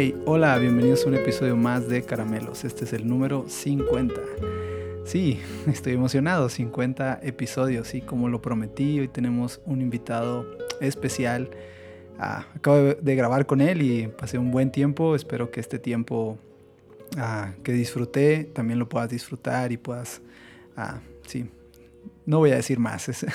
Hey, 0.00 0.14
hola, 0.26 0.56
bienvenidos 0.58 1.04
a 1.04 1.08
un 1.08 1.16
episodio 1.16 1.56
más 1.56 1.88
de 1.88 2.04
Caramelos. 2.04 2.62
Este 2.62 2.84
es 2.84 2.92
el 2.92 3.08
número 3.08 3.46
50. 3.48 4.14
Sí, 5.04 5.40
estoy 5.66 5.94
emocionado, 5.94 6.48
50 6.48 7.18
episodios, 7.24 7.92
y 7.96 8.00
como 8.00 8.28
lo 8.28 8.40
prometí, 8.40 9.00
hoy 9.00 9.08
tenemos 9.08 9.60
un 9.66 9.80
invitado 9.80 10.46
especial. 10.80 11.50
Ah, 12.16 12.46
acabo 12.54 12.76
de 12.94 13.16
grabar 13.16 13.46
con 13.46 13.60
él 13.60 13.82
y 13.82 14.06
pasé 14.06 14.38
un 14.38 14.52
buen 14.52 14.70
tiempo. 14.70 15.16
Espero 15.16 15.50
que 15.50 15.58
este 15.58 15.80
tiempo 15.80 16.38
ah, 17.16 17.54
que 17.64 17.72
disfruté 17.72 18.44
también 18.44 18.78
lo 18.78 18.88
puedas 18.88 19.10
disfrutar 19.10 19.72
y 19.72 19.78
puedas, 19.78 20.22
ah, 20.76 21.00
sí, 21.26 21.50
no 22.24 22.38
voy 22.38 22.52
a 22.52 22.54
decir 22.54 22.78
más. 22.78 23.10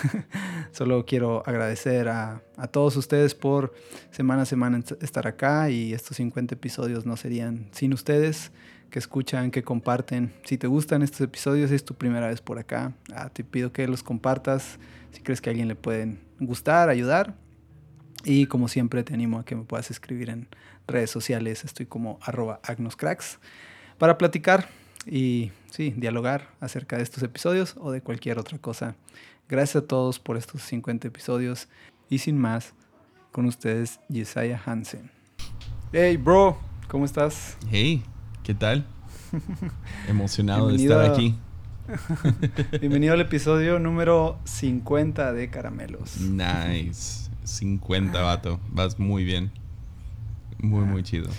Solo 0.74 1.06
quiero 1.06 1.44
agradecer 1.46 2.10
a, 2.10 2.42
todos 2.72 2.98
ustedes 2.98 3.36
por 3.36 3.76
semana 4.10 4.42
a 4.42 4.46
semana 4.46 4.84
estar 5.02 5.28
acá 5.28 5.70
y 5.70 5.94
estos 5.94 6.18
50 6.18 6.56
episodios 6.56 7.06
no 7.06 7.16
serían 7.16 7.68
sin 7.72 7.94
ustedes 7.94 8.52
que 8.90 8.98
escuchan, 8.98 9.52
que 9.52 9.62
comparten. 9.62 10.34
Si 10.44 10.58
te 10.58 10.66
gustan 10.66 11.04
estos 11.04 11.22
episodios, 11.22 11.70
es 11.70 11.86
tu 11.86 11.94
primera 11.94 12.28
vez 12.28 12.42
por 12.42 12.58
acá, 12.58 12.94
ah, 13.14 13.30
te 13.30 13.44
pido 13.44 13.72
que 13.72 13.88
los 13.88 14.02
compartas 14.02 14.80
si 15.12 15.22
crees 15.22 15.42
que 15.42 15.50
a 15.50 15.52
alguien 15.52 15.68
le 15.68 15.76
pueden 15.76 16.20
gustar, 16.40 16.90
ayudar. 16.90 17.36
Y 18.26 18.48
como 18.48 18.68
siempre 18.68 19.04
te 19.04 19.14
animo 19.14 19.38
a 19.38 19.46
que 19.46 19.56
me 19.56 19.66
puedas 19.66 19.92
escribir 19.92 20.32
en 20.32 20.48
redes 20.88 21.12
sociales. 21.12 21.66
Estoy 21.66 21.86
como 21.86 22.18
arroba 22.24 22.60
agnoscracks 22.64 23.38
para 24.00 24.18
platicar 24.18 24.70
y 25.06 25.52
sí, 25.70 25.94
dialogar 25.96 26.50
acerca 26.60 26.98
de 26.98 27.04
estos 27.04 27.22
episodios 27.22 27.76
o 27.78 27.92
de 27.92 28.02
cualquier 28.02 28.40
otra 28.40 28.58
cosa. 28.58 28.96
Gracias 29.50 29.84
a 29.84 29.88
todos 29.88 30.20
por 30.20 30.38
estos 30.38 30.62
50 30.62 31.08
episodios 31.08 31.68
y 32.10 32.20
sin 32.20 32.38
más, 32.38 32.74
con 33.32 33.46
ustedes 33.46 34.00
Yesaya 34.10 34.62
Hansen. 34.66 35.12
Hey, 35.92 36.18
bro, 36.18 36.58
¿cómo 36.88 37.06
estás? 37.06 37.58
Hey, 37.70 38.04
¿qué 38.44 38.54
tal? 38.54 38.86
Emocionado 40.08 40.70
de 40.70 40.78
estar 40.78 41.12
aquí. 41.12 41.38
Bienvenido 42.80 43.14
al 43.14 43.22
episodio 43.22 43.80
número 43.80 44.40
50 44.46 45.34
de 45.34 45.50
Caramelos. 45.50 46.22
Nice. 46.22 47.30
50, 47.44 48.22
vato. 48.22 48.60
Vas 48.70 48.98
muy 48.98 49.24
bien. 49.24 49.52
Muy, 50.60 50.86
muy 50.86 51.04
chido 51.04 51.30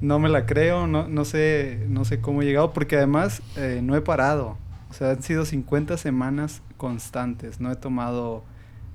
no 0.00 0.18
me 0.18 0.28
la 0.28 0.46
creo, 0.46 0.86
no, 0.86 1.08
no, 1.08 1.24
sé, 1.24 1.84
no 1.88 2.04
sé 2.04 2.20
cómo 2.20 2.42
he 2.42 2.44
llegado, 2.44 2.72
porque 2.72 2.96
además 2.96 3.42
eh, 3.56 3.80
no 3.82 3.96
he 3.96 4.00
parado. 4.00 4.58
O 4.90 4.94
sea, 4.94 5.10
han 5.10 5.22
sido 5.22 5.44
50 5.44 5.96
semanas 5.96 6.62
constantes, 6.76 7.60
no 7.60 7.72
he 7.72 7.76
tomado 7.76 8.44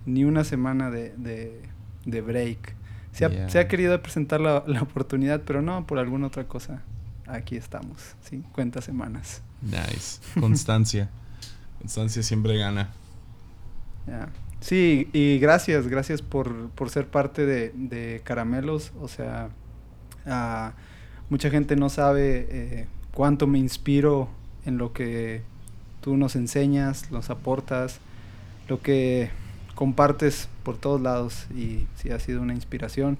ni 0.05 0.23
una 0.23 0.43
semana 0.43 0.89
de, 0.89 1.13
de, 2.05 2.21
break. 2.21 2.75
Se 3.11 3.25
ha, 3.25 3.49
se 3.49 3.59
ha, 3.59 3.67
querido 3.67 4.01
presentar 4.01 4.39
la, 4.39 4.63
la, 4.67 4.81
oportunidad, 4.81 5.41
pero 5.45 5.61
no, 5.61 5.85
por 5.85 5.99
alguna 5.99 6.27
otra 6.27 6.47
cosa. 6.47 6.81
Aquí 7.27 7.55
estamos, 7.55 8.15
50 8.21 8.81
semanas. 8.81 9.41
Nice. 9.61 10.19
Constancia. 10.39 11.09
Constancia 11.79 12.23
siempre 12.23 12.57
gana. 12.57 12.91
Sí, 14.59 15.09
y 15.13 15.39
gracias, 15.39 15.87
gracias 15.87 16.21
por, 16.21 16.69
por 16.69 16.89
ser 16.89 17.07
parte 17.07 17.45
de, 17.45 17.71
de 17.75 18.21
Caramelos. 18.23 18.91
O 18.99 19.07
sea, 19.07 19.49
uh, 20.25 20.71
mucha 21.29 21.49
gente 21.49 21.75
no 21.75 21.89
sabe 21.89 22.47
eh, 22.49 22.87
cuánto 23.13 23.47
me 23.47 23.57
inspiro 23.57 24.29
en 24.65 24.77
lo 24.77 24.93
que 24.93 25.41
tú 26.01 26.17
nos 26.17 26.35
enseñas, 26.35 27.11
nos 27.11 27.29
aportas, 27.29 27.99
lo 28.67 28.81
que 28.81 29.29
compartes 29.75 30.49
por 30.63 30.77
todos 30.77 31.01
lados 31.01 31.47
y 31.55 31.87
sí 31.95 32.09
ha 32.09 32.19
sido 32.19 32.41
una 32.41 32.53
inspiración. 32.53 33.17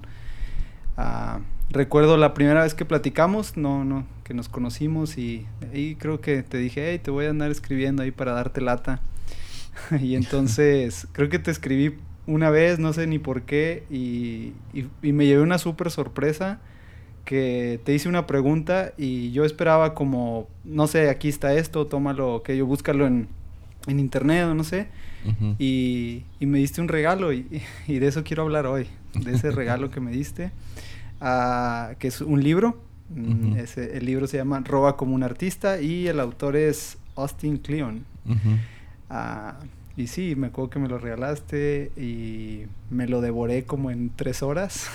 Ah, 0.98 1.40
recuerdo 1.70 2.18
la 2.18 2.34
primera 2.34 2.64
vez 2.64 2.74
que 2.74 2.86
platicamos, 2.86 3.58
no, 3.58 3.86
no, 3.86 4.06
que 4.24 4.34
nos 4.34 4.50
conocimos 4.50 5.18
y 5.18 5.46
ahí 5.74 5.96
creo 5.96 6.22
que 6.22 6.44
te 6.44 6.58
dije, 6.58 6.92
hey, 6.92 7.00
te 7.00 7.12
voy 7.12 7.26
a 7.26 7.30
andar 7.30 7.52
escribiendo 7.52 8.04
ahí 8.04 8.12
para 8.12 8.34
darte 8.34 8.62
lata. 8.62 9.00
y 10.02 10.16
entonces 10.16 11.08
creo 11.14 11.30
que 11.30 11.40
te 11.40 11.52
escribí 11.52 11.98
una 12.28 12.50
vez, 12.50 12.80
no 12.80 12.94
sé 12.94 13.08
ni 13.08 13.20
por 13.20 13.44
qué, 13.44 13.84
y, 13.90 14.54
y 14.74 15.12
me 15.14 15.26
llevé 15.26 15.42
una 15.42 15.58
súper 15.58 15.92
sorpresa 15.92 16.60
que 17.26 17.80
te 17.84 17.94
hice 17.94 18.10
una 18.10 18.28
pregunta 18.28 18.94
y 18.98 19.32
yo 19.32 19.46
esperaba 19.46 19.94
como, 19.94 20.48
no 20.64 20.88
sé, 20.88 21.10
aquí 21.10 21.30
está 21.30 21.54
esto, 21.54 21.88
tómalo, 21.88 22.44
que 22.44 22.58
yo 22.58 22.66
búscalo 22.66 23.08
en, 23.08 23.28
en 23.88 24.00
internet 24.00 24.46
o 24.46 24.54
no 24.54 24.64
sé. 24.64 24.88
y, 25.60 26.24
y, 26.40 26.46
me 26.48 26.58
diste 26.58 26.82
un 26.82 26.88
regalo 26.88 27.32
y, 27.32 27.62
y, 27.88 28.00
de 28.00 28.08
eso 28.08 28.24
quiero 28.24 28.42
hablar 28.44 28.66
hoy, 28.66 28.88
de 29.14 29.34
ese 29.34 29.52
regalo 29.52 29.92
que 29.92 30.00
me 30.00 30.12
diste, 30.12 30.52
uh, 31.22 31.96
que 32.00 32.08
es 32.08 32.22
un 32.22 32.44
libro. 32.44 32.80
Ese, 33.58 33.98
el 33.98 34.06
libro 34.06 34.26
se 34.26 34.38
llama 34.38 34.62
Roba 34.62 34.96
como 34.96 35.14
un 35.14 35.24
artista 35.24 35.82
y 35.82 36.08
el 36.08 36.22
autor 36.22 36.56
es 36.56 36.98
Austin 37.18 37.58
Kleon. 37.58 38.06
Y 40.02 40.08
sí, 40.08 40.36
me 40.36 40.48
acuerdo 40.48 40.72
que 40.72 40.80
me 40.80 40.88
lo 40.88 40.98
regalaste 40.98 41.92
y 41.96 42.64
me 42.90 43.08
lo 43.08 43.22
devoré 43.22 43.66
como 43.66 43.92
en 43.92 44.10
tres 44.10 44.42
horas. 44.42 44.90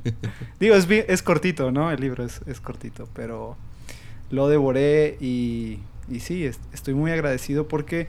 Digo, 0.60 0.74
es, 0.74 0.86
es 0.90 1.22
cortito, 1.22 1.72
¿no? 1.72 1.90
El 1.90 2.02
libro 2.02 2.22
es, 2.22 2.42
es 2.44 2.60
cortito, 2.60 3.08
pero 3.14 3.56
lo 4.30 4.48
devoré 4.48 5.16
y, 5.22 5.78
y 6.10 6.20
sí, 6.20 6.44
estoy 6.44 6.92
muy 6.92 7.12
agradecido 7.12 7.66
porque 7.66 8.08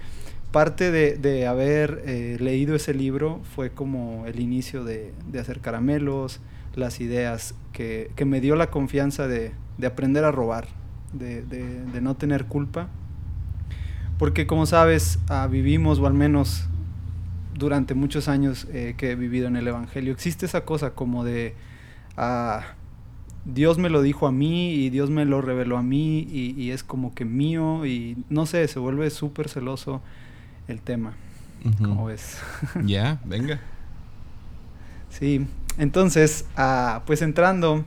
parte 0.51 0.91
de, 0.91 1.15
de 1.15 1.47
haber 1.47 2.03
eh, 2.05 2.35
leído 2.41 2.75
ese 2.75 2.93
libro 2.93 3.39
fue 3.55 3.69
como 3.69 4.25
el 4.27 4.41
inicio 4.41 4.83
de, 4.83 5.13
de 5.31 5.39
hacer 5.39 5.61
caramelos, 5.61 6.41
las 6.75 6.99
ideas, 6.99 7.55
que, 7.71 8.11
que, 8.17 8.25
me 8.25 8.41
dio 8.41 8.57
la 8.57 8.69
confianza 8.69 9.29
de, 9.29 9.53
de 9.77 9.87
aprender 9.87 10.25
a 10.25 10.31
robar, 10.31 10.67
de, 11.13 11.41
de 11.43 12.01
no 12.01 12.17
tener 12.17 12.45
culpa 12.47 12.89
porque 14.23 14.47
como 14.47 14.65
sabes, 14.65 15.19
ah, 15.27 15.49
vivimos, 15.51 15.99
o 15.99 16.07
al 16.07 16.13
menos 16.13 16.63
durante 17.55 17.93
muchos 17.93 18.29
años 18.29 18.69
eh, 18.71 18.93
que 18.95 19.11
he 19.11 19.15
vivido 19.15 19.49
en 19.49 19.57
el 19.57 19.67
Evangelio, 19.67 20.13
existe 20.13 20.45
esa 20.45 20.63
cosa 20.63 20.91
como 20.91 21.25
de, 21.25 21.55
uh, 22.17 22.61
Dios 23.43 23.79
me 23.79 23.89
lo 23.89 24.01
dijo 24.01 24.25
a 24.25 24.31
mí 24.31 24.75
y 24.75 24.89
Dios 24.91 25.09
me 25.09 25.25
lo 25.25 25.41
reveló 25.41 25.77
a 25.77 25.83
mí 25.83 26.19
y, 26.19 26.71
es 26.71 26.85
como 26.85 27.13
que 27.13 27.25
mío 27.25 27.85
y 27.85 28.15
no 28.29 28.45
sé, 28.45 28.65
se 28.69 28.79
vuelve 28.79 29.09
súper 29.09 29.49
celoso 29.49 30.01
el 30.69 30.79
tema. 30.79 31.15
¿Cómo 31.79 32.05
ves? 32.05 32.37
Ya, 32.85 33.19
venga. 33.25 33.59
Sí, 35.09 35.45
entonces, 35.77 36.45
uh, 36.57 37.01
pues 37.05 37.21
entrando 37.21 37.83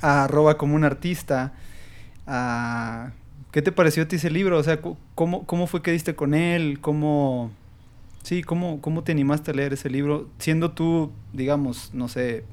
a 0.00 0.24
arroba 0.24 0.56
como 0.56 0.76
un 0.76 0.84
artista, 0.84 1.52
a 2.26 3.10
¿Qué 3.50 3.62
te 3.62 3.72
pareció 3.72 4.02
a 4.02 4.08
ti 4.08 4.16
ese 4.16 4.30
libro? 4.30 4.58
O 4.58 4.62
sea, 4.62 4.80
¿cómo, 5.14 5.46
cómo 5.46 5.66
fue 5.66 5.82
que 5.82 5.92
diste 5.92 6.14
con 6.14 6.34
él? 6.34 6.80
¿Cómo, 6.80 7.50
sí, 8.22 8.42
cómo, 8.42 8.80
cómo 8.80 9.02
te 9.02 9.12
animaste 9.12 9.52
a 9.52 9.54
leer 9.54 9.72
ese 9.72 9.88
libro? 9.88 10.28
Siendo 10.38 10.72
tú, 10.72 11.12
digamos, 11.32 11.90
no 11.94 12.08
sé, 12.08 12.44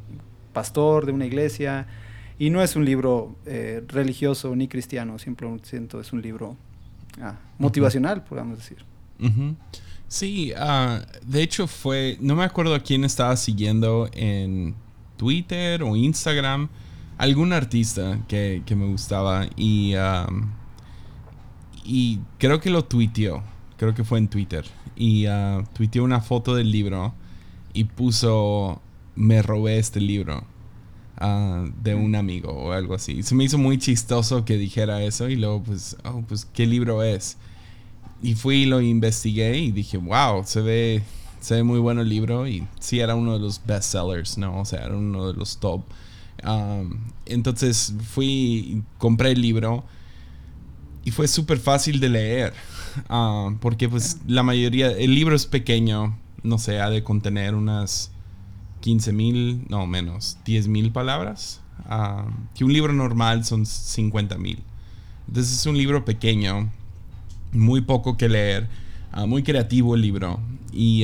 pastor 0.54 1.06
de 1.06 1.12
una 1.12 1.26
iglesia, 1.26 1.88
y 2.40 2.50
no 2.50 2.62
es 2.62 2.76
un 2.76 2.86
libro 2.86 3.36
eh, 3.46 3.84
religioso 3.88 4.56
ni 4.56 4.68
cristiano, 4.68 5.20
simplemente 5.20 5.70
siento 5.70 6.00
es 6.00 6.14
un 6.14 6.22
libro 6.22 6.56
ah, 7.22 7.36
motivacional, 7.58 8.24
podemos 8.24 8.58
decir. 8.58 8.78
Sí, 10.08 10.54
uh, 10.54 11.02
de 11.26 11.42
hecho 11.42 11.68
fue, 11.68 12.18
no 12.22 12.36
me 12.36 12.44
acuerdo 12.44 12.74
a 12.74 12.80
quién 12.80 13.04
estaba 13.04 13.36
siguiendo 13.36 14.10
en 14.14 14.76
Twitter 15.18 15.84
o 15.84 15.96
Instagram, 15.96 16.70
algún 17.18 17.52
artista 17.52 18.20
que, 18.30 18.64
que 18.66 18.76
me 18.78 18.86
gustaba 18.86 19.46
y... 19.58 19.96
Um, 19.96 20.52
y 21.86 22.20
creo 22.40 22.60
que 22.60 22.70
lo 22.70 22.84
tuiteó. 22.84 23.44
Creo 23.78 23.94
que 23.94 24.04
fue 24.04 24.18
en 24.18 24.28
Twitter. 24.28 24.66
Y 24.96 25.28
uh, 25.28 25.64
tuiteó 25.74 26.04
una 26.04 26.22
foto 26.22 26.56
del 26.56 26.72
libro 26.72 27.14
y 27.74 27.84
puso, 27.84 28.82
me 29.16 29.42
robé 29.42 29.78
este 29.78 30.00
libro 30.00 30.44
uh, 31.22 31.70
de 31.84 31.94
un 31.94 32.16
amigo 32.16 32.52
o 32.52 32.72
algo 32.72 32.96
así. 32.96 33.22
Se 33.22 33.36
me 33.36 33.44
hizo 33.44 33.58
muy 33.58 33.78
chistoso 33.78 34.46
que 34.46 34.58
dijera 34.58 35.04
eso 35.04 35.30
y 35.30 35.36
luego 35.36 35.62
pues, 35.64 35.98
oh, 36.06 36.24
pues, 36.28 36.46
¿qué 36.46 36.66
libro 36.66 37.04
es? 37.04 37.38
Y 38.24 38.36
fui 38.36 38.64
y 38.64 38.66
lo 38.66 38.82
investigué 38.82 39.58
y 39.58 39.72
dije, 39.72 39.98
wow, 39.98 40.44
se 40.46 40.62
ve, 40.62 41.04
se 41.42 41.56
ve 41.56 41.64
muy 41.64 41.80
bueno 41.80 42.02
el 42.02 42.10
libro 42.10 42.48
y 42.48 42.66
sí 42.80 43.02
era 43.02 43.14
uno 43.14 43.34
de 43.34 43.40
los 43.40 43.62
bestsellers, 43.66 44.38
¿no? 44.38 44.62
O 44.62 44.66
sea, 44.66 44.86
era 44.86 44.96
uno 44.96 45.28
de 45.28 45.34
los 45.34 45.58
top. 45.58 45.84
Um, 46.46 47.00
entonces 47.26 47.94
fui, 48.14 48.26
y 48.26 48.84
compré 48.98 49.32
el 49.32 49.42
libro 49.42 49.84
y 51.06 51.12
fue 51.12 51.28
súper 51.28 51.60
fácil 51.60 52.00
de 52.02 52.10
leer. 52.10 52.54
Ah, 53.10 53.54
porque 53.62 53.88
pues 53.88 54.20
la 54.28 54.44
mayoría, 54.44 54.92
el 54.92 55.14
libro 55.14 55.36
es 55.36 55.46
pequeño, 55.46 56.18
no 56.44 56.58
sé, 56.58 56.82
ha 56.82 56.90
de 56.90 57.04
contener 57.04 57.56
unas 57.56 58.12
15 58.82 59.14
mil, 59.14 59.66
no 59.70 59.86
menos, 59.86 60.38
10 60.46 60.68
mil 60.68 60.92
palabras. 60.92 61.62
Uh, 61.90 62.30
que 62.56 62.64
un 62.64 62.74
libro 62.74 62.92
normal 62.94 63.46
son 63.46 63.66
50 63.66 64.38
mil. 64.38 64.64
Entonces 65.28 65.60
es 65.60 65.66
un 65.66 65.78
libro 65.78 66.06
pequeño, 66.06 66.72
muy 67.52 67.82
poco 67.82 68.18
que 68.18 68.28
leer, 68.28 68.68
ah, 69.12 69.26
muy 69.26 69.44
creativo 69.44 69.96
el 69.96 70.02
libro. 70.02 70.40
Y, 70.74 71.04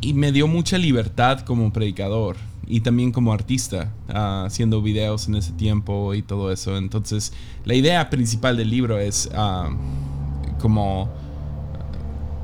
y 0.00 0.14
me 0.14 0.32
dio 0.32 0.46
mucha 0.46 0.78
libertad 0.78 1.40
como 1.40 1.72
predicador. 1.72 2.36
Y 2.66 2.80
también 2.80 3.12
como 3.12 3.32
artista, 3.32 3.92
ah, 4.08 4.44
haciendo 4.46 4.82
videos 4.82 5.28
en 5.28 5.36
ese 5.36 5.52
tiempo 5.52 6.14
y 6.14 6.22
todo 6.22 6.50
eso. 6.50 6.76
Entonces, 6.76 7.32
la 7.64 7.74
idea 7.74 8.10
principal 8.10 8.56
del 8.56 8.70
libro 8.70 8.98
es 8.98 9.30
ah, 9.34 9.70
como, 10.60 11.08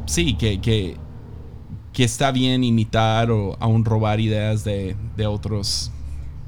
sí, 0.07 0.35
que, 0.35 0.61
que, 0.61 0.97
que, 1.93 2.05
está 2.05 2.31
bien 2.31 2.63
imitar 2.63 3.31
o 3.31 3.57
aún 3.59 3.85
robar 3.85 4.21
ideas 4.21 4.65
de, 4.65 4.97
de 5.17 5.27
otros, 5.27 5.91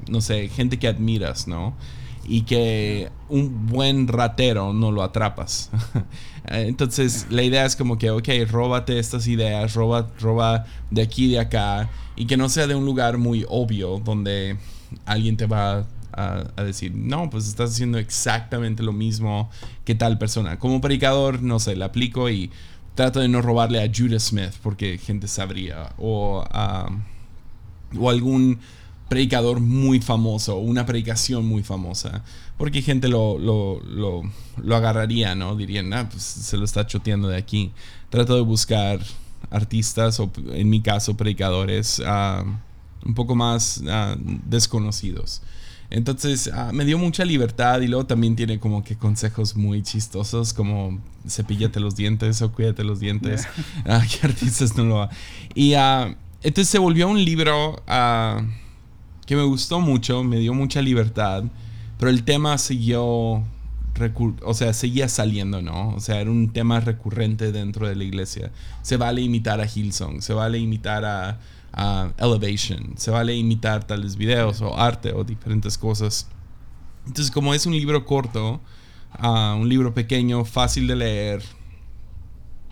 no 0.09 0.21
sé, 0.21 0.47
gente 0.47 0.79
que 0.79 0.87
admiras, 0.87 1.47
¿no? 1.47 1.73
Y 2.27 2.41
que 2.41 3.09
un 3.29 3.67
buen 3.67 4.07
ratero 4.07 4.73
no 4.73 4.91
lo 4.91 5.03
atrapas. 5.03 5.69
Entonces 6.47 7.27
la 7.29 7.43
idea 7.43 7.65
es 7.65 7.75
como 7.75 7.97
que, 7.97 8.11
ok, 8.11 8.29
róbate 8.49 8.99
estas 8.99 9.27
ideas, 9.27 9.73
roba, 9.73 10.09
roba 10.19 10.65
de 10.91 11.01
aquí 11.01 11.25
y 11.25 11.31
de 11.31 11.39
acá 11.39 11.89
y 12.15 12.25
que 12.25 12.37
no 12.37 12.49
sea 12.49 12.67
de 12.67 12.75
un 12.75 12.85
lugar 12.85 13.17
muy 13.17 13.45
obvio 13.49 13.99
donde 14.03 14.57
alguien 15.05 15.37
te 15.37 15.45
va 15.45 15.85
a, 16.13 16.63
decir, 16.63 16.93
no, 16.95 17.29
pues 17.29 17.47
estás 17.47 17.71
haciendo 17.71 17.97
exactamente 17.97 18.83
lo 18.83 18.93
mismo 18.93 19.49
que 19.83 19.95
tal 19.95 20.17
persona. 20.17 20.57
Como 20.59 20.79
predicador, 20.79 21.41
no 21.41 21.59
sé, 21.59 21.75
le 21.75 21.83
aplico 21.83 22.29
y 22.29 22.51
trato 22.95 23.19
de 23.19 23.27
no 23.27 23.41
robarle 23.41 23.83
a 23.83 23.91
Judah 23.93 24.19
Smith 24.19 24.53
porque 24.63 24.97
gente 24.97 25.27
sabría 25.27 25.93
o 25.97 26.45
a... 26.49 26.89
o 27.99 28.09
algún 28.09 28.59
predicador 29.07 29.59
muy 29.59 29.99
famoso, 29.99 30.57
una 30.57 30.85
predicación 30.85 31.45
muy 31.45 31.63
famosa, 31.63 32.23
porque 32.57 32.81
gente 32.81 33.07
lo, 33.07 33.37
lo, 33.37 33.81
lo, 33.83 34.75
agarraría, 34.75 35.35
¿no? 35.35 35.55
Dirían, 35.55 35.93
ah, 35.93 36.09
pues 36.09 36.23
se 36.23 36.57
lo 36.57 36.65
está 36.65 36.87
choteando 36.87 37.27
de 37.27 37.37
aquí. 37.37 37.71
Trato 38.09 38.35
de 38.35 38.41
buscar 38.41 38.99
artistas 39.51 40.19
o 40.19 40.31
en 40.51 40.69
mi 40.69 40.81
caso 40.81 41.15
predicadores 41.15 42.01
ah, 42.05 42.43
un 43.05 43.13
poco 43.13 43.35
más 43.35 43.83
ah, 43.87 44.15
desconocidos. 44.19 45.41
Entonces 45.91 46.49
me 46.73 46.83
dio 46.83 46.97
mucha 46.97 47.23
libertad 47.23 47.79
y 47.81 47.87
luego 47.87 48.07
también 48.07 48.35
tiene 48.35 48.59
como 48.59 48.83
que 48.83 48.97
consejos 48.97 49.55
muy 49.55 49.83
chistosos 49.83 50.51
como 50.51 50.99
cepíllate 51.29 51.79
los 51.79 51.95
dientes 51.95 52.41
o 52.41 52.51
cuídate 52.51 52.83
los 52.83 52.99
dientes. 52.99 53.47
¿Qué 53.83 54.27
artistas 54.27 54.75
no 54.75 54.83
lo 54.83 55.09
Y 55.53 55.73
entonces 55.73 56.69
se 56.69 56.79
volvió 56.79 57.07
un 57.07 57.23
libro 57.23 57.83
que 59.25 59.35
me 59.35 59.43
gustó 59.43 59.79
mucho, 59.79 60.23
me 60.23 60.37
dio 60.37 60.53
mucha 60.53 60.81
libertad, 60.81 61.43
pero 61.97 62.11
el 62.11 62.23
tema 62.23 62.57
siguió, 62.57 63.03
o 63.03 64.53
sea, 64.53 64.73
seguía 64.73 65.09
saliendo, 65.09 65.61
¿no? 65.61 65.89
O 65.89 65.99
sea, 65.99 66.19
era 66.19 66.29
un 66.29 66.51
tema 66.51 66.79
recurrente 66.79 67.51
dentro 67.51 67.87
de 67.87 67.95
la 67.95 68.03
iglesia. 68.03 68.51
Se 68.81 68.97
vale 68.97 69.21
imitar 69.21 69.61
a 69.61 69.65
Hillsong, 69.65 70.21
se 70.21 70.33
vale 70.33 70.59
imitar 70.59 71.05
a, 71.05 71.39
Elevation, 72.17 72.93
se 72.95 73.11
vale 73.11 73.35
imitar 73.35 73.85
tales 73.85 74.15
videos 74.15 74.61
o 74.61 74.79
arte 74.79 75.11
o 75.11 75.25
diferentes 75.25 75.77
cosas. 75.77 76.29
Entonces, 77.05 77.29
como 77.29 77.53
es 77.53 77.65
un 77.65 77.73
libro 77.73 78.05
corto, 78.05 78.61
uh, 79.21 79.55
un 79.59 79.67
libro 79.67 79.93
pequeño, 79.93 80.45
fácil 80.45 80.87
de 80.87 80.95
leer, 80.95 81.43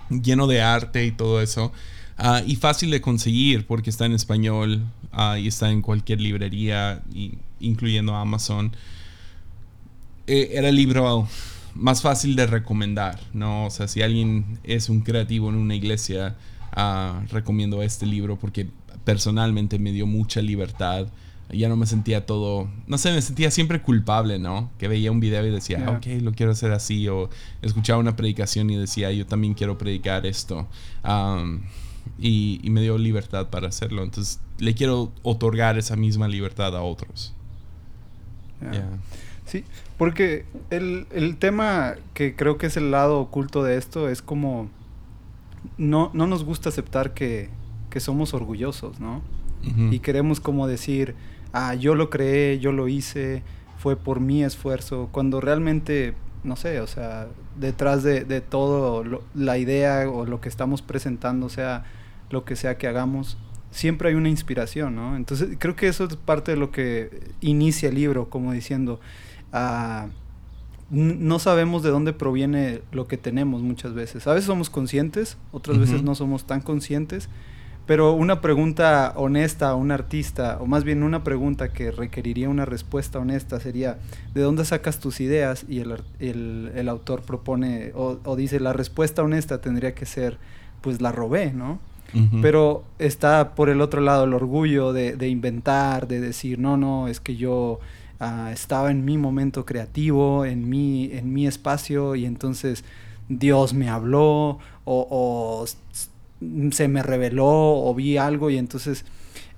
lleno 0.09 0.47
de 0.47 0.61
arte 0.61 1.05
y 1.05 1.11
todo 1.11 1.41
eso, 1.41 1.73
uh, 2.19 2.45
y 2.45 2.55
fácil 2.55 2.91
de 2.91 3.01
conseguir 3.01 3.65
porque 3.65 3.89
está 3.89 4.05
en 4.05 4.13
español, 4.13 4.83
y 5.39 5.47
está 5.47 5.69
en 5.69 5.81
cualquier 5.81 6.19
librería, 6.21 7.03
incluyendo 7.59 8.15
Amazon. 8.15 8.75
Eh, 10.25 10.51
era 10.53 10.69
el 10.69 10.75
libro 10.75 11.27
más 11.75 12.01
fácil 12.01 12.35
de 12.35 12.47
recomendar, 12.47 13.19
¿no? 13.33 13.65
O 13.65 13.69
sea, 13.69 13.87
si 13.87 14.01
alguien 14.01 14.59
es 14.63 14.89
un 14.89 15.01
creativo 15.01 15.49
en 15.49 15.55
una 15.55 15.75
iglesia, 15.75 16.35
ah, 16.71 17.21
recomiendo 17.29 17.83
este 17.83 18.05
libro 18.05 18.39
porque 18.39 18.67
personalmente 19.03 19.79
me 19.79 19.91
dio 19.91 20.07
mucha 20.07 20.41
libertad. 20.41 21.07
Ya 21.49 21.69
no 21.69 21.75
me 21.75 21.85
sentía 21.85 22.25
todo, 22.25 22.67
no 22.87 22.97
sé, 22.97 23.11
me 23.11 23.21
sentía 23.21 23.51
siempre 23.51 23.81
culpable, 23.81 24.39
¿no? 24.39 24.71
Que 24.79 24.87
veía 24.87 25.11
un 25.11 25.19
video 25.19 25.45
y 25.45 25.51
decía, 25.51 25.85
ok, 25.89 26.21
lo 26.21 26.31
quiero 26.31 26.53
hacer 26.53 26.71
así, 26.71 27.07
o 27.07 27.29
escuchaba 27.61 27.99
una 27.99 28.15
predicación 28.15 28.71
y 28.71 28.77
decía, 28.77 29.11
yo 29.11 29.27
también 29.27 29.53
quiero 29.53 29.77
predicar 29.77 30.25
esto 30.25 30.67
y, 32.23 32.69
me 32.69 32.81
dio 32.81 32.97
libertad 32.97 33.49
para 33.49 33.67
hacerlo. 33.67 34.01
Entonces 34.01 34.39
le 34.57 34.73
quiero 34.73 35.11
otorgar 35.23 35.77
esa 35.77 35.95
misma 35.95 36.27
libertad 36.27 36.75
a 36.75 36.81
otros. 36.81 37.33
Sí, 39.45 39.65
porque 39.97 40.45
el, 40.69 41.05
el, 41.11 41.35
tema 41.35 41.95
que 42.13 42.33
creo 42.33 42.57
que 42.57 42.67
es 42.67 42.77
el 42.77 42.91
lado 42.91 43.19
oculto 43.19 43.61
de 43.61 43.77
esto 43.77 44.07
es 44.07 44.21
como 44.21 44.69
no, 45.77 46.11
no 46.13 46.27
nos 46.27 46.45
gusta 46.45 46.69
aceptar 46.69 47.13
que, 47.13 47.49
que 47.89 47.99
somos 47.99 48.33
orgullosos, 48.33 49.01
¿no? 49.01 49.21
Y 49.91 49.99
queremos 49.99 50.41
como 50.41 50.67
decir, 50.67 51.15
ah, 51.53 51.73
yo 51.73 51.95
lo 51.95 52.09
creé, 52.09 52.59
yo 52.59 52.73
lo 52.73 52.89
hice, 52.89 53.43
fue 53.77 53.95
por 53.95 54.19
mi 54.19 54.43
esfuerzo, 54.43 55.07
cuando 55.11 55.39
realmente, 55.39 56.15
no 56.43 56.57
sé, 56.57 56.81
o 56.81 56.87
sea, 56.87 57.27
detrás 57.57 58.03
de, 58.03 58.25
de 58.25 58.41
todo 58.41 59.21
la 59.33 59.57
idea 59.57 60.09
o 60.09 60.25
lo 60.25 60.41
que 60.41 60.49
estamos 60.49 60.81
presentando, 60.81 61.45
o 61.45 61.49
sea, 61.49 61.85
lo 62.33 62.43
que 62.43 62.57
sea 62.57 62.77
que 62.77 62.87
hagamos, 62.87 63.37
siempre 63.71 64.09
hay 64.09 64.15
una 64.15 64.27
inspiración, 64.27 64.95
¿no? 64.95 65.15
Entonces 65.15 65.55
creo 65.59 65.75
que 65.75 65.87
eso 65.87 66.03
es 66.05 66.15
parte 66.15 66.51
de 66.51 66.57
lo 66.57 66.71
que 66.71 67.31
inicia 67.41 67.89
el 67.89 67.95
libro, 67.95 68.29
como 68.29 68.51
diciendo, 68.51 68.99
ah, 69.53 70.07
no 70.89 71.39
sabemos 71.39 71.81
de 71.81 71.89
dónde 71.89 72.11
proviene 72.11 72.81
lo 72.91 73.07
que 73.07 73.17
tenemos 73.17 73.61
muchas 73.61 73.93
veces. 73.93 74.27
A 74.27 74.33
veces 74.33 74.45
somos 74.45 74.69
conscientes, 74.69 75.37
otras 75.51 75.79
veces 75.79 76.03
no 76.03 76.13
somos 76.13 76.45
tan 76.45 76.61
conscientes, 76.61 77.29
pero 77.85 78.13
una 78.13 78.41
pregunta 78.41 79.13
honesta 79.15 79.69
a 79.69 79.75
un 79.75 79.91
artista, 79.91 80.57
o 80.59 80.65
más 80.65 80.83
bien 80.83 81.03
una 81.03 81.23
pregunta 81.23 81.73
que 81.73 81.91
requeriría 81.91 82.49
una 82.49 82.65
respuesta 82.65 83.19
honesta 83.19 83.59
sería, 83.59 83.97
¿de 84.33 84.41
dónde 84.41 84.65
sacas 84.65 84.99
tus 84.99 85.19
ideas? 85.19 85.65
Y 85.67 85.79
el, 85.79 86.01
el, 86.19 86.71
el 86.75 86.89
autor 86.89 87.23
propone 87.23 87.91
o, 87.95 88.19
o 88.23 88.35
dice, 88.35 88.59
la 88.59 88.73
respuesta 88.73 89.23
honesta 89.23 89.61
tendría 89.61 89.95
que 89.95 90.05
ser, 90.05 90.37
pues 90.81 91.01
la 91.01 91.11
robé, 91.11 91.53
¿no? 91.53 91.79
Pero 92.41 92.83
está 92.99 93.55
por 93.55 93.69
el 93.69 93.81
otro 93.81 94.01
lado 94.01 94.25
el 94.25 94.33
orgullo 94.33 94.93
de, 94.93 95.27
inventar, 95.27 96.07
de 96.07 96.19
decir, 96.19 96.59
no, 96.59 96.77
no, 96.77 97.07
es 97.07 97.19
que 97.19 97.35
yo 97.35 97.79
ah, 98.19 98.51
estaba 98.53 98.91
en 98.91 99.03
mi 99.03 99.17
momento 99.17 99.65
creativo, 99.65 100.45
en 100.45 100.69
mi, 100.69 101.11
en 101.11 101.33
mi 101.33 101.47
espacio, 101.47 102.15
y 102.15 102.25
entonces 102.25 102.83
Dios 103.29 103.73
me 103.73 103.89
habló, 103.89 104.59
o, 104.85 105.65
se 106.71 106.87
me 106.87 107.01
reveló, 107.01 107.47
o 107.47 107.93
vi 107.95 108.17
algo, 108.17 108.49
y 108.49 108.57
entonces... 108.57 109.05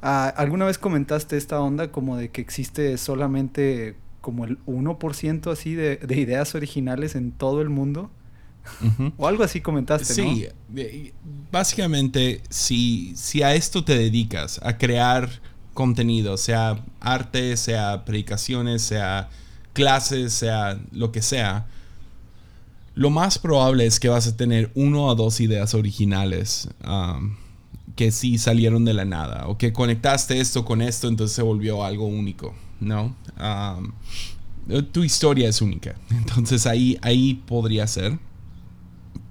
Ah, 0.02 0.32
¿Alguna 0.38 0.66
vez 0.66 0.78
comentaste 0.78 1.36
esta 1.36 1.60
onda 1.60 1.92
como 1.92 2.16
de 2.16 2.30
que 2.30 2.40
existe 2.40 2.96
solamente 2.98 3.96
como 4.22 4.46
el 4.46 4.60
1% 4.66 5.52
así 5.52 5.74
de, 5.74 5.98
de 5.98 6.20
ideas 6.20 6.54
originales 6.54 7.16
en 7.16 7.32
todo 7.32 7.62
el 7.62 7.70
mundo? 7.70 8.12
O 9.18 9.28
algo 9.28 9.44
así 9.44 9.62
comentaste, 9.62 10.14
sí, 10.14 10.48
básicamente, 11.52 12.42
si, 12.50 13.14
si 13.16 13.44
a 13.44 13.56
esto 13.56 13.84
te 13.84 13.98
dedicas, 13.98 14.60
a 14.64 14.78
crear 14.78 15.30
contenido, 15.74 16.38
sea 16.38 16.84
arte, 17.00 17.58
sea 17.58 18.06
predicaciones, 18.06 18.82
sea 18.82 19.30
clases, 19.74 20.34
sea 20.34 20.80
lo 20.92 21.12
que 21.12 21.22
sea, 21.22 21.68
lo 22.96 23.10
más 23.10 23.38
probable 23.38 23.86
es 23.86 24.00
que 24.00 24.10
vas 24.10 24.26
a 24.26 24.36
tener 24.36 24.72
uno 24.74 25.06
o 25.06 25.16
dos 25.16 25.42
ideas 25.42 25.74
originales 25.74 26.70
um, 26.88 27.36
que 27.96 28.12
sí 28.12 28.38
salieron 28.38 28.86
de 28.86 28.94
la 28.94 29.06
nada, 29.06 29.48
o 29.48 29.58
que 29.58 29.74
conectaste 29.74 30.40
esto 30.40 30.66
con 30.66 30.82
esto, 30.82 31.08
entonces 31.08 31.36
se 31.36 31.42
volvió 31.42 31.84
algo 31.84 32.06
único, 32.06 32.56
¿no? 32.80 33.16
Um, 33.38 33.92
tu 34.92 35.04
historia 35.04 35.50
es 35.50 35.62
única, 35.62 35.96
entonces 36.10 36.66
ahí, 36.66 36.98
ahí 37.02 37.36
podría 37.46 37.86
ser 37.86 38.18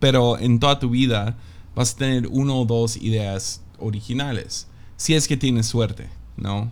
pero 0.05 0.39
en 0.39 0.61
toda 0.61 0.79
tu 0.79 0.91
vida 0.91 1.35
vas 1.75 1.95
a 1.95 1.97
tener 1.97 2.27
uno 2.27 2.61
o 2.61 2.67
dos 2.67 2.99
ideas 2.99 3.63
originales, 3.79 4.69
si 4.99 5.15
es 5.15 5.27
que 5.27 5.39
tienes 5.39 5.65
suerte, 5.65 6.11
¿no? 6.37 6.71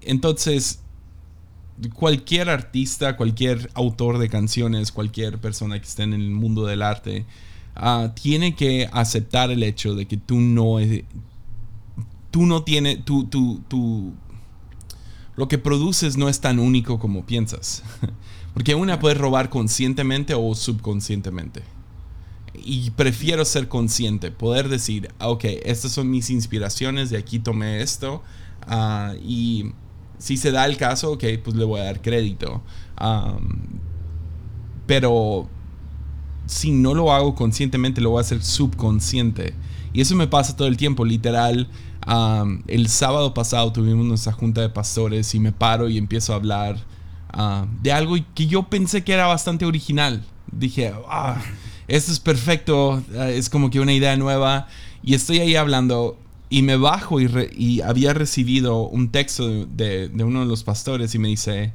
entonces, 0.00 0.80
cualquier 1.92 2.48
artista, 2.48 3.18
cualquier 3.18 3.70
autor 3.74 4.16
de 4.16 4.30
canciones, 4.30 4.90
cualquier 4.90 5.38
persona 5.38 5.78
que 5.78 5.86
esté 5.86 6.04
en 6.04 6.14
el 6.14 6.30
mundo 6.30 6.64
del 6.64 6.80
arte, 6.80 7.26
ah, 7.74 8.12
tiene 8.14 8.54
que 8.54 8.88
aceptar 8.90 9.50
el 9.50 9.62
hecho 9.62 9.94
de 9.94 10.06
que 10.06 10.16
tú 10.16 10.40
no 10.40 10.78
tú 12.30 12.46
no 12.46 12.62
tienes, 12.62 13.04
tú, 13.04 13.26
tú, 13.26 13.60
tú, 13.68 14.14
lo 15.36 15.46
que 15.46 15.58
produces 15.58 16.16
no 16.16 16.30
es 16.30 16.40
tan 16.40 16.58
único 16.58 16.98
como 16.98 17.26
piensas. 17.26 17.82
Porque 18.56 18.74
una 18.74 18.98
puede 18.98 19.16
robar 19.16 19.50
conscientemente 19.50 20.32
o 20.32 20.54
subconscientemente. 20.54 21.62
Y 22.54 22.88
prefiero 22.92 23.44
ser 23.44 23.68
consciente, 23.68 24.30
poder 24.30 24.70
decir, 24.70 25.10
ah, 25.18 25.28
ok, 25.28 25.44
estas 25.62 25.92
son 25.92 26.10
mis 26.10 26.30
inspiraciones, 26.30 27.10
de 27.10 27.18
aquí 27.18 27.38
tomé 27.38 27.82
esto. 27.82 28.22
Ah, 28.62 29.12
y 29.22 29.72
si 30.16 30.38
se 30.38 30.52
da 30.52 30.64
el 30.64 30.78
caso, 30.78 31.12
ok, 31.12 31.24
pues 31.44 31.54
le 31.54 31.66
voy 31.66 31.80
a 31.80 31.84
dar 31.84 32.00
crédito. 32.00 32.62
pero 34.86 35.50
si 36.46 36.70
no 36.70 36.94
lo 36.94 37.12
hago 37.12 37.34
conscientemente, 37.34 38.00
lo 38.00 38.08
voy 38.08 38.20
a 38.20 38.22
hacer 38.22 38.42
subconsciente. 38.42 39.52
Y 39.92 40.00
eso 40.00 40.16
me 40.16 40.28
pasa 40.28 40.56
todo 40.56 40.68
el 40.68 40.78
tiempo, 40.78 41.04
literal. 41.04 41.68
el 42.68 42.88
sábado 42.88 43.34
pasado 43.34 43.70
tuvimos 43.70 44.06
nuestra 44.06 44.32
junta 44.32 44.62
de 44.62 44.70
pastores 44.70 45.34
y 45.34 45.40
me 45.40 45.52
paro 45.52 45.90
y 45.90 45.98
empiezo 45.98 46.32
a 46.32 46.36
hablar 46.36 46.95
ah, 47.32 47.66
de 47.82 47.92
algo 47.92 48.16
que 48.34 48.46
yo 48.46 48.64
pensé 48.64 49.04
que 49.04 49.12
era 49.12 49.26
bastante 49.26 49.64
original. 49.64 50.24
Dije, 50.50 50.92
ah, 51.08 51.40
esto 51.88 52.12
es 52.12 52.20
perfecto, 52.20 53.02
ah, 53.18 53.30
es 53.30 53.48
como 53.48 53.70
que 53.70 53.80
una 53.80 53.92
idea 53.92 54.16
nueva. 54.16 54.68
Y 55.02 55.14
estoy 55.14 55.38
ahí 55.40 55.56
hablando 55.56 56.18
y 56.48 56.62
me 56.62 56.76
bajo 56.76 57.20
y, 57.20 57.80
había 57.80 58.14
recibido 58.14 58.82
un 58.82 59.10
texto 59.10 59.66
de, 59.66 60.10
uno 60.14 60.40
de 60.40 60.46
los 60.46 60.62
pastores 60.62 61.14
y 61.14 61.18
me 61.18 61.28
dice, 61.28 61.72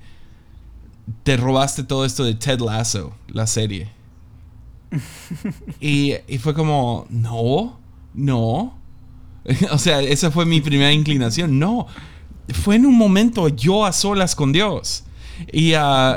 te 1.23 1.37
robaste 1.37 1.83
todo 1.83 2.05
esto 2.05 2.23
de 2.23 2.35
Ted 2.35 2.59
Lasso, 2.59 3.13
la 3.27 3.47
serie. 3.47 3.89
y, 5.79 6.13
y, 6.27 6.37
fue 6.37 6.53
como, 6.53 7.05
no, 7.09 7.79
no. 8.13 8.77
o 9.71 9.77
sea, 9.77 10.01
esa 10.01 10.31
fue 10.31 10.45
mi 10.45 10.61
primera 10.61 10.91
inclinación. 10.91 11.59
No, 11.59 11.87
fue 12.53 12.75
en 12.75 12.85
un 12.85 12.97
momento 12.97 13.47
yo 13.49 13.85
a 13.85 13.91
solas 13.91 14.35
con 14.35 14.51
Dios. 14.51 15.03
Y, 15.51 15.73
uh, 15.75 16.15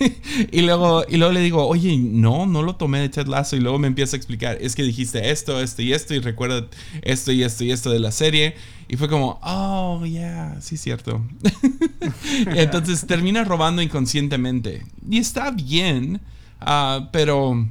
y, 0.50 0.62
luego, 0.62 1.04
y 1.08 1.16
luego 1.16 1.32
le 1.32 1.40
digo, 1.40 1.66
oye, 1.66 1.96
no, 1.96 2.46
no 2.46 2.62
lo 2.62 2.76
tomé 2.76 3.00
de 3.00 3.08
Ted 3.08 3.26
Lasso. 3.26 3.56
Y 3.56 3.60
luego 3.60 3.78
me 3.78 3.86
empieza 3.86 4.16
a 4.16 4.18
explicar, 4.18 4.58
es 4.60 4.74
que 4.74 4.82
dijiste 4.82 5.30
esto, 5.30 5.60
esto 5.60 5.82
y 5.82 5.92
esto, 5.92 6.14
y 6.14 6.20
recuerda 6.20 6.66
esto 7.02 7.32
y 7.32 7.42
esto 7.42 7.64
y 7.64 7.72
esto 7.72 7.90
de 7.90 7.98
la 8.00 8.12
serie. 8.12 8.54
Y 8.88 8.96
fue 8.96 9.08
como, 9.08 9.38
oh, 9.42 10.04
yeah, 10.04 10.56
sí, 10.60 10.76
cierto. 10.76 11.24
Entonces 12.46 13.06
termina 13.06 13.44
robando 13.44 13.82
inconscientemente. 13.82 14.84
Y 15.08 15.18
está 15.18 15.50
bien, 15.50 16.20
uh, 16.60 17.06
pero 17.12 17.66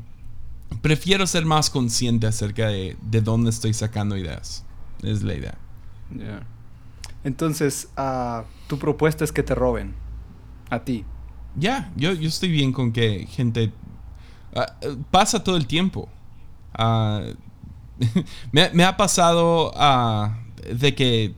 prefiero 0.82 1.28
ser 1.28 1.46
más 1.46 1.70
consciente 1.70 2.28
acerca 2.28 2.68
de, 2.68 2.98
de 3.02 3.22
dónde 3.22 3.50
estoy 3.52 3.74
sacando 3.74 4.18
ideas. 4.18 4.66
Es 5.02 5.22
la 5.22 5.34
idea. 5.36 5.58
Entonces, 7.24 7.90
uh, 7.98 8.44
tu 8.68 8.80
propuesta 8.80 9.24
es 9.24 9.32
que 9.32 9.44
te 9.44 9.56
roben 9.56 10.03
a 10.74 10.84
ti. 10.84 11.06
Ya, 11.56 11.92
yo, 11.96 12.14
yo 12.14 12.28
estoy 12.28 12.50
bien 12.50 12.72
con 12.72 12.92
que 12.92 13.28
gente... 13.30 13.72
Ah, 14.56 14.74
pasa 15.12 15.44
todo 15.44 15.58
el 15.58 15.68
tiempo. 15.68 16.10
Ah, 16.74 17.22
me, 18.52 18.84
ha 18.84 18.98
pasado 18.98 19.72
ah, 19.76 20.38
de 20.72 20.96
que, 20.96 21.34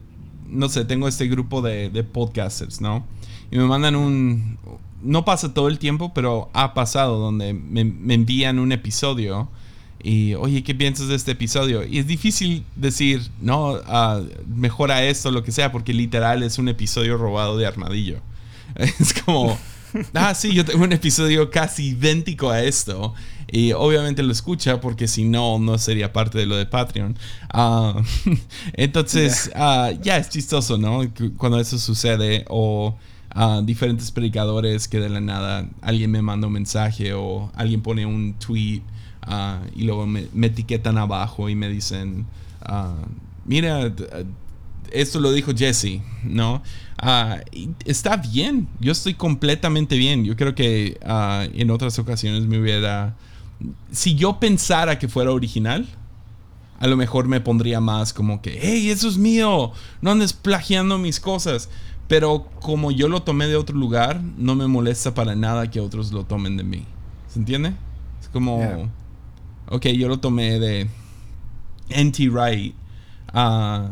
no 0.48 0.70
sé, 0.70 0.86
tengo 0.86 1.08
este 1.08 1.28
grupo 1.28 1.62
de, 1.62 2.04
podcasters, 2.04 2.82
¿no? 2.82 3.06
Y 3.52 3.58
me 3.58 3.66
mandan 3.66 3.96
un... 3.96 4.58
No 5.02 5.24
pasa 5.24 5.54
todo 5.54 5.68
el 5.68 5.78
tiempo, 5.78 6.14
pero 6.14 6.50
ha 6.54 6.74
pasado 6.74 7.20
donde 7.20 7.54
me, 7.54 7.82
envían 8.14 8.58
un 8.58 8.72
episodio 8.72 9.50
y, 10.02 10.34
oye, 10.36 10.64
¿qué 10.64 10.74
piensas 10.74 11.10
de 11.10 11.16
este 11.16 11.32
episodio? 11.32 11.86
Y 11.86 12.00
es 12.00 12.08
difícil 12.08 12.66
decir, 12.76 13.30
no, 13.40 13.80
mejora 14.48 15.04
esto, 15.04 15.30
lo 15.30 15.44
que 15.44 15.52
sea, 15.52 15.72
porque 15.72 15.94
literal 15.94 16.42
es 16.44 16.58
un 16.58 16.70
episodio 16.70 17.18
robado 17.18 17.58
de 17.58 17.68
armadillo. 17.68 18.20
Es 18.76 19.14
como, 19.14 19.58
ah, 20.14 20.34
sí, 20.34 20.54
yo 20.54 20.66
tengo 20.66 20.84
un 20.84 20.94
episodio 20.94 21.50
casi 21.50 21.90
idéntico 21.90 22.50
a 22.50 22.64
esto. 22.64 23.14
Y 23.52 23.74
obviamente 23.74 24.24
lo 24.24 24.32
escucha 24.32 24.82
porque 24.82 25.08
si 25.08 25.24
no, 25.24 25.60
no 25.60 25.78
sería 25.78 26.12
parte 26.12 26.38
de 26.38 26.46
lo 26.46 26.56
de 26.58 26.66
Patreon. 26.66 27.18
Ah, 27.52 28.02
entonces, 28.74 29.52
ah, 29.56 29.92
ya 30.02 30.18
es 30.18 30.30
chistoso, 30.30 30.78
¿no? 30.78 31.02
Cuando 31.38 31.60
eso 31.60 31.78
sucede 31.80 32.46
o... 32.50 32.98
Uh, 33.38 33.62
diferentes 33.62 34.12
predicadores 34.12 34.88
que 34.88 34.98
de 34.98 35.10
la 35.10 35.20
nada 35.20 35.68
alguien 35.82 36.10
me 36.10 36.22
manda 36.22 36.48
un 36.48 36.54
mensaje 36.54 37.14
o 37.14 37.52
alguien 37.54 37.82
pone 37.82 38.06
un 38.06 38.36
tweet 38.36 38.82
y 39.76 39.84
luego 39.84 40.06
me, 40.06 40.28
me, 40.34 40.48
etiquetan 40.48 40.98
abajo 40.98 41.50
y 41.50 41.56
me 41.56 41.68
dicen, 41.68 42.26
mira, 43.46 43.92
esto 44.92 45.20
lo 45.20 45.32
dijo 45.32 45.52
Jesse, 45.56 46.02
¿no? 46.24 46.62
Ah, 47.08 47.42
está 47.86 48.18
bien, 48.18 48.68
yo 48.80 48.92
estoy 48.92 49.14
completamente 49.14 49.96
bien. 49.96 50.26
Yo 50.26 50.36
creo 50.36 50.56
que 50.56 50.98
ah, 51.06 51.46
en 51.54 51.70
otras 51.70 52.00
ocasiones 52.00 52.48
me 52.48 52.60
hubiera... 52.60 53.16
Si 53.92 54.16
yo 54.16 54.40
pensara 54.40 54.98
que 54.98 55.08
fuera 55.08 55.32
original, 55.32 55.88
a 56.80 56.88
lo 56.88 56.98
mejor 56.98 57.28
me 57.28 57.42
pondría 57.42 57.80
más 57.80 58.12
como 58.12 58.42
que, 58.42 58.58
hey, 58.60 58.90
eso 58.90 59.08
es 59.08 59.18
mío, 59.18 59.72
no 60.02 60.12
andes 60.12 60.34
plagiando 60.34 60.98
mis 60.98 61.20
cosas. 61.20 61.70
Pero 62.08 62.50
como 62.60 62.90
yo 62.90 63.08
lo 63.08 63.22
tomé 63.22 63.46
de 63.46 63.56
otro 63.56 63.78
lugar, 63.78 64.20
no 64.38 64.56
me 64.56 64.66
molesta 64.66 65.14
para 65.14 65.36
nada 65.36 65.70
que 65.70 65.80
otros 65.80 66.12
lo 66.12 66.24
tomen 66.24 66.58
de 66.58 66.64
mí. 66.64 66.86
¿Se 67.28 67.38
entiende? 67.38 67.74
Es 68.20 68.30
como, 68.30 68.90
ok, 69.70 69.86
yo 69.90 70.08
lo 70.08 70.18
tomé 70.18 70.60
de 70.60 70.90
NT 71.90 72.32
Wright. 72.32 72.74
Uh, 73.32 73.90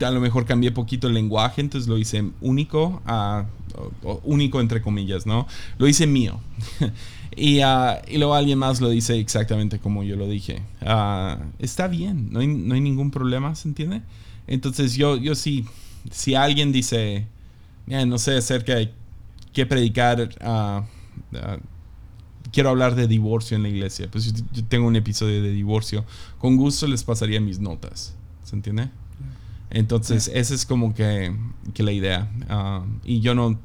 a 0.00 0.10
lo 0.10 0.20
mejor 0.20 0.46
cambié 0.46 0.72
poquito 0.72 1.08
el 1.08 1.14
lenguaje, 1.14 1.60
entonces 1.60 1.88
lo 1.88 1.98
hice 1.98 2.24
único, 2.40 3.02
uh, 3.06 4.20
único 4.24 4.60
entre 4.60 4.82
comillas, 4.82 5.26
¿no? 5.26 5.46
Lo 5.78 5.86
hice 5.86 6.06
mío. 6.06 6.40
y, 7.36 7.60
uh, 7.60 7.98
y, 8.08 8.18
luego 8.18 8.34
alguien 8.34 8.58
más 8.58 8.80
lo 8.80 8.88
dice 8.88 9.18
exactamente 9.18 9.78
como 9.78 10.02
yo 10.02 10.16
lo 10.16 10.28
dije. 10.28 10.62
Uh, 10.82 11.42
está 11.58 11.88
bien, 11.88 12.32
no 12.32 12.40
hay, 12.40 12.46
no 12.46 12.74
hay, 12.74 12.80
ningún 12.80 13.10
problema, 13.10 13.54
¿se 13.54 13.68
entiende? 13.68 14.02
Entonces 14.46 14.94
yo, 14.94 15.16
yo 15.16 15.34
sí, 15.34 15.64
si 16.10 16.34
alguien 16.34 16.72
dice, 16.72 17.26
no 17.86 18.18
sé 18.18 18.36
acerca 18.36 18.74
de 18.74 18.92
qué 19.52 19.66
predicar, 19.66 20.30
quiero 22.52 22.70
hablar 22.70 22.96
de 22.96 23.06
divorcio 23.06 23.56
en 23.56 23.62
la 23.62 23.68
iglesia, 23.68 24.08
pues 24.10 24.32
yo 24.32 24.64
tengo 24.64 24.88
un 24.88 24.96
episodio 24.96 25.40
de 25.42 25.52
divorcio, 25.52 26.04
con 26.38 26.56
gusto 26.56 26.88
les 26.88 27.04
pasaría 27.04 27.40
mis 27.40 27.60
notas, 27.60 28.16
¿se 28.42 28.56
entiende? 28.56 28.90
Entonces, 29.70 30.30
esa 30.34 30.54
es 30.54 30.66
como 30.66 30.94
que, 30.94 31.32
la 31.76 31.92
idea. 31.92 32.30
Ah, 32.48 32.84
y 33.04 33.20
yo 33.20 33.34
no, 33.34 33.58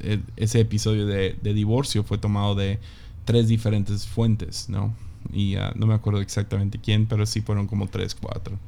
e, 0.00 0.20
ese 0.36 0.60
episodio 0.60 1.06
de, 1.06 1.36
divorcio 1.42 2.04
fue 2.04 2.18
tomado 2.18 2.54
de 2.54 2.78
tres 3.24 3.48
diferentes 3.48 4.06
fuentes, 4.06 4.68
¿no? 4.68 4.94
Y 5.32 5.56
ah, 5.56 5.72
no 5.74 5.86
me 5.86 5.94
acuerdo 5.94 6.20
exactamente 6.20 6.78
quién, 6.78 7.06
pero 7.06 7.26
sí 7.26 7.40
fueron 7.40 7.66
como 7.66 7.88
tres, 7.88 8.14
cuatro 8.14 8.58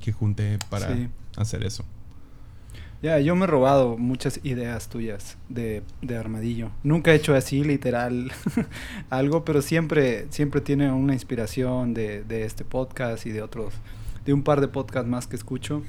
que 0.00 0.12
junté 0.12 0.58
para 0.68 1.08
hacer 1.36 1.64
eso. 1.64 1.84
Ya, 3.02 3.18
yo 3.18 3.34
me 3.34 3.44
he 3.44 3.46
robado 3.48 3.96
muchas 3.96 4.38
ideas 4.44 4.88
tuyas 4.88 5.36
de, 5.48 5.82
armadillo. 6.16 6.70
Nunca 6.84 7.12
he 7.12 7.16
hecho 7.16 7.34
así, 7.34 7.64
literal, 7.64 8.30
algo, 9.10 9.44
pero 9.44 9.62
siempre, 9.62 10.26
siempre 10.30 10.60
tiene 10.60 10.92
una 10.92 11.14
inspiración 11.14 11.94
de, 11.94 12.22
de 12.22 12.44
este 12.44 12.64
podcast 12.64 13.26
y 13.26 13.30
de 13.30 13.42
otros 13.42 13.74
de 14.24 14.32
un 14.32 14.42
par 14.42 14.60
de 14.60 14.68
podcasts 14.68 15.08
más 15.08 15.26
que 15.26 15.36
escucho. 15.36 15.82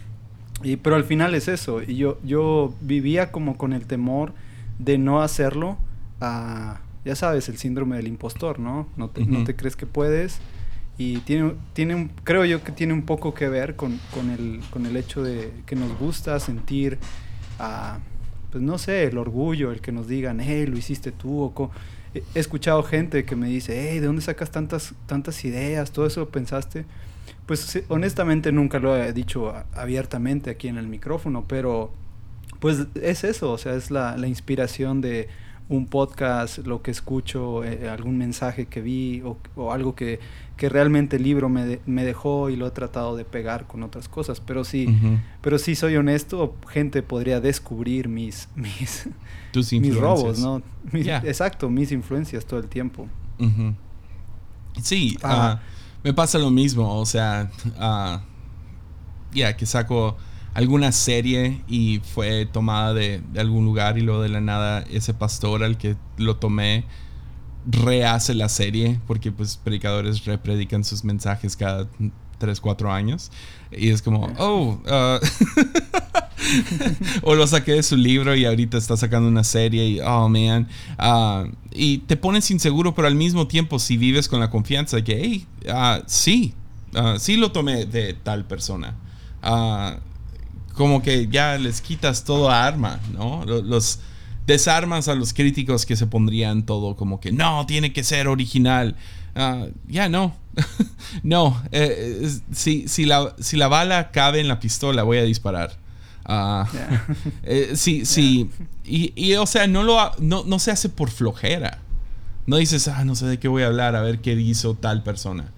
Y, 0.63 0.77
pero 0.77 0.95
al 0.95 1.03
final 1.03 1.35
es 1.35 1.47
eso. 1.47 1.81
Y 1.81 1.95
yo, 1.95 2.19
yo 2.23 2.73
vivía 2.81 3.31
como 3.31 3.57
con 3.57 3.73
el 3.73 3.85
temor 3.85 4.33
de 4.79 4.97
no 4.97 5.21
hacerlo. 5.21 5.77
ya 6.19 7.15
sabes, 7.15 7.49
el 7.49 7.57
síndrome 7.57 7.97
del 7.97 8.07
impostor, 8.07 8.59
¿no? 8.59 8.87
No 8.95 9.09
te, 9.09 9.25
no 9.25 9.43
te 9.43 9.55
crees 9.55 9.75
que 9.75 9.85
puedes. 9.85 10.39
Y 10.97 11.17
tiene, 11.19 11.55
tiene 11.73 12.09
creo 12.23 12.45
yo 12.45 12.63
que 12.63 12.71
tiene 12.71 12.93
un 12.93 13.01
poco 13.01 13.33
que 13.33 13.49
ver 13.49 13.75
con, 13.75 13.99
con, 14.13 14.29
el, 14.29 14.61
con 14.69 14.85
el 14.85 14.95
hecho 14.95 15.23
de 15.23 15.51
que 15.65 15.75
nos 15.75 15.97
gusta 15.97 16.39
sentir, 16.39 16.99
pues 18.51 18.63
no 18.63 18.77
sé, 18.77 19.05
el 19.05 19.17
orgullo, 19.17 19.71
el 19.71 19.81
que 19.81 19.91
nos 19.91 20.07
digan, 20.07 20.39
hey, 20.39 20.67
lo 20.67 20.77
hiciste 20.77 21.11
tú. 21.11 21.41
O 21.41 21.71
He 22.13 22.39
escuchado 22.39 22.83
gente 22.83 23.25
que 23.25 23.35
me 23.35 23.47
dice, 23.47 23.89
hey, 23.89 23.99
¿de 23.99 24.05
dónde 24.05 24.21
sacas 24.21 24.51
tantas, 24.51 24.93
tantas 25.07 25.43
ideas? 25.45 25.91
Todo 25.91 26.05
eso 26.05 26.29
pensaste. 26.29 26.85
Pues 27.45 27.83
honestamente 27.89 28.51
nunca 28.51 28.79
lo 28.79 28.95
he 28.95 29.12
dicho 29.12 29.53
abiertamente 29.73 30.50
aquí 30.50 30.69
en 30.69 30.77
el 30.77 30.88
micrófono, 30.88 31.43
pero 31.47 31.91
pues 32.59 32.88
es 32.95 33.25
eso, 33.25 33.51
o 33.51 33.57
sea, 33.57 33.75
es 33.75 33.91
la, 33.91 34.15
la 34.15 34.27
inspiración 34.27 35.01
de 35.01 35.27
un 35.69 35.88
podcast, 35.88 36.59
lo 36.59 36.81
que 36.81 36.91
escucho, 36.91 37.63
eh, 37.63 37.89
algún 37.89 38.17
mensaje 38.17 38.65
que 38.65 38.81
vi 38.81 39.21
o, 39.21 39.38
o 39.55 39.71
algo 39.71 39.95
que, 39.95 40.19
que, 40.57 40.69
realmente 40.69 41.15
el 41.15 41.23
libro 41.23 41.50
me, 41.50 41.79
me, 41.85 42.03
dejó 42.03 42.50
y 42.50 42.55
lo 42.55 42.67
he 42.67 42.71
tratado 42.71 43.15
de 43.15 43.25
pegar 43.25 43.65
con 43.65 43.83
otras 43.83 44.07
cosas. 44.07 44.39
Pero 44.39 44.63
sí, 44.63 44.88
pero 45.41 45.57
sí 45.57 45.75
soy 45.75 45.95
honesto, 45.95 46.55
gente 46.69 47.01
podría 47.01 47.39
descubrir 47.39 48.07
mis, 48.07 48.50
mis, 48.55 49.09
mis 49.53 49.95
robos, 49.95 50.39
¿no? 50.39 50.62
Exacto, 50.93 51.69
mis 51.69 51.91
influencias 51.91 52.45
todo 52.45 52.59
el 52.59 52.67
tiempo. 52.67 53.07
Sí, 54.81 55.17
ah, 55.23 55.62
me 56.03 56.13
pasa 56.13 56.38
lo 56.38 56.50
mismo, 56.50 57.00
o 57.00 57.05
sea, 57.05 57.50
uh, 57.79 58.19
ya 59.33 59.55
que 59.55 59.65
saco 59.65 60.17
alguna 60.53 60.91
serie 60.91 61.62
y 61.67 62.00
fue 62.00 62.45
tomada 62.45 62.93
de, 62.93 63.22
algún 63.38 63.65
lugar 63.65 63.98
y 63.98 64.01
luego 64.01 64.22
de 64.22 64.29
la 64.29 64.41
nada 64.41 64.83
ese 64.91 65.13
pastor 65.13 65.63
al 65.63 65.77
que 65.77 65.95
lo 66.17 66.38
tomé 66.38 66.86
rehace 67.65 68.33
la 68.33 68.50
serie 68.50 69.00
porque 69.07 69.31
pues 69.31 69.57
predicadores 69.57 70.25
repredican 70.25 70.83
sus 70.83 71.03
mensajes 71.03 71.55
cada 71.55 71.88
3, 72.38 72.60
4 72.60 72.91
años 72.91 73.31
y 73.72 73.89
es 73.89 74.01
como, 74.01 74.27
oh, 74.38 74.79
uh, 74.86 75.19
o 77.23 77.35
lo 77.35 77.47
saqué 77.47 77.73
de 77.73 77.83
su 77.83 77.97
libro 77.97 78.35
y 78.35 78.45
ahorita 78.45 78.77
está 78.77 78.97
sacando 78.97 79.27
una 79.27 79.43
serie 79.43 79.88
y, 79.88 80.00
oh, 80.00 80.29
man. 80.29 80.67
Ah, 80.97 81.45
y 81.71 82.00
te 82.00 82.17
pones 82.17 82.50
inseguro, 82.51 82.93
pero 82.95 83.07
al 83.07 83.15
mismo 83.15 83.47
tiempo 83.47 83.79
si 83.79 83.97
vives 83.97 84.27
con 84.27 84.39
la 84.39 84.50
confianza 84.50 84.97
de 84.97 85.03
que, 85.03 85.21
hey, 85.21 85.47
uh, 85.67 86.03
sí, 86.05 86.53
sí 87.17 87.38
lo 87.38 87.51
tomé 87.51 87.85
de 87.85 88.13
tal 88.13 88.45
persona. 88.45 88.95
como 90.73 91.01
que 91.01 91.27
ya 91.27 91.57
les 91.57 91.81
quitas 91.81 92.23
todo 92.23 92.50
arma, 92.50 93.00
¿no? 93.13 93.45
Los 93.45 94.00
desarmas 94.45 95.07
a 95.07 95.15
los 95.15 95.33
críticos 95.33 95.85
que 95.85 95.95
se 95.95 96.05
pondrían 96.07 96.65
todo 96.65 96.95
como 96.95 97.19
que 97.19 97.31
no, 97.31 97.65
tiene 97.65 97.93
que 97.93 98.03
ser 98.03 98.27
original. 98.27 98.95
Ya 99.88 100.09
no. 100.09 100.35
no. 101.23 101.62
Eh, 101.71 102.29
si, 102.51 102.88
si, 102.88 103.05
la, 103.05 103.35
si 103.39 103.57
la 103.57 103.67
bala 103.67 104.12
cabe 104.12 104.39
en 104.39 104.47
la 104.47 104.59
pistola, 104.59 105.03
voy 105.03 105.17
a 105.17 105.23
disparar. 105.23 105.82
Uh, 106.27 106.65
sí, 107.75 108.05
sí. 108.05 108.49
Y, 108.85 109.33
o 109.35 109.45
sea, 109.45 109.67
no, 109.67 109.83
lo, 109.83 109.97
no, 110.19 110.43
no 110.43 110.59
se 110.59 110.71
hace 110.71 110.89
por 110.89 111.09
flojera. 111.09 111.79
No 112.45 112.57
dices, 112.57 112.87
ah, 112.87 113.05
no 113.05 113.15
sé 113.15 113.25
de 113.25 113.39
qué 113.39 113.47
voy 113.47 113.63
a 113.63 113.67
hablar, 113.67 113.95
a 113.95 114.01
ver 114.01 114.19
qué 114.19 114.33
hizo 114.33 114.75
tal 114.75 115.03
persona. 115.03 115.51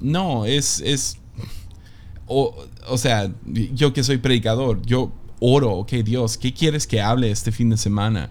No, 0.00 0.44
es. 0.44 0.80
es 0.80 1.18
o, 2.26 2.54
o 2.88 2.98
sea, 2.98 3.30
yo 3.44 3.92
que 3.92 4.02
soy 4.02 4.18
predicador, 4.18 4.80
yo 4.84 5.12
oro, 5.40 5.72
ok, 5.72 5.92
Dios, 6.04 6.38
¿qué 6.38 6.54
quieres 6.54 6.86
que 6.86 7.00
hable 7.00 7.30
este 7.30 7.52
fin 7.52 7.70
de 7.70 7.76
semana? 7.76 8.30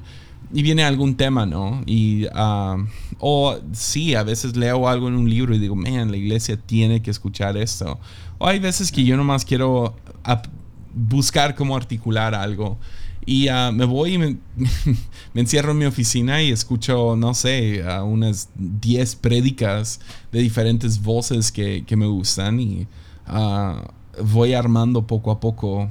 Y 0.53 0.63
viene 0.63 0.83
algún 0.83 1.15
tema, 1.15 1.45
¿no? 1.45 1.81
Y, 1.85 2.25
ah, 2.33 2.77
o 3.19 3.57
sí, 3.73 4.15
a 4.15 4.23
veces 4.23 4.57
leo 4.57 4.87
algo 4.87 5.07
en 5.07 5.15
un 5.15 5.29
libro 5.29 5.55
y 5.55 5.59
digo, 5.59 5.75
man, 5.75 6.11
la 6.11 6.17
iglesia 6.17 6.57
tiene 6.57 7.01
que 7.01 7.11
escuchar 7.11 7.55
esto. 7.55 7.99
O 8.37 8.47
hay 8.47 8.59
veces 8.59 8.91
que 8.91 9.03
yo 9.03 9.15
nomás 9.15 9.45
quiero 9.45 9.95
buscar 10.93 11.55
cómo 11.55 11.75
articular 11.75 12.35
algo. 12.35 12.77
Y 13.25 13.47
ah, 13.49 13.71
me 13.71 13.85
voy 13.85 14.13
y 14.13 14.17
me, 14.17 14.37
encierro 15.35 15.71
en 15.71 15.77
mi 15.77 15.85
oficina 15.85 16.41
y 16.41 16.51
escucho, 16.51 17.15
no 17.15 17.33
sé, 17.33 17.83
unas 18.03 18.49
10 18.55 19.15
prédicas 19.17 19.99
de 20.31 20.39
diferentes 20.39 21.01
voces 21.01 21.51
que, 21.51 21.85
me 21.95 22.07
gustan 22.07 22.59
y 22.59 22.87
ah, 23.27 23.91
voy 24.23 24.53
armando 24.53 25.05
poco 25.05 25.31
a 25.31 25.39
poco 25.39 25.87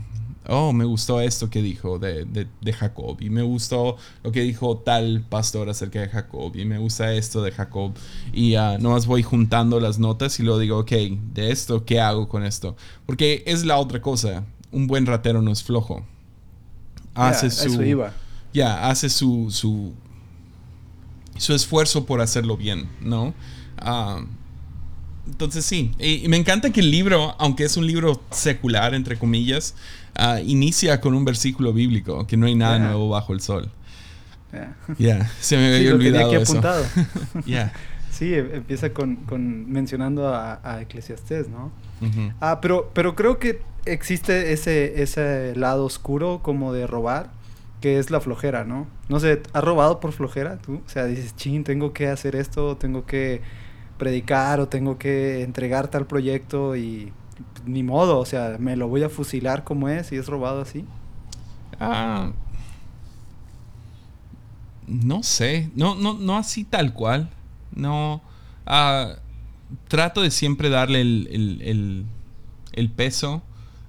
oh, 0.50 0.72
me 0.72 0.84
gustó 0.84 1.20
esto 1.20 1.48
que 1.48 1.62
dijo 1.62 1.98
de, 1.98 2.24
de, 2.24 2.72
Jacob 2.72 3.16
y 3.20 3.30
me 3.30 3.42
gustó 3.42 3.96
lo 4.22 4.32
que 4.32 4.42
dijo 4.42 4.78
tal 4.78 5.24
pastor 5.28 5.68
acerca 5.68 6.00
de 6.00 6.08
Jacob 6.08 6.54
y 6.56 6.64
me 6.64 6.78
gusta 6.78 7.14
esto 7.14 7.42
de 7.42 7.52
Jacob 7.52 7.92
y 8.32 8.56
uh, 8.56 8.78
nomás 8.78 9.06
voy 9.06 9.22
juntando 9.22 9.80
las 9.80 9.98
notas 9.98 10.38
y 10.40 10.42
luego 10.42 10.58
digo, 10.58 10.78
ok, 10.78 10.92
de 11.32 11.52
esto, 11.52 11.84
¿qué 11.84 12.00
hago 12.00 12.28
con 12.28 12.44
esto? 12.44 12.76
Porque 13.06 13.42
es 13.46 13.64
la 13.64 13.78
otra 13.78 14.02
cosa, 14.02 14.44
un 14.72 14.86
buen 14.86 15.06
ratero 15.06 15.42
no 15.42 15.52
es 15.52 15.62
flojo. 15.62 16.04
Hace 17.14 17.50
su... 17.50 18.10
Ya, 18.52 18.88
hace 18.88 19.08
su, 19.08 19.48
su, 19.50 19.92
su 21.36 21.54
esfuerzo 21.54 22.04
por 22.04 22.20
hacerlo 22.20 22.56
bien, 22.56 22.88
¿no? 23.00 23.32
Ah, 23.78 24.24
entonces 25.26 25.64
sí, 25.64 25.92
y, 26.00 26.26
me 26.26 26.36
encanta 26.36 26.70
que 26.70 26.80
el 26.80 26.90
libro, 26.90 27.36
aunque 27.38 27.64
es 27.64 27.76
un 27.76 27.86
libro 27.86 28.20
secular, 28.30 28.94
entre 28.94 29.16
comillas, 29.16 29.76
uh, 30.18 30.38
inicia 30.44 31.00
con 31.00 31.14
un 31.14 31.24
versículo 31.24 31.72
bíblico, 31.72 32.26
que 32.26 32.36
no 32.36 32.46
hay 32.46 32.56
nada 32.56 32.80
nuevo 32.80 33.08
bajo 33.08 33.32
el 33.32 33.40
sol. 33.40 33.70
Ya, 34.98 35.30
se 35.40 35.56
me 35.56 35.76
había 35.76 35.94
olvidado 35.94 36.34
eso. 36.34 36.58
apuntado. 36.58 36.84
Sí, 38.20 38.34
em, 38.34 38.54
empieza 38.54 38.92
con, 38.92 39.16
con 39.16 39.72
mencionando 39.72 40.28
a, 40.28 40.60
a 40.62 40.82
Eclesiastés, 40.82 41.48
¿no? 41.48 41.72
Ah, 42.38 42.60
pero, 42.60 42.90
pero 42.92 43.16
creo 43.16 43.38
que 43.38 43.62
existe 43.86 44.52
ese, 44.52 45.02
ese 45.02 45.56
lado 45.56 45.86
oscuro 45.86 46.40
como 46.42 46.74
de 46.74 46.86
robar, 46.86 47.30
que 47.80 47.98
es 47.98 48.10
la 48.10 48.20
flojera, 48.20 48.66
¿no? 48.66 48.86
No 49.08 49.20
sé, 49.20 49.40
¿has 49.54 49.64
robado 49.64 50.00
por 50.00 50.12
flojera 50.12 50.58
tú? 50.58 50.82
O 50.84 50.88
sea, 50.90 51.06
dices, 51.06 51.34
ching, 51.34 51.64
tengo 51.64 51.94
que 51.94 52.08
hacer 52.08 52.36
esto, 52.36 52.76
tengo 52.76 53.06
que 53.06 53.40
predicar 53.96 54.60
o 54.60 54.68
tengo 54.68 54.98
que 54.98 55.42
entregar 55.42 55.88
tal 55.88 56.04
proyecto 56.04 56.76
y 56.76 57.14
ni 57.64 57.82
modo, 57.82 58.18
o 58.18 58.26
sea, 58.26 58.56
me 58.58 58.76
lo 58.76 58.86
voy 58.88 59.02
a 59.02 59.08
fusilar 59.08 59.64
como 59.64 59.88
es 59.88 60.12
y 60.12 60.16
es 60.16 60.26
robado 60.26 60.60
así. 60.60 60.84
Ah, 61.80 62.32
no 64.86 65.22
sé, 65.22 65.70
no, 65.74 65.94
no, 65.94 66.12
no 66.12 66.36
así 66.36 66.64
tal 66.64 66.92
cual. 66.92 67.30
No, 67.74 68.22
ah, 68.66 69.16
trato 69.88 70.22
de 70.22 70.30
siempre 70.30 70.68
darle 70.68 71.00
el, 71.00 72.06
peso 72.96 73.42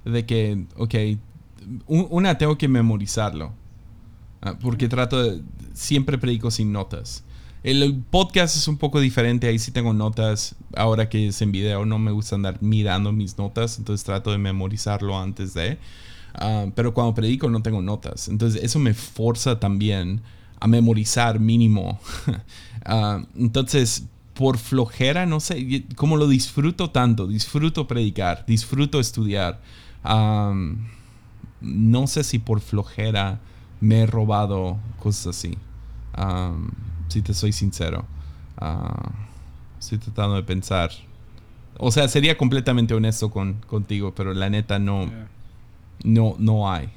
de 0.05 0.25
que, 0.25 0.65
ok, 0.77 0.95
una 1.87 2.37
tengo 2.37 2.57
que 2.57 2.67
memorizarlo. 2.67 3.53
Ah, 4.41 4.57
porque 4.59 4.87
trato 4.87 5.21
de, 5.21 5.41
siempre 5.73 6.17
predico 6.17 6.51
sin 6.51 6.71
notas. 6.71 7.23
El 7.63 8.03
podcast 8.09 8.55
es 8.55 8.67
un 8.67 8.77
poco 8.77 8.99
diferente, 8.99 9.47
ahí 9.47 9.59
sí 9.59 9.71
tengo 9.71 9.93
notas. 9.93 10.55
Ahora 10.75 11.09
que 11.09 11.27
es 11.27 11.41
en 11.43 11.51
video, 11.51 11.85
no 11.85 11.99
me 11.99 12.11
gusta 12.11 12.35
andar 12.35 12.57
mirando 12.61 13.11
mis 13.11 13.37
notas, 13.37 13.77
entonces 13.77 14.03
trato 14.03 14.31
de 14.31 14.39
memorizarlo 14.39 15.17
antes 15.17 15.53
de. 15.53 15.77
Ah, 16.33 16.65
pero 16.75 16.93
cuando 16.93 17.13
predico 17.13 17.49
no 17.49 17.61
tengo 17.61 17.81
notas, 17.81 18.29
entonces 18.29 18.63
eso 18.63 18.79
me 18.79 18.93
forza 18.93 19.59
también 19.59 20.21
a 20.59 20.67
memorizar 20.67 21.39
mínimo. 21.39 21.99
Ah, 22.85 23.23
entonces, 23.35 24.05
por 24.33 24.57
flojera, 24.57 25.25
no 25.25 25.39
sé, 25.39 25.85
como 25.95 26.17
lo 26.17 26.27
disfruto 26.27 26.89
tanto, 26.89 27.27
disfruto 27.27 27.87
predicar, 27.87 28.45
disfruto 28.47 28.99
estudiar. 28.99 29.61
no 31.61 32.07
sé 32.07 32.23
si 32.23 32.39
por 32.39 32.59
flojera 32.59 33.39
me 33.79 34.01
he 34.01 34.05
robado 34.05 34.77
cosas 34.99 35.27
así 35.37 35.57
si 37.11 37.21
te 37.21 37.33
soy 37.33 37.51
sincero. 37.51 38.05
Ah, 38.57 39.11
estoy 39.79 39.97
tratando 39.97 40.35
de 40.35 40.43
pensar. 40.43 40.91
O 41.77 41.91
sea, 41.91 42.07
sería 42.07 42.37
completamente 42.37 42.93
honesto 42.93 43.29
con, 43.29 43.55
contigo, 43.67 44.13
pero 44.15 44.33
la 44.33 44.49
neta 44.49 44.79
no, 44.79 45.09
no, 46.03 46.35
no 46.39 46.71
hay. 46.71 46.89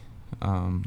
Um, 0.42 0.82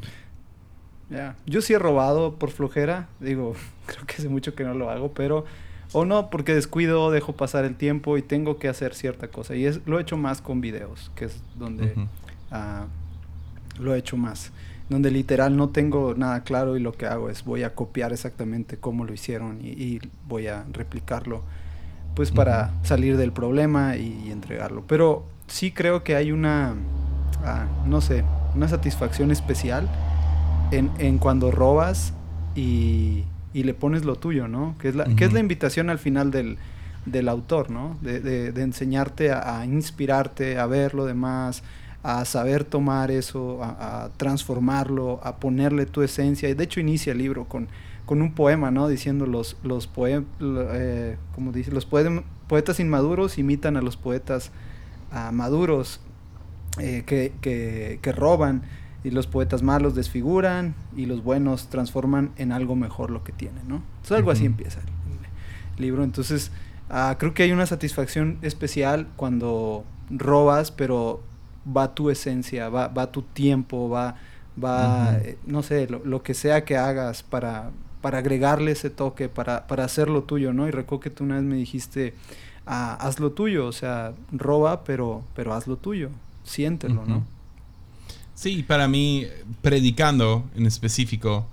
Yo 1.46 1.62
sí 1.62 1.72
he 1.72 1.78
robado 1.78 2.34
por 2.34 2.50
flojera. 2.50 3.08
Digo, 3.20 3.54
creo 3.86 4.06
que 4.06 4.16
hace 4.16 4.28
mucho 4.28 4.54
que 4.54 4.64
no 4.64 4.74
lo 4.74 4.90
hago, 4.90 5.12
pero... 5.12 5.44
O 5.92 6.04
no, 6.04 6.28
porque 6.28 6.54
descuido, 6.54 7.10
dejo 7.10 7.32
pasar 7.32 7.64
el 7.64 7.74
tiempo 7.74 8.18
y 8.18 8.22
tengo 8.22 8.58
que 8.58 8.68
hacer 8.68 8.94
cierta 8.94 9.28
cosa. 9.28 9.54
Y 9.54 9.64
es, 9.64 9.80
lo 9.86 9.98
he 9.98 10.02
hecho 10.02 10.18
más 10.18 10.42
con 10.42 10.60
videos, 10.60 11.10
que 11.14 11.24
es 11.24 11.40
donde 11.56 11.94
ah, 12.50 12.84
lo 13.80 13.94
he 13.94 13.98
hecho 13.98 14.18
más 14.18 14.52
donde 14.88 15.10
literal 15.10 15.56
no 15.56 15.68
tengo 15.68 16.14
nada 16.14 16.42
claro 16.44 16.76
y 16.76 16.80
lo 16.80 16.92
que 16.92 17.06
hago 17.06 17.28
es 17.28 17.44
voy 17.44 17.62
a 17.62 17.74
copiar 17.74 18.12
exactamente 18.12 18.78
cómo 18.78 19.04
lo 19.04 19.12
hicieron 19.12 19.58
y, 19.62 20.00
voy 20.26 20.46
a 20.46 20.64
replicarlo 20.72 21.42
pues 22.14 22.30
para 22.30 22.72
salir 22.82 23.16
del 23.16 23.32
problema 23.32 23.96
y, 23.96 24.30
entregarlo. 24.32 24.82
Pero 24.88 25.24
sí 25.46 25.70
creo 25.70 26.02
que 26.02 26.16
hay 26.16 26.32
una, 26.32 26.74
ah, 27.44 27.66
no 27.86 28.00
sé, 28.00 28.24
una 28.56 28.66
satisfacción 28.66 29.30
especial 29.30 29.88
en, 30.70 31.18
cuando 31.18 31.50
robas 31.50 32.12
y, 32.54 33.24
le 33.52 33.74
pones 33.74 34.04
lo 34.04 34.16
tuyo, 34.16 34.46
¿no? 34.46 34.76
Que 34.78 34.88
es 34.88 34.94
la, 34.94 35.04
que 35.04 35.24
es 35.24 35.32
la 35.32 35.40
invitación 35.40 35.90
al 35.90 35.98
final 35.98 36.30
del, 36.30 36.58
del 37.06 37.28
autor, 37.28 37.70
¿no? 37.70 37.96
De, 38.02 38.20
de, 38.20 38.62
enseñarte 38.62 39.32
a, 39.32 39.60
a, 39.60 39.66
inspirarte, 39.66 40.58
a 40.58 40.66
ver 40.66 40.94
lo 40.94 41.06
demás, 41.06 41.64
a 42.02 42.24
saber 42.24 42.64
tomar 42.64 43.10
eso, 43.10 43.60
a, 43.62 44.10
transformarlo, 44.16 45.20
a 45.22 45.36
ponerle 45.36 45.86
tu 45.86 46.02
esencia. 46.02 46.48
Y 46.48 46.54
de 46.54 46.64
hecho 46.64 46.80
inicia 46.80 47.12
el 47.12 47.18
libro 47.18 47.46
con, 47.46 47.68
con 48.06 48.22
un 48.22 48.32
poema, 48.32 48.70
¿no? 48.70 48.88
Diciendo 48.88 49.26
los, 49.26 49.56
los, 49.62 49.90
eh, 49.98 51.16
como 51.34 51.52
dice, 51.52 51.72
los 51.72 51.86
poetas 51.86 52.80
inmaduros 52.80 53.38
imitan 53.38 53.76
a 53.76 53.82
los 53.82 53.96
poetas 53.96 54.52
maduros 55.32 56.00
eh, 56.78 57.02
que, 57.06 57.32
que, 57.40 57.98
que, 58.02 58.12
roban 58.12 58.62
y 59.08 59.10
los 59.10 59.26
poetas 59.26 59.62
malos 59.62 59.94
desfiguran 59.94 60.74
y 60.94 61.06
los 61.06 61.24
buenos 61.24 61.68
transforman 61.68 62.30
en 62.36 62.52
algo 62.52 62.76
mejor 62.76 63.10
lo 63.10 63.24
que 63.24 63.32
tienen, 63.32 63.66
¿no? 63.66 63.76
Entonces 63.76 64.18
algo 64.18 64.30
así 64.30 64.44
empieza 64.44 64.80
el, 64.80 65.82
libro. 65.82 66.04
Entonces 66.04 66.50
ah, 66.90 67.16
creo 67.18 67.32
que 67.32 67.44
hay 67.44 67.52
una 67.52 67.64
satisfacción 67.64 68.36
especial 68.42 69.06
cuando 69.16 69.84
robas, 70.10 70.72
pero 70.72 71.22
va 71.64 71.94
tu 71.94 72.10
esencia, 72.10 72.68
va, 72.68 72.88
va 72.88 73.10
tu 73.10 73.22
tiempo, 73.22 73.88
va, 73.88 74.16
va 74.62 75.16
eh, 75.22 75.38
no 75.46 75.62
sé, 75.62 75.88
lo, 75.88 76.22
que 76.22 76.34
sea 76.34 76.66
que 76.66 76.76
hagas 76.76 77.22
para, 77.22 77.70
para 78.02 78.18
agregarle 78.18 78.72
ese 78.72 78.90
toque, 78.90 79.30
para, 79.30 79.66
para 79.66 79.84
hacerlo 79.84 80.24
tuyo, 80.24 80.52
¿no? 80.52 80.68
Y 80.68 80.70
recuerdo 80.70 81.00
que 81.00 81.10
tú 81.10 81.24
una 81.24 81.36
vez 81.36 81.44
me 81.44 81.56
dijiste, 81.56 82.12
ah, 82.66 82.98
haz 83.00 83.20
lo 83.20 83.32
tuyo, 83.32 83.66
o 83.66 83.72
sea, 83.72 84.12
roba, 84.32 84.84
pero, 84.84 85.22
pero 85.34 85.54
haz 85.54 85.66
lo 85.66 85.76
tuyo, 85.76 86.10
siéntelo, 86.44 87.06
¿no? 87.06 87.37
Sí, 88.38 88.62
para 88.62 88.86
mí, 88.86 89.26
predicando 89.62 90.48
en 90.54 90.64
específico, 90.66 91.44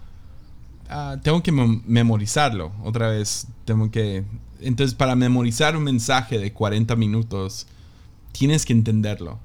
ah, 0.88 1.18
tengo 1.24 1.42
que 1.42 1.52
memorizarlo. 1.52 2.72
Otra 2.84 3.10
vez, 3.10 3.48
tengo 3.66 3.90
que... 3.90 4.24
Entonces, 4.62 4.94
para 4.94 5.16
memorizar 5.16 5.76
un 5.76 5.84
mensaje 5.84 6.38
de 6.38 6.54
40 6.54 6.96
minutos, 6.96 7.66
tienes 8.34 8.68
que 8.68 8.74
entenderlo. 8.74 9.40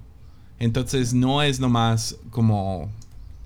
Entonces 0.58 1.14
no 1.14 1.40
es 1.40 1.60
nomás 1.60 2.18
como 2.28 2.90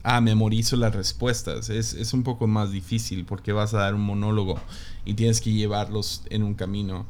ah, 0.03 0.21
memorizo 0.21 0.75
las 0.75 0.93
respuestas. 0.93 1.71
Es, 1.71 2.13
un 2.13 2.25
poco 2.25 2.49
más 2.49 2.73
difícil 2.73 3.25
porque 3.25 3.53
vas 3.53 3.75
a 3.75 3.79
dar 3.79 3.95
un 3.95 4.01
monólogo 4.01 4.59
y 5.05 5.15
tienes 5.15 5.41
que 5.41 5.53
llevarlos 5.53 6.25
en 6.31 6.43
un 6.43 6.55
camino. 6.55 7.07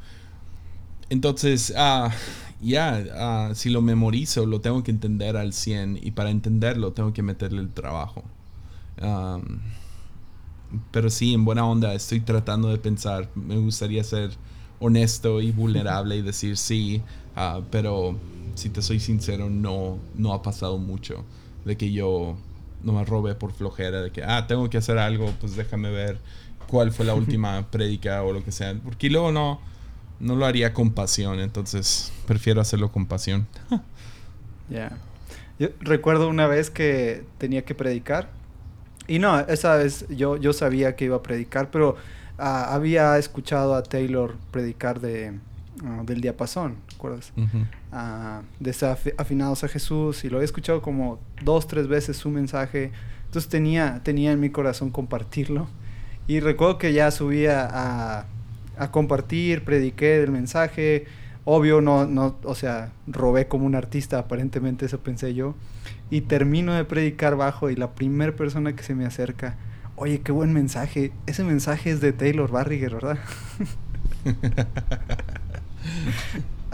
Entonces, 1.08 1.72
ah, 1.78 2.10
ya, 2.64 3.04
ah, 3.14 3.50
si 3.54 3.70
lo 3.70 3.82
memorizo, 3.82 4.46
lo 4.46 4.60
tengo 4.60 4.82
que 4.82 4.90
entender 4.90 5.36
al 5.36 5.52
100 5.52 6.00
y 6.02 6.12
para 6.12 6.30
entenderlo 6.30 6.92
tengo 6.92 7.12
que 7.12 7.22
meterle 7.22 7.60
el 7.60 7.70
trabajo. 7.70 8.24
pero 10.90 11.10
sí, 11.10 11.34
en 11.34 11.44
buena 11.44 11.66
onda, 11.66 11.94
estoy 11.94 12.20
tratando 12.20 12.68
de 12.68 12.78
pensar, 12.78 13.28
me 13.34 13.56
gustaría 13.58 14.02
ser 14.02 14.30
honesto 14.80 15.40
y 15.40 15.52
vulnerable 15.52 16.16
y 16.16 16.22
decir 16.22 16.56
sí, 16.56 17.02
ah, 17.36 17.60
pero 17.70 18.16
si 18.54 18.70
te 18.70 18.82
soy 18.82 19.00
sincero, 19.00 19.50
no, 19.50 19.98
no 20.14 20.32
ha 20.32 20.42
pasado 20.42 20.78
mucho 20.78 21.24
de 21.64 21.76
que 21.76 21.92
yo 21.92 22.36
no 22.82 22.92
me 22.92 23.04
robe 23.04 23.34
por 23.34 23.52
flojera, 23.52 24.02
de 24.02 24.10
que, 24.10 24.22
ah, 24.22 24.46
tengo 24.46 24.68
que 24.70 24.78
hacer 24.78 24.98
algo, 24.98 25.32
pues 25.40 25.56
déjame 25.56 25.90
ver 25.90 26.18
cuál 26.66 26.92
fue 26.92 27.06
la 27.06 27.14
última 27.22 27.70
prédica 27.70 28.22
o 28.22 28.32
lo 28.32 28.44
que 28.44 28.52
sea, 28.52 28.74
porque 28.82 29.10
luego 29.10 29.32
no, 29.32 29.60
no 30.20 30.36
lo 30.36 30.46
haría 30.46 30.72
con 30.72 30.92
pasión, 30.92 31.40
entonces 31.40 32.12
prefiero 32.26 32.60
hacerlo 32.60 32.90
con 32.92 33.06
pasión. 33.06 33.46
Ya. 34.70 34.96
Yo 35.58 35.68
recuerdo 35.80 36.26
una 36.26 36.46
vez 36.46 36.70
que 36.70 37.22
tenía 37.36 37.66
que 37.66 37.74
predicar 37.74 38.30
y 39.06 39.18
no, 39.18 39.38
esa 39.40 39.76
vez 39.76 40.06
yo, 40.08 40.38
yo 40.38 40.54
sabía 40.54 40.96
que 40.96 41.04
iba 41.04 41.16
a 41.16 41.22
predicar, 41.22 41.70
pero 41.70 41.96
Ah, 42.38 42.74
había 42.74 43.16
escuchado 43.18 43.74
a 43.74 43.82
Taylor 43.82 44.34
predicar 44.50 45.00
de, 45.00 45.38
ah, 45.84 46.02
del 46.04 46.20
diapasón, 46.20 46.76
¿recuerdas? 46.90 47.32
Ah, 47.92 48.42
afinados 49.16 49.62
a 49.62 49.68
Jesús 49.68 50.24
y 50.24 50.30
lo 50.30 50.38
había 50.38 50.46
escuchado 50.46 50.82
como 50.82 51.20
dos, 51.44 51.68
tres 51.68 51.86
veces 51.86 52.16
su 52.16 52.30
mensaje. 52.30 52.90
Entonces 53.26 53.48
tenía, 53.48 54.00
tenía 54.02 54.32
en 54.32 54.40
mi 54.40 54.50
corazón 54.50 54.90
compartirlo. 54.90 55.68
Y 56.26 56.40
recuerdo 56.40 56.78
que 56.78 56.92
ya 56.92 57.10
subía 57.10 57.68
a, 57.70 58.26
a 58.78 58.90
compartir, 58.90 59.64
prediqué 59.64 60.22
el 60.22 60.30
mensaje. 60.30 61.06
Obvio, 61.44 61.80
no, 61.80 62.06
no, 62.06 62.36
o 62.44 62.54
sea, 62.54 62.92
robé 63.06 63.48
como 63.48 63.66
un 63.66 63.74
artista, 63.74 64.18
aparentemente 64.18 64.86
eso 64.86 65.00
pensé 65.00 65.34
yo. 65.34 65.54
Y 66.10 66.22
termino 66.22 66.72
de 66.74 66.84
predicar 66.84 67.36
bajo 67.36 67.70
y 67.70 67.76
la 67.76 67.94
primera 67.94 68.32
persona 68.32 68.74
que 68.74 68.82
se 68.82 68.94
me 68.94 69.04
acerca 69.04 69.56
Oye, 69.96 70.20
qué 70.22 70.32
buen 70.32 70.52
mensaje. 70.52 71.12
Ese 71.26 71.44
mensaje 71.44 71.90
es 71.90 72.00
de 72.00 72.12
Taylor 72.12 72.50
Barriger, 72.50 72.94
¿verdad? 72.94 73.18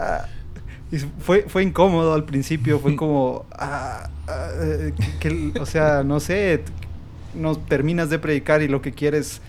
Ah, 0.03 0.25
fue, 1.19 1.43
fue 1.47 1.61
incómodo 1.61 2.15
al 2.15 2.23
principio, 2.23 2.79
fue 2.79 2.95
como, 2.95 3.45
ah, 3.51 4.09
ah, 4.27 4.49
eh, 4.59 4.93
que, 5.19 5.53
o 5.59 5.65
sea, 5.67 6.03
no 6.03 6.19
sé, 6.19 6.63
no 7.35 7.55
terminas 7.55 8.09
de 8.09 8.17
predicar 8.17 8.63
y 8.63 8.67
lo 8.67 8.81
que 8.81 8.93
quieres, 8.93 9.41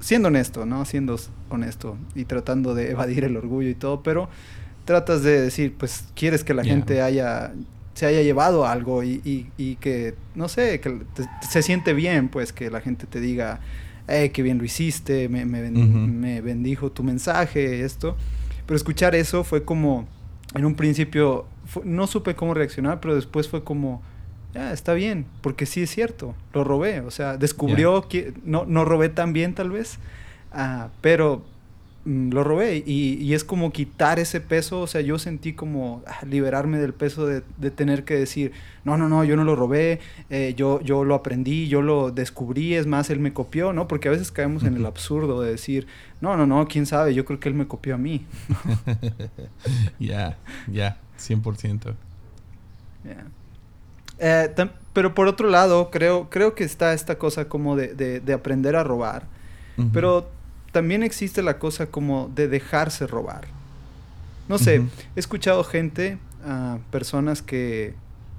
siendo 0.00 0.28
honesto, 0.28 0.66
¿no? 0.66 0.84
Siendo 0.84 1.18
honesto 1.50 1.96
y 2.14 2.24
tratando 2.24 2.74
de 2.74 2.90
evadir 2.90 3.24
el 3.24 3.36
orgullo 3.36 3.68
y 3.68 3.74
todo, 3.74 4.02
pero 4.02 4.28
tratas 4.84 5.22
de 5.22 5.40
decir, 5.40 5.74
pues 5.76 6.04
quieres 6.14 6.44
que 6.44 6.54
la 6.54 6.64
gente 6.64 7.02
haya 7.02 7.52
se 7.96 8.04
haya 8.04 8.20
llevado 8.20 8.66
algo 8.66 9.02
y, 9.02 9.22
y, 9.56 9.76
que, 9.76 10.14
no 10.34 10.48
sé, 10.48 10.80
que 10.80 10.98
se 11.40 11.62
siente 11.62 11.94
bien, 11.94 12.28
pues 12.28 12.52
que 12.52 12.70
la 12.70 12.82
gente 12.82 13.06
te 13.06 13.20
diga, 13.20 13.60
eh, 14.06 14.32
qué 14.32 14.42
bien 14.42 14.58
lo 14.58 14.64
hiciste, 14.64 15.30
me, 15.30 15.46
me, 15.46 16.40
bendijo 16.42 16.92
tu 16.92 17.02
mensaje, 17.02 17.80
esto. 17.86 18.14
Pero 18.66 18.76
escuchar 18.76 19.14
eso 19.14 19.44
fue 19.44 19.64
como, 19.64 20.06
en 20.54 20.66
un 20.66 20.74
principio, 20.74 21.46
no 21.84 22.06
supe 22.06 22.34
cómo 22.34 22.52
reaccionar, 22.52 23.00
pero 23.00 23.14
después 23.14 23.48
fue 23.48 23.64
como, 23.64 24.02
ya, 24.56 24.72
está 24.72 24.94
bien, 24.94 25.26
porque 25.42 25.66
sí 25.66 25.82
es 25.82 25.90
cierto, 25.90 26.34
lo 26.52 26.64
robé, 26.64 27.00
o 27.00 27.10
sea, 27.10 27.36
descubrió 27.36 28.08
que 28.08 28.32
no, 28.44 28.64
no 28.64 28.84
robé 28.84 29.08
tan 29.08 29.32
bien 29.32 29.54
tal 29.54 29.70
vez, 29.70 29.98
ah, 30.52 30.88
pero 31.00 31.44
Mm, 32.06 32.30
lo 32.30 32.44
robé 32.44 32.84
y, 32.86 33.34
es 33.34 33.42
como 33.42 33.72
quitar 33.72 34.20
ese 34.20 34.40
peso, 34.40 34.80
o 34.80 34.86
sea, 34.86 35.00
yo 35.00 35.18
sentí 35.18 35.54
como 35.54 36.04
ah, 36.06 36.24
liberarme 36.24 36.78
del 36.78 36.94
peso 36.94 37.26
de, 37.26 37.42
tener 37.72 38.04
que 38.04 38.14
decir, 38.14 38.52
no, 38.84 38.96
no, 38.96 39.08
no, 39.08 39.24
yo 39.24 39.34
no 39.34 39.42
lo 39.42 39.56
robé, 39.56 39.98
eh, 40.30 40.54
yo, 40.56 40.80
yo 40.82 41.02
lo 41.02 41.16
aprendí, 41.16 41.66
yo 41.66 41.82
lo 41.82 42.12
descubrí, 42.12 42.74
es 42.74 42.86
más, 42.86 43.10
él 43.10 43.18
me 43.18 43.32
copió, 43.32 43.72
¿no? 43.72 43.88
Porque 43.88 44.06
a 44.06 44.12
veces 44.12 44.30
caemos 44.30 44.62
en 44.62 44.76
el 44.76 44.86
absurdo 44.86 45.42
de 45.42 45.50
decir, 45.50 45.88
no, 46.20 46.36
no, 46.36 46.46
no, 46.46 46.68
quién 46.68 46.86
sabe, 46.86 47.12
yo 47.12 47.24
creo 47.24 47.40
que 47.40 47.48
él 47.48 47.56
me 47.56 47.66
copió 47.66 47.96
a 47.96 47.98
mí. 47.98 48.24
Ya, 49.98 50.38
ya, 50.70 50.98
100%. 51.18 51.94
Eh, 54.18 54.54
pero 54.92 55.14
por 55.14 55.28
otro 55.28 55.50
lado, 55.50 55.90
creo, 55.90 56.30
creo 56.30 56.54
que 56.54 56.64
está 56.64 56.92
esta 56.92 57.18
cosa 57.18 57.48
como 57.48 57.76
de, 57.76 58.22
aprender 58.34 58.76
a 58.76 58.84
robar. 58.84 59.26
Pero 59.92 60.30
también 60.72 61.02
existe 61.02 61.42
la 61.42 61.58
cosa 61.58 61.86
como 61.86 62.30
de 62.34 62.48
dejarse 62.48 63.06
robar. 63.06 63.46
No 64.48 64.58
sé, 64.58 64.76
he 65.16 65.20
escuchado 65.20 65.64
gente, 65.64 66.18
uh, 66.46 66.78
personas 66.90 67.42
que 67.42 67.94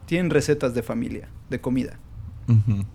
tienen 0.08 0.32
recetas 0.32 0.74
de 0.74 0.82
familia, 0.82 1.28
de 1.50 1.62
comida, 1.62 2.00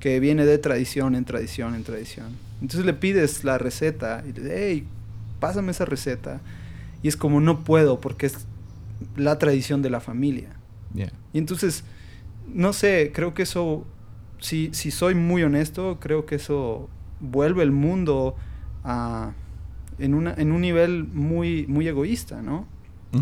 que 0.00 0.18
viene 0.18 0.46
de 0.46 0.58
tradición 0.58 1.14
en 1.14 1.24
tradición 1.24 1.74
en 1.74 1.84
tradición. 1.84 2.28
Entonces 2.60 2.86
le 2.86 2.94
pides 2.94 3.44
la 3.44 3.58
receta 3.58 4.24
y 4.24 4.32
le 4.32 4.42
dices, 4.42 4.52
hey, 4.54 4.86
pásame 5.40 5.72
esa 5.72 5.84
receta. 5.84 6.40
Y 7.02 7.08
es 7.08 7.16
como, 7.16 7.40
no 7.40 7.64
puedo 7.64 8.00
porque 8.00 8.26
es 8.26 8.46
la 9.16 9.38
tradición 9.38 9.82
de 9.82 9.90
la 9.90 10.00
familia. 10.00 10.50
Y 11.32 11.38
entonces, 11.38 11.84
no 12.46 12.72
sé, 12.72 13.12
creo 13.14 13.34
que 13.34 13.42
eso, 13.42 13.86
si, 14.38 14.70
si 14.72 14.90
soy 14.90 15.14
muy 15.14 15.42
honesto, 15.42 15.98
creo 16.00 16.26
que 16.26 16.36
eso 16.36 16.88
vuelve 17.20 17.62
el 17.62 17.72
mundo 17.72 18.36
en, 19.98 20.14
una, 20.14 20.34
en 20.34 20.52
un 20.52 20.60
nivel 20.60 21.04
muy, 21.04 21.66
muy 21.66 21.88
egoísta, 21.88 22.42
¿no? 22.42 22.66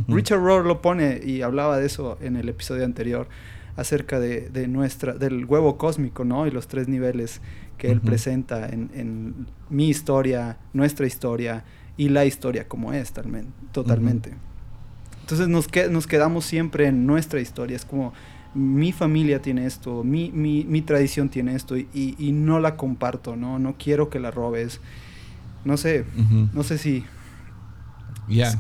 Richard 0.07 0.39
Rohr 0.39 0.65
lo 0.67 0.81
pone 0.81 1.21
y 1.25 1.43
hablaba 1.43 1.77
de 1.79 1.87
eso 1.87 2.17
en 2.21 2.37
el 2.37 2.49
episodio 2.49 2.85
anterior 2.85 3.29
acerca 3.77 4.21
de, 4.21 4.49
de, 4.49 4.69
nuestra, 4.69 5.15
del 5.15 5.45
huevo 5.47 5.79
cósmico, 5.79 6.25
¿no? 6.25 6.47
Y 6.47 6.53
los 6.53 6.69
tres 6.69 6.87
niveles 6.87 7.41
que 7.77 7.91
él 7.91 8.01
presenta 8.01 8.69
en, 8.69 8.91
en, 8.95 9.47
mi 9.69 9.89
historia, 9.89 10.59
nuestra 10.73 11.07
historia 11.07 11.65
y 11.97 12.09
la 12.11 12.25
historia 12.25 12.69
como 12.69 12.93
es 12.93 13.13
totalmente. 13.73 14.35
Entonces 15.23 15.49
nos, 15.49 15.69
nos 15.91 16.07
quedamos 16.07 16.45
siempre 16.45 16.87
en 16.87 17.07
nuestra 17.07 17.41
historia, 17.41 17.77
es 17.77 17.85
como 17.85 18.13
mi 18.55 18.93
familia 18.93 19.41
tiene 19.41 19.67
esto, 19.67 20.03
mi, 20.03 20.31
mi, 20.33 20.65
mi 20.65 20.83
tradición 20.83 21.29
tiene 21.29 21.55
esto 21.55 21.77
y, 21.77 21.89
y, 21.93 22.33
no 22.33 22.59
la 22.59 22.77
comparto, 22.77 23.37
¿no? 23.37 23.59
No 23.59 23.77
quiero 23.79 24.11
que 24.11 24.19
la 24.19 24.31
robes 24.31 24.81
no 25.65 25.77
sé, 25.77 26.07
no 26.53 26.63
sé 26.63 26.79
si... 26.79 27.05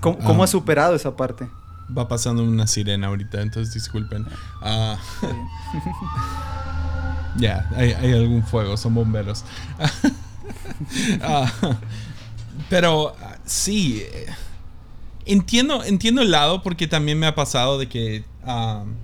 ¿Cómo, 0.00 0.18
ha 0.20 0.32
um, 0.32 0.46
superado 0.46 0.94
esa 0.94 1.16
parte? 1.16 1.48
Va 1.96 2.08
pasando 2.08 2.42
una 2.42 2.66
sirena 2.66 3.06
ahorita, 3.06 3.40
entonces 3.40 3.72
disculpen. 3.72 4.26
Ah. 4.60 4.98
ya, 7.36 7.68
hay, 7.74 7.92
algún 7.92 8.42
fuego, 8.42 8.76
son 8.76 8.94
bomberos. 8.94 9.44
Ah, 11.22 11.50
pero 12.68 13.14
sí, 13.44 14.02
entiendo, 15.26 15.84
entiendo 15.84 16.22
el 16.22 16.30
lado 16.30 16.62
porque 16.62 16.88
también 16.88 17.18
me 17.18 17.26
ha 17.26 17.34
pasado 17.34 17.78
de 17.78 17.88
que... 17.88 18.24
Um, 18.44 18.94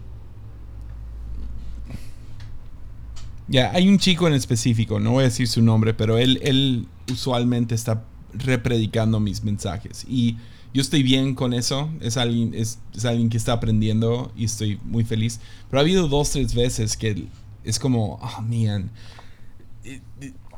ya, 3.48 3.70
hay 3.72 3.88
un 3.88 3.98
chico 3.98 4.26
en 4.26 4.35
específico, 4.35 4.98
no 5.00 5.12
voy 5.12 5.22
a 5.22 5.26
decir 5.26 5.48
su 5.48 5.62
nombre, 5.62 5.94
pero 5.94 6.18
él, 6.18 6.40
él 6.42 6.87
usualmente 7.11 7.74
está 7.74 8.04
repredicando 8.32 9.20
mis 9.20 9.42
mensajes. 9.44 10.04
Y 10.09 10.37
yo 10.76 10.82
estoy 10.82 11.02
bien 11.02 11.35
con 11.35 11.54
eso. 11.54 11.90
Es 12.00 12.18
alguien, 12.18 12.52
es, 12.54 12.78
alguien 13.04 13.30
que 13.30 13.38
está 13.38 13.54
aprendiendo 13.54 14.30
y 14.37 14.44
estoy 14.44 14.78
muy 14.85 15.04
feliz. 15.04 15.40
Pero 15.70 15.80
ha 15.80 15.82
habido 15.82 16.06
dos, 16.06 16.30
tres 16.30 16.54
veces 16.54 16.98
que 16.98 17.28
es 17.64 17.78
como, 17.78 18.18
oh, 18.20 18.42
man, 18.42 18.90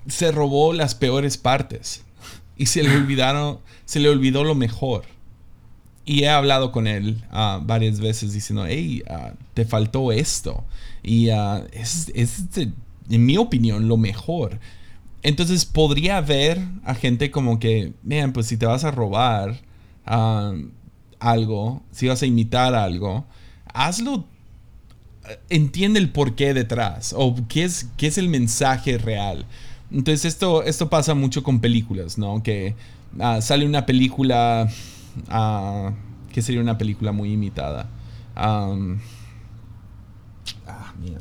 se 0.08 0.32
robó 0.32 0.72
las 0.72 0.94
peores 0.94 1.38
partes. 1.38 2.04
Y 2.60 2.66
se 2.66 2.82
le 2.82 2.92
olvidaron, 2.96 3.60
se 3.84 4.00
le 4.00 4.08
olvidó 4.08 4.42
lo 4.42 4.56
mejor. 4.56 5.04
Y 6.08 6.24
he 6.24 6.30
hablado 6.30 6.72
con 6.72 6.86
él 6.86 7.22
ah, 7.30 7.60
varias 7.62 8.00
veces 8.00 8.32
diciendo, 8.32 8.64
hey, 8.66 9.02
ah, 9.10 9.32
te 9.52 9.66
faltó 9.66 10.10
esto. 10.10 10.64
Y 11.02 11.28
uh, 11.28 11.66
es, 11.70 12.10
es, 12.14 12.44
en 12.56 13.26
mi 13.26 13.36
opinión, 13.36 13.88
lo 13.88 13.98
mejor. 13.98 14.58
Entonces 15.22 15.66
podría 15.66 16.16
haber 16.16 16.62
a 16.84 16.94
gente 16.94 17.30
como 17.30 17.58
que, 17.58 17.92
vean, 18.02 18.32
pues 18.32 18.46
si 18.46 18.56
te 18.56 18.64
vas 18.64 18.84
a 18.84 18.90
robar 18.90 19.60
algo, 21.20 21.82
si 21.92 22.08
vas 22.08 22.22
a 22.22 22.26
imitar 22.26 22.74
algo, 22.74 23.26
hazlo, 23.74 24.24
entiende 25.50 26.00
el 26.00 26.08
porqué 26.08 26.54
detrás 26.54 27.14
o 27.14 27.36
qué 27.50 27.64
es, 27.64 27.90
qué 27.98 28.06
es 28.06 28.16
el 28.16 28.30
mensaje 28.30 28.96
real. 28.96 29.44
Entonces 29.92 30.24
esto, 30.24 30.62
esto 30.62 30.88
pasa 30.88 31.12
mucho 31.12 31.42
con 31.42 31.60
películas, 31.60 32.16
¿no? 32.16 32.42
Que 32.42 32.74
uh, 33.18 33.42
sale 33.42 33.66
una 33.66 33.84
película, 33.84 34.70
uh, 35.30 35.92
que 36.32 36.42
sería 36.42 36.60
una 36.60 36.78
película 36.78 37.12
muy 37.12 37.32
imitada. 37.32 37.88
Um, 38.36 38.98
ah, 40.66 40.92
mira. 41.00 41.20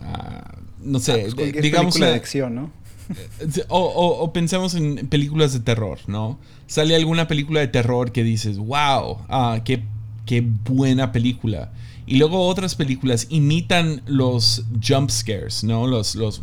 ah, 0.00 0.58
no 0.80 0.98
sé, 0.98 1.28
pues 1.34 1.52
digamos... 1.62 1.94
Película 1.94 2.10
de 2.10 2.14
acción, 2.16 2.54
¿no? 2.54 2.70
O, 3.68 3.78
o, 3.78 4.32
pensemos 4.32 4.74
en 4.74 5.08
películas 5.08 5.52
de 5.52 5.60
terror, 5.60 5.98
¿no? 6.06 6.38
Sale 6.66 6.96
alguna 6.96 7.28
película 7.28 7.60
de 7.60 7.68
terror 7.68 8.12
que 8.12 8.24
dices, 8.24 8.58
wow, 8.58 9.18
ah, 9.28 9.60
qué, 9.64 9.82
qué 10.24 10.40
buena 10.40 11.12
película. 11.12 11.70
Y 12.06 12.16
luego 12.16 12.46
otras 12.46 12.74
películas 12.74 13.26
imitan 13.30 14.02
los 14.06 14.64
jump 14.86 15.10
scares, 15.10 15.64
¿no? 15.64 15.86
Los, 15.86 16.14
los, 16.14 16.42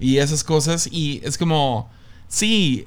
y 0.00 0.18
esas 0.18 0.44
cosas. 0.44 0.88
Y 0.90 1.20
es 1.24 1.36
como, 1.38 1.88
sí, 2.28 2.86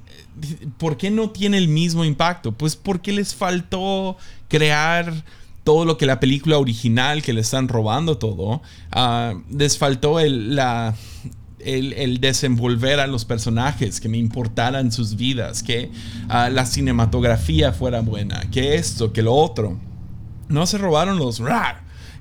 ¿por 0.77 0.97
qué 0.97 1.11
no 1.11 1.29
tiene 1.29 1.57
el 1.57 1.67
mismo 1.67 2.05
impacto? 2.05 2.51
Pues 2.51 2.75
porque 2.75 3.11
les 3.11 3.35
faltó 3.35 4.17
crear 4.47 5.23
todo 5.63 5.85
lo 5.85 5.97
que 5.97 6.05
la 6.05 6.19
película 6.19 6.57
original 6.57 7.21
que 7.21 7.33
le 7.33 7.41
están 7.41 7.67
robando 7.67 8.17
todo. 8.17 8.61
Ah, 8.91 9.35
les 9.51 9.77
faltó 9.77 10.19
el, 10.19 10.59
el, 11.59 12.19
desenvolver 12.19 12.99
a 12.99 13.07
los 13.07 13.25
personajes, 13.25 13.99
que 13.99 14.09
me 14.09 14.17
importaran 14.17 14.91
sus 14.91 15.15
vidas, 15.15 15.61
que 15.61 15.91
ah, 16.27 16.49
la 16.49 16.65
cinematografía 16.65 17.71
fuera 17.71 18.01
buena, 18.01 18.41
que 18.51 18.75
esto, 18.75 19.13
que 19.13 19.21
lo 19.21 19.33
otro. 19.33 19.77
No 20.47 20.65
se 20.65 20.77
robaron 20.77 21.19
los... 21.19 21.41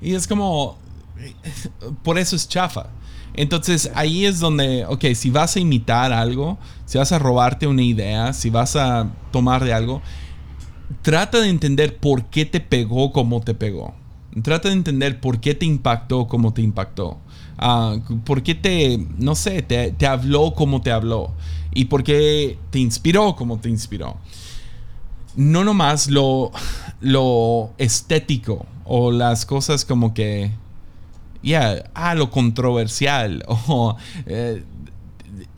Y 0.01 0.13
es 0.13 0.27
como... 0.27 0.77
Por 2.03 2.19
eso 2.19 2.35
es 2.35 2.47
chafa. 2.47 2.87
Entonces 3.33 3.91
ahí 3.95 4.25
es 4.25 4.39
donde, 4.39 4.85
ok, 4.85 5.05
si 5.15 5.29
vas 5.29 5.55
a 5.55 5.59
imitar 5.59 6.11
algo, 6.11 6.57
si 6.85 6.97
vas 6.97 7.11
a 7.11 7.19
robarte 7.19 7.67
una 7.67 7.83
idea, 7.83 8.33
si 8.33 8.49
vas 8.49 8.75
a 8.75 9.11
tomar 9.31 9.63
de 9.63 9.73
algo, 9.73 10.01
trata 11.01 11.39
de 11.39 11.49
entender 11.49 11.97
por 11.97 12.25
qué 12.25 12.45
te 12.45 12.59
pegó 12.59 13.11
como 13.11 13.41
te 13.41 13.53
pegó. 13.53 13.93
Trata 14.43 14.69
de 14.69 14.75
entender 14.75 15.19
por 15.19 15.39
qué 15.39 15.55
te 15.55 15.65
impactó 15.65 16.27
como 16.27 16.53
te 16.53 16.61
impactó. 16.61 17.17
Ah, 17.57 17.97
por 18.25 18.43
qué 18.43 18.55
te, 18.55 19.05
no 19.17 19.35
sé, 19.35 19.61
te, 19.61 19.91
te, 19.91 20.07
habló 20.07 20.53
como 20.53 20.81
te 20.81 20.91
habló. 20.91 21.31
Y 21.73 21.85
por 21.85 22.03
qué 22.03 22.57
te 22.69 22.79
inspiró 22.79 23.35
como 23.35 23.59
te 23.59 23.69
inspiró. 23.69 24.17
No 25.35 25.63
nomás 25.63 26.09
lo, 26.09 26.51
lo 27.01 27.71
estético 27.77 28.65
o 28.85 29.11
las 29.11 29.45
cosas 29.45 29.85
como 29.85 30.13
que, 30.13 30.51
ya, 31.41 31.89
ah, 31.93 32.15
lo 32.15 32.29
controversial 32.29 33.43
o 33.47 33.95
eh, 34.25 34.63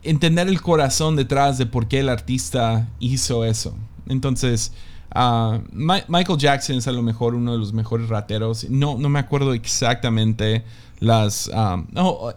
entender 0.02 0.48
el 0.48 0.60
corazón 0.60 1.16
detrás 1.16 1.58
de 1.58 1.66
por 1.66 1.88
qué 1.88 2.00
el 2.00 2.08
artista 2.08 2.88
hizo 3.00 3.44
eso. 3.44 3.76
Entonces, 4.08 4.72
ah, 5.10 5.60
Michael 5.72 6.38
Jackson 6.38 6.76
es 6.76 6.88
a 6.88 6.92
lo 6.92 7.02
mejor 7.02 7.34
uno 7.34 7.52
de 7.52 7.58
los 7.58 7.72
mejores 7.72 8.08
rateros. 8.08 8.68
No, 8.68 8.96
no 8.98 9.08
me 9.08 9.18
acuerdo 9.18 9.54
exactamente 9.54 10.64
las... 11.00 11.50
Ah, 11.52 11.82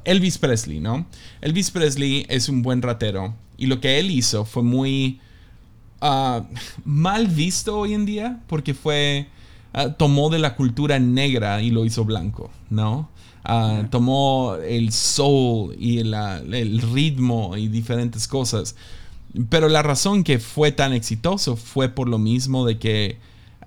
Elvis 0.05 0.37
Presley, 0.37 0.79
¿no? 0.79 1.05
Elvis 1.41 1.71
Presley 1.71 2.25
es 2.29 2.49
un 2.49 2.61
buen 2.61 2.81
ratero. 2.81 3.33
Y 3.57 3.67
lo 3.67 3.79
que 3.79 3.99
él 3.99 4.11
hizo 4.11 4.45
fue 4.45 4.63
muy 4.63 5.19
mal 6.85 7.27
visto 7.27 7.79
hoy 7.79 7.93
en 7.93 8.05
día 8.05 8.39
porque 8.47 8.75
fue 8.75 9.27
Ah, 9.77 9.89
tomó 9.89 10.29
de 10.29 10.39
la 10.39 10.55
cultura 10.55 10.99
negra 10.99 11.61
y 11.61 11.69
lo 11.69 11.83
hizo 11.83 12.05
blanco, 12.05 12.49
¿no? 12.69 13.09
Ah, 13.47 13.83
tomó 13.91 14.55
el 14.55 14.91
soul 14.91 15.75
y 15.79 15.99
el 15.99 16.81
ritmo 16.81 17.55
y 17.55 17.67
diferentes 17.67 18.27
cosas. 18.27 18.75
Pero 19.49 19.69
la 19.69 19.83
razón 19.83 20.23
que 20.23 20.39
fue 20.39 20.71
tan 20.71 20.93
exitoso 20.93 21.55
fue 21.55 21.89
por 21.89 22.09
lo 22.09 22.17
mismo 22.17 22.65
de 22.65 22.79
que 22.79 23.17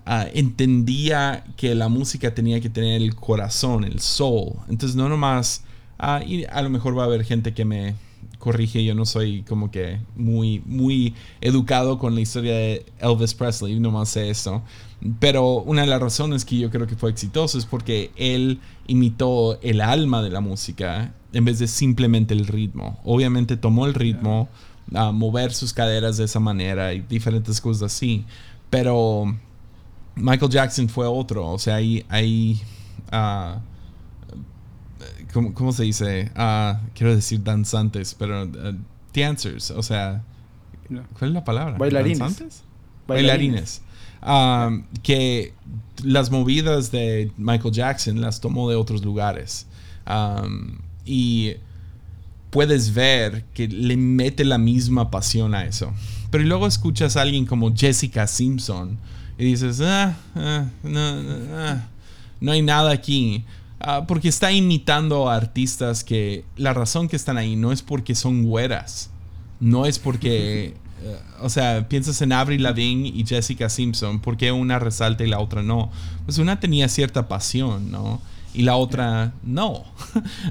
ah, 0.05 0.25
entendía 0.33 1.45
que 1.55 1.75
la 1.75 1.87
música 1.87 2.35
tenía 2.35 2.59
que 2.59 2.69
tener 2.69 3.01
el 3.01 3.15
corazón, 3.15 3.85
el 3.85 3.99
soul. 4.01 4.53
Entonces 4.67 4.95
no 4.95 5.07
nomás... 5.07 5.63
y 6.25 6.43
a 6.45 6.61
lo 6.61 6.69
mejor 6.69 6.97
va 6.97 7.03
a 7.03 7.05
haber 7.05 7.23
gente 7.23 7.53
que 7.53 7.63
me, 7.63 7.95
corrige, 8.39 8.83
yo 8.83 8.95
no 8.95 9.05
soy 9.05 9.43
como 9.43 9.69
que 9.69 9.99
muy, 10.15 10.63
muy 10.65 11.13
educado 11.41 11.99
con 11.99 12.15
la 12.15 12.21
historia 12.21 12.53
de 12.55 12.85
Elvis 12.99 13.35
Presley, 13.35 13.79
no 13.79 13.91
más 13.91 14.09
sé 14.09 14.29
eso. 14.29 14.63
Pero 15.19 15.57
una 15.61 15.81
de 15.81 15.87
las 15.87 16.01
razones 16.01 16.43
que 16.45 16.57
yo 16.57 16.69
creo 16.71 16.87
que 16.87 16.95
fue 16.95 17.11
exitoso 17.11 17.57
es 17.57 17.65
porque 17.65 18.11
él 18.15 18.59
imitó 18.87 19.59
el 19.61 19.81
alma 19.81 20.21
de 20.23 20.29
la 20.29 20.41
música 20.41 21.13
en 21.31 21.45
vez 21.45 21.59
de 21.59 21.67
simplemente 21.67 22.33
el 22.33 22.47
ritmo. 22.47 22.99
Obviamente 23.03 23.55
tomó 23.55 23.85
el 23.85 23.93
ritmo, 23.93 24.49
a 24.93 25.11
mover 25.11 25.53
sus 25.53 25.73
caderas 25.73 26.17
de 26.17 26.25
esa 26.25 26.39
manera 26.39 26.93
y 26.93 27.01
diferentes 27.01 27.61
cosas 27.61 27.93
así. 27.93 28.25
Pero 28.69 29.35
Michael 30.15 30.51
Jackson 30.51 30.89
fue 30.89 31.05
otro. 31.05 31.47
O 31.47 31.59
sea, 31.59 31.75
hay, 31.75 32.05
hay 32.09 32.61
ah, 33.11 33.59
¿cómo, 35.33 35.71
se 35.71 35.83
dice? 35.83 36.31
Ah, 36.35 36.81
quiero 36.93 37.15
decir 37.15 37.43
danzantes, 37.43 38.15
pero 38.17 38.43
uh, 38.43 38.75
dancers, 39.13 39.71
o 39.71 39.83
sea, 39.83 40.23
¿cuál 41.17 41.31
es 41.31 41.33
la 41.33 41.43
palabra? 41.43 41.77
Bailarines. 41.77 42.19
¿Danzantes? 42.19 42.63
Bailarines. 43.07 43.81
Um, 44.21 44.83
que 45.01 45.53
las 46.03 46.29
movidas 46.29 46.91
de 46.91 47.31
Michael 47.37 47.73
Jackson 47.73 48.21
las 48.21 48.41
tomó 48.41 48.69
de 48.69 48.75
otros 48.75 49.03
lugares. 49.03 49.65
Um, 50.07 50.79
y 51.05 51.53
puedes 52.49 52.93
ver 52.93 53.45
que 53.53 53.67
le 53.67 53.95
mete 53.97 54.43
la 54.43 54.57
misma 54.57 55.11
pasión 55.11 55.55
a 55.55 55.65
eso. 55.65 55.93
Pero 56.31 56.43
luego 56.43 56.67
escuchas 56.67 57.15
a 57.15 57.21
alguien 57.21 57.45
como 57.45 57.75
Jessica 57.75 58.27
Simpson 58.27 58.97
y 59.37 59.45
dices, 59.45 59.81
ah, 59.81 60.17
ah 60.35 60.65
no, 60.83 60.99
ah, 60.99 61.87
no 62.39 62.51
hay 62.51 62.61
nada 62.61 62.91
aquí. 62.91 63.45
Ah, 63.79 64.05
porque 64.07 64.27
está 64.27 64.51
imitando 64.51 65.29
a 65.29 65.35
artistas 65.35 66.03
que 66.03 66.43
la 66.57 66.73
razón 66.73 67.07
que 67.07 67.15
están 67.15 67.37
ahí 67.37 67.55
no 67.55 67.71
es 67.71 67.81
porque 67.81 68.13
son 68.13 68.43
güeras. 68.43 69.09
No 69.59 69.85
es 69.85 69.99
porque. 69.99 70.75
Eh, 71.01 71.17
o 71.39 71.47
sea, 71.47 71.87
piensas 71.87 72.21
en 72.21 72.33
Avril 72.33 72.61
Lavigne 72.61 73.07
y 73.07 73.25
Jessica 73.25 73.69
Simpson. 73.69 74.19
¿Por 74.19 74.35
qué 74.35 74.51
una 74.51 74.79
resalta 74.79 75.23
y 75.23 75.29
la 75.29 75.39
otra 75.39 75.63
no? 75.63 75.89
Pues 76.25 76.39
una 76.39 76.59
tenía 76.59 76.89
cierta 76.89 77.29
pasión, 77.29 77.89
¿no? 77.89 78.19
Y 78.53 78.63
la 78.63 78.75
otra 78.75 79.31
no. 79.41 79.85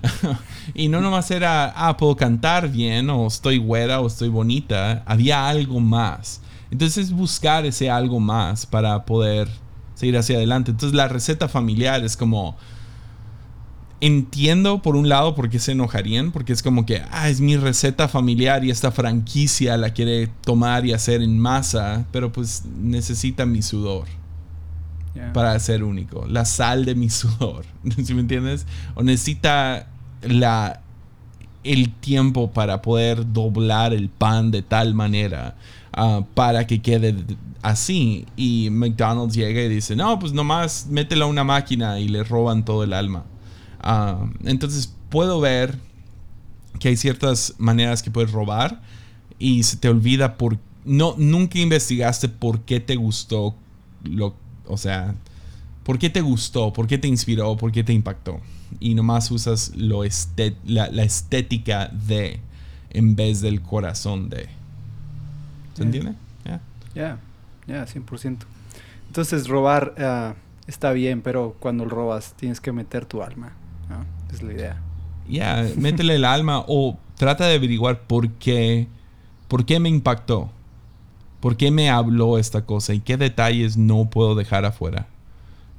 y 0.74 0.88
no 0.88 1.02
nomás 1.02 1.30
era, 1.30 1.74
ah, 1.76 1.98
puedo 1.98 2.16
cantar 2.16 2.70
bien, 2.70 3.10
o 3.10 3.26
estoy 3.26 3.58
güera, 3.58 4.00
o 4.00 4.06
estoy 4.06 4.30
bonita. 4.30 5.02
Había 5.04 5.46
algo 5.50 5.80
más. 5.80 6.40
Entonces, 6.70 7.12
buscar 7.12 7.66
ese 7.66 7.90
algo 7.90 8.18
más 8.18 8.64
para 8.64 9.04
poder 9.04 9.50
seguir 9.96 10.16
hacia 10.16 10.36
adelante. 10.36 10.70
Entonces, 10.70 10.96
la 10.96 11.08
receta 11.08 11.48
familiar 11.48 12.02
es 12.04 12.16
como 12.16 12.56
entiendo 14.00 14.80
por 14.80 14.96
un 14.96 15.08
lado 15.08 15.34
por 15.34 15.48
qué 15.48 15.58
se 15.58 15.72
enojarían, 15.72 16.30
porque 16.30 16.52
es 16.52 16.62
como 16.62 16.86
que, 16.86 17.02
ah, 17.10 17.28
es 17.28 17.40
mi 17.40 17.56
receta 17.56 18.08
familiar 18.08 18.64
y 18.64 18.70
esta 18.70 18.92
franquicia 18.92 19.76
la 19.76 19.90
quiere 19.90 20.28
tomar 20.42 20.86
y 20.86 20.92
hacer 20.92 21.22
en 21.22 21.38
masa, 21.38 22.06
pero 22.12 22.30
pues 22.32 22.64
necesita 22.80 23.46
mi 23.46 23.62
sudor 23.62 24.06
para 25.32 25.58
ser 25.58 25.82
único, 25.82 26.26
la 26.26 26.44
sal 26.44 26.84
de 26.84 26.94
mi 26.94 27.10
sudor, 27.10 27.64
¿sí 28.04 28.14
me 28.14 28.20
entiendes? 28.20 28.66
O 28.94 29.02
necesita 29.02 29.88
la 30.22 30.80
el 31.64 31.92
tiempo 31.92 32.52
para 32.52 32.82
poder 32.82 33.32
doblar 33.32 33.92
el 33.92 34.08
pan 34.08 34.52
de 34.52 34.62
tal 34.62 34.94
manera 34.94 35.56
ah, 35.92 36.22
para 36.34 36.66
que 36.66 36.80
quede 36.80 37.16
así 37.62 38.26
y 38.36 38.68
McDonald's 38.70 39.34
llega 39.34 39.60
y 39.60 39.68
dice, 39.68 39.96
no, 39.96 40.18
pues 40.18 40.32
nomás 40.32 40.86
mételo 40.88 41.24
a 41.24 41.28
una 41.28 41.44
máquina 41.44 41.98
y 41.98 42.08
le 42.08 42.22
roban 42.22 42.64
todo 42.64 42.84
el 42.84 42.92
alma. 42.92 43.24
Ah, 43.90 44.26
entonces 44.44 44.94
puedo 45.08 45.40
ver 45.40 45.78
que 46.78 46.88
hay 46.88 46.96
ciertas 46.98 47.54
maneras 47.56 48.02
que 48.02 48.10
puedes 48.10 48.30
robar 48.32 48.82
y 49.38 49.62
se 49.62 49.78
te 49.78 49.88
olvida 49.88 50.36
por 50.36 50.58
no 50.84 51.14
nunca 51.16 51.58
investigaste 51.58 52.28
por 52.28 52.60
qué 52.60 52.80
te 52.80 52.96
gustó 52.96 53.54
lo 54.04 54.34
o 54.66 54.76
sea 54.76 55.14
por 55.84 55.98
qué 55.98 56.10
te 56.10 56.20
gustó 56.20 56.70
por 56.74 56.86
qué 56.86 56.98
te 56.98 57.08
inspiró 57.08 57.56
por 57.56 57.72
qué 57.72 57.82
te 57.82 57.94
impactó. 57.94 58.42
Y 58.78 58.94
nomás 58.94 59.30
usas 59.30 59.72
lo 59.74 60.02
la, 60.66 61.02
estética 61.02 61.88
de 61.88 62.40
en 62.90 63.16
vez 63.16 63.40
del 63.40 63.62
corazón 63.62 64.28
de. 64.28 64.48
¿se 65.72 65.82
entiende? 65.82 66.12
ya. 66.94 67.18
Ya 67.66 67.86
100% 67.86 68.36
entonces 69.06 69.48
robar 69.48 69.94
ah, 69.96 70.34
está 70.66 70.92
bien 70.92 71.22
pero 71.22 71.56
cuando 71.58 71.86
robas 71.86 72.34
tienes 72.36 72.60
que 72.60 72.70
meter 72.72 73.06
tu 73.06 73.22
alma 73.22 73.52
es 74.32 74.42
la 74.42 74.52
idea. 74.52 74.82
Ya, 75.28 75.66
métele 75.76 76.16
el 76.16 76.24
alma 76.24 76.64
o 76.66 76.98
trata 77.16 77.46
de 77.46 77.56
averiguar 77.56 78.02
por 78.02 78.30
qué, 78.32 78.88
por 79.48 79.66
qué 79.66 79.78
me 79.80 79.88
impactó. 79.88 80.50
¿Por 81.40 81.56
qué 81.56 81.70
me 81.70 81.88
habló 81.90 82.38
esta 82.38 82.64
cosa? 82.64 82.94
¿Y 82.94 83.00
qué 83.00 83.16
detalles 83.16 83.76
no 83.76 84.06
puedo 84.10 84.34
dejar 84.34 84.64
afuera? 84.64 85.06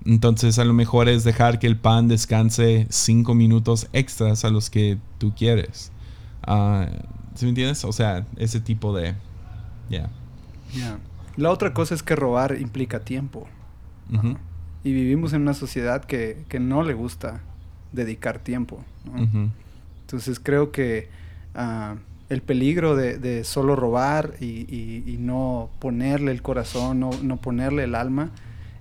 Entonces 0.05 0.57
a 0.57 0.63
lo 0.63 0.73
mejor 0.73 1.09
es 1.09 1.23
dejar 1.25 1.59
que 1.59 1.67
el 1.67 1.75
pan 1.77 2.07
descanse 2.07 2.87
cinco 2.89 3.33
minutos 3.35 3.87
extras 3.91 4.45
a 4.45 4.49
los 4.49 4.69
que 4.69 4.97
tú 5.17 5.33
quieres. 5.35 5.91
Uh, 6.47 6.85
¿Sí 7.35 7.45
me 7.45 7.49
entiendes? 7.49 7.83
O 7.83 7.91
sea, 7.91 8.25
ese 8.37 8.61
tipo 8.61 8.95
de... 8.95 9.15
Ya. 9.89 10.09
La 11.35 11.51
otra 11.51 11.73
cosa 11.73 11.95
es 11.95 12.03
que 12.03 12.15
robar 12.15 12.57
implica 12.59 13.01
tiempo. 13.01 13.47
Y 14.83 14.93
vivimos 14.93 15.33
en 15.33 15.41
una 15.41 15.53
sociedad 15.53 16.05
que, 16.05 16.45
que 16.47 16.59
no 16.59 16.83
le 16.83 16.93
gusta 16.93 17.41
dedicar 17.91 18.39
tiempo. 18.39 18.83
Entonces 20.01 20.39
creo 20.39 20.71
que 20.71 21.09
ah, 21.55 21.95
el 22.29 22.41
peligro 22.41 22.95
de, 22.95 23.43
solo 23.43 23.75
robar 23.75 24.35
y, 24.39 25.17
no 25.19 25.69
ponerle 25.79 26.31
el 26.31 26.41
corazón, 26.41 26.99
no, 26.99 27.37
ponerle 27.37 27.83
el 27.83 27.95
alma, 27.95 28.29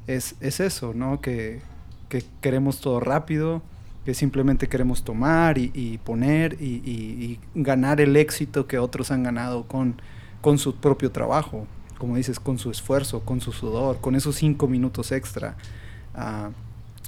es, 0.07 0.37
es 0.41 0.61
eso, 0.61 0.93
¿no? 0.95 1.21
Que, 1.21 1.61
que, 2.09 2.25
queremos 2.41 2.81
todo 2.81 3.01
rápido, 3.01 3.63
que 4.05 4.15
simplemente 4.15 4.69
queremos 4.69 5.03
tomar 5.03 5.59
y, 5.59 5.99
poner 6.05 6.55
y, 6.61 7.39
ganar 7.55 8.01
el 8.01 8.17
éxito 8.17 8.67
que 8.67 8.79
otros 8.79 9.11
han 9.11 9.23
ganado 9.23 9.67
con, 9.67 10.01
con 10.41 10.59
su 10.59 10.77
propio 10.77 11.11
trabajo, 11.11 11.67
como 11.99 12.17
dices, 12.17 12.39
con 12.39 12.59
su 12.59 12.71
esfuerzo, 12.71 13.21
con 13.21 13.41
su 13.41 13.53
sudor, 13.53 14.01
con 14.01 14.15
esos 14.15 14.37
cinco 14.37 14.69
minutos 14.69 15.11
extra. 15.11 15.57
Ah, 16.15 16.51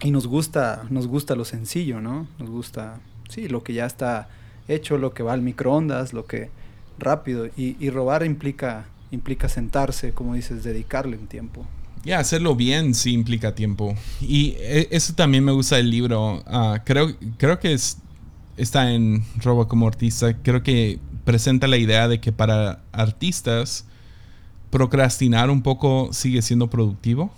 y 0.02 0.10
nos 0.10 0.26
gusta, 0.26 0.86
nos 0.90 1.06
gusta 1.06 1.34
lo 1.34 1.44
sencillo, 1.44 2.00
¿no? 2.00 2.26
Nos 2.38 2.50
gusta, 2.50 3.00
sí, 3.28 3.48
lo 3.48 3.62
que 3.62 3.74
ya 3.74 3.86
está 3.86 4.28
hecho, 4.68 4.98
lo 4.98 5.12
que 5.12 5.22
va 5.22 5.32
al 5.32 5.42
microondas, 5.42 6.12
lo 6.12 6.26
que 6.26 6.50
rápido. 6.98 7.48
Y, 7.56 7.90
robar 7.90 8.24
implica, 8.24 8.86
implica 9.10 9.48
sentarse, 9.48 10.12
como 10.12 10.34
dices, 10.34 10.62
dedicarle 10.62 11.16
un 11.16 11.26
tiempo. 11.26 11.66
Ya, 12.04 12.18
hacerlo 12.18 12.54
bien 12.54 12.94
sí 12.94 13.12
implica 13.12 13.54
tiempo. 13.54 13.94
Y 14.20 14.54
e, 14.58 14.88
eso 14.90 15.14
también 15.14 15.44
me 15.44 15.52
gusta 15.52 15.76
del 15.76 15.90
libro. 15.90 16.42
Ah, 16.46 16.82
creo, 16.84 17.14
creo 17.36 17.58
que 17.58 17.74
es, 17.74 17.98
está 18.56 18.92
en 18.92 19.24
Robo 19.42 19.68
como 19.68 19.86
artista. 19.86 20.34
Creo 20.42 20.62
que 20.62 20.98
presenta 21.24 21.66
la 21.66 21.76
idea 21.76 22.08
de 22.08 22.20
que 22.20 22.32
para 22.32 22.82
artistas 22.92 23.84
procrastinar 24.70 25.50
un 25.50 25.62
poco 25.62 26.10
sigue 26.12 26.40
siendo 26.40 26.70
productivo. 26.70 27.30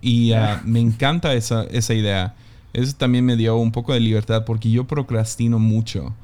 Y 0.00 0.32
ah, 0.32 0.62
me 0.64 0.80
encanta 0.80 1.34
esa, 1.34 1.64
esa 1.64 1.94
idea. 1.94 2.34
Eso 2.72 2.94
también 2.96 3.24
me 3.24 3.36
dio 3.36 3.56
un 3.56 3.72
poco 3.72 3.92
de 3.92 4.00
libertad 4.00 4.44
porque 4.44 4.70
yo 4.70 4.86
procrastino 4.86 5.58
mucho. 5.58 6.14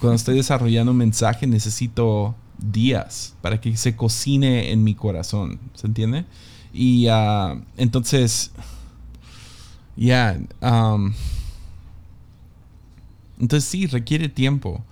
Cuando 0.00 0.16
estoy 0.16 0.36
desarrollando 0.36 0.92
un 0.92 0.98
mensaje 0.98 1.46
necesito 1.46 2.34
días 2.58 3.34
para 3.40 3.60
que 3.60 3.76
se 3.76 3.96
cocine 3.96 4.72
en 4.72 4.84
mi 4.84 4.94
corazón. 4.94 5.58
¿Se 5.74 5.86
entiende? 5.86 6.24
Y 6.72 7.08
uh, 7.08 7.60
entonces, 7.76 8.52
ya, 9.96 10.38
um, 10.62 11.12
entonces 13.38 13.68
sí, 13.68 13.86
requiere 13.86 14.28
tiempo. 14.28 14.84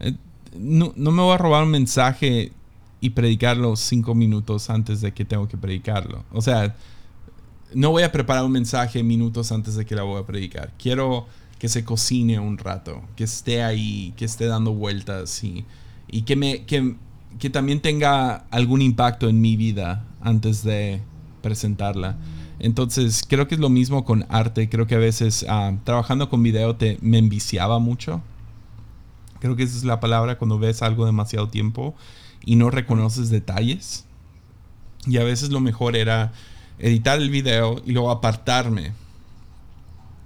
Eh, 0.00 0.14
no, 0.56 0.92
no, 0.96 1.10
me 1.10 1.22
voy 1.22 1.34
a 1.34 1.38
robar 1.38 1.64
un 1.64 1.70
mensaje 1.70 2.52
y 3.00 3.10
predicarlo 3.10 3.76
cinco 3.76 4.14
minutos 4.14 4.70
antes 4.70 5.00
de 5.00 5.12
que 5.12 5.24
tengo 5.24 5.48
que 5.48 5.56
predicarlo. 5.56 6.24
O 6.32 6.40
sea, 6.40 6.74
no 7.74 7.90
voy 7.90 8.02
a 8.02 8.12
preparar 8.12 8.44
un 8.44 8.52
mensaje 8.52 9.02
minutos 9.02 9.52
antes 9.52 9.74
de 9.74 9.84
que 9.84 9.94
la 9.94 10.02
voy 10.02 10.20
a 10.20 10.26
predicar. 10.26 10.72
Quiero 10.78 11.26
que 11.58 11.68
se 11.68 11.84
cocine 11.84 12.38
un 12.38 12.58
rato, 12.58 13.02
que 13.16 13.24
esté 13.24 13.62
ahí, 13.62 14.12
que 14.16 14.24
esté 14.24 14.46
dando 14.46 14.72
vueltas 14.74 15.42
y, 15.42 15.64
que 16.22 17.50
también 17.50 17.80
tenga 17.80 18.46
algún 18.50 18.82
impacto 18.82 19.28
en 19.28 19.40
mi 19.40 19.56
vida 19.56 20.04
antes 20.20 20.62
de 20.62 21.00
presentarla. 21.42 22.16
Entonces, 22.58 23.22
creo 23.26 23.48
que 23.48 23.54
es 23.54 23.60
lo 23.60 23.68
mismo 23.68 24.04
con 24.04 24.24
arte. 24.28 24.68
Creo 24.68 24.86
que 24.86 24.94
a 24.94 24.98
veces 24.98 25.44
ah, 25.48 25.74
trabajando 25.84 26.28
con 26.30 26.42
video 26.42 26.76
te, 26.76 26.98
me 27.02 27.18
enviciaba 27.18 27.78
mucho. 27.78 28.22
Creo 29.40 29.56
que 29.56 29.62
esa 29.62 29.76
es 29.76 29.84
la 29.84 30.00
palabra 30.00 30.38
cuando 30.38 30.58
ves 30.58 30.82
algo 30.82 31.04
demasiado 31.04 31.48
tiempo 31.48 31.94
y 32.44 32.56
no 32.56 32.70
reconoces 32.70 33.28
detalles. 33.28 34.06
Y 35.06 35.18
a 35.18 35.24
veces 35.24 35.50
lo 35.50 35.60
mejor 35.60 35.96
era 35.96 36.32
editar 36.78 37.18
el 37.18 37.30
video 37.30 37.80
y 37.84 37.92
luego 37.92 38.10
apartarme. 38.10 38.92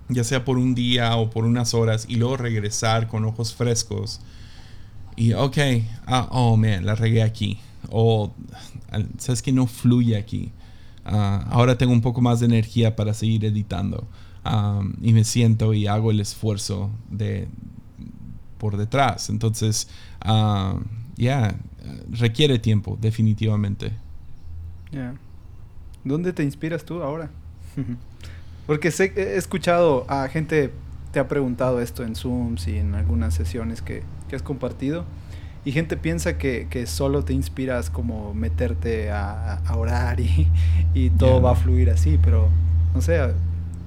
Ya 0.09 0.25
sea 0.25 0.45
por 0.45 0.59
un 0.59 0.75
día 0.75 1.17
o 1.17 1.31
por 1.31 1.45
unas 1.45 1.73
horas 1.75 2.07
y 2.09 2.17
luego 2.17 2.37
regresar 2.37 3.07
con 3.07 3.25
ojos 3.25 3.55
frescos. 3.55 4.21
Y 5.17 5.35
ok, 5.35 5.59
ah, 6.07 6.29
oh 6.31 6.57
man, 6.57 6.85
la 6.85 6.95
regué 6.95 7.23
aquí. 7.23 7.59
O 7.91 8.33
sabes 9.19 9.43
que 9.43 9.53
no 9.53 9.67
fluye 9.67 10.17
aquí. 10.17 10.51
Ah, 11.05 11.47
ahora 11.51 11.79
tengo 11.79 11.93
un 11.93 12.01
poco 12.01 12.21
más 12.21 12.41
de 12.41 12.47
energía 12.47 12.97
para 12.97 13.15
seguir 13.15 13.45
editando. 13.45 14.07
y 15.03 15.13
me 15.13 15.25
siento 15.25 15.75
y 15.75 15.87
hago 15.87 16.11
el 16.11 16.21
esfuerzo 16.21 16.91
de 17.11 17.49
por 18.59 18.77
detrás. 18.77 19.31
Entonces, 19.31 19.89
ya, 21.17 21.55
requiere 22.11 22.59
tiempo, 22.59 22.99
definitivamente. 23.01 23.93
Ya. 24.93 25.15
¿Dónde 26.05 26.33
te 26.33 26.43
inspiras 26.43 26.85
tú 26.85 27.03
ahora? 27.03 27.31
Porque 28.67 28.91
sé, 28.91 29.13
he 29.17 29.37
escuchado 29.37 30.07
a 30.09 30.29
gente 30.29 30.73
te 31.13 31.19
ha 31.19 31.29
preguntado 31.29 31.81
esto 31.81 32.05
en 32.05 32.15
Zooms 32.15 32.69
y 32.69 32.79
en 32.79 32.95
algunas 32.95 33.35
sesiones 33.35 33.83
que, 33.83 34.03
que 34.29 34.37
has 34.37 34.43
compartido. 34.43 35.05
Y 35.65 35.73
gente 35.73 35.97
piensa 35.97 36.39
que, 36.39 36.69
que, 36.71 36.87
solo 36.87 37.23
te 37.25 37.35
inspiras 37.35 37.91
como 37.91 38.33
meterte 38.33 39.11
a, 39.11 39.57
a 39.57 39.77
orar 39.77 40.21
y, 40.21 40.49
y 40.95 41.11
todo 41.11 41.43
va 41.43 41.53
a 41.53 41.55
fluir 41.55 41.91
así, 41.91 42.19
pero 42.23 42.49
no 42.95 43.03
sé, 43.03 43.21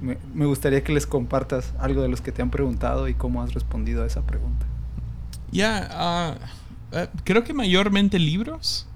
me, 0.00 0.18
me, 0.34 0.46
gustaría 0.46 0.84
que 0.84 0.92
les 0.92 1.06
compartas 1.06 1.72
algo 1.78 2.02
de 2.02 2.08
los 2.08 2.20
que 2.20 2.30
te 2.30 2.42
han 2.42 2.50
preguntado 2.50 3.08
y 3.08 3.14
cómo 3.14 3.42
has 3.42 3.54
respondido 3.54 4.04
a 4.04 4.06
esa 4.06 4.22
pregunta. 4.22 4.66
Ya, 5.50 5.88
ah, 5.90 6.34
eh, 6.92 7.08
creo 7.24 7.42
que 7.42 7.52
mayormente 7.52 8.18
libros. 8.18 8.86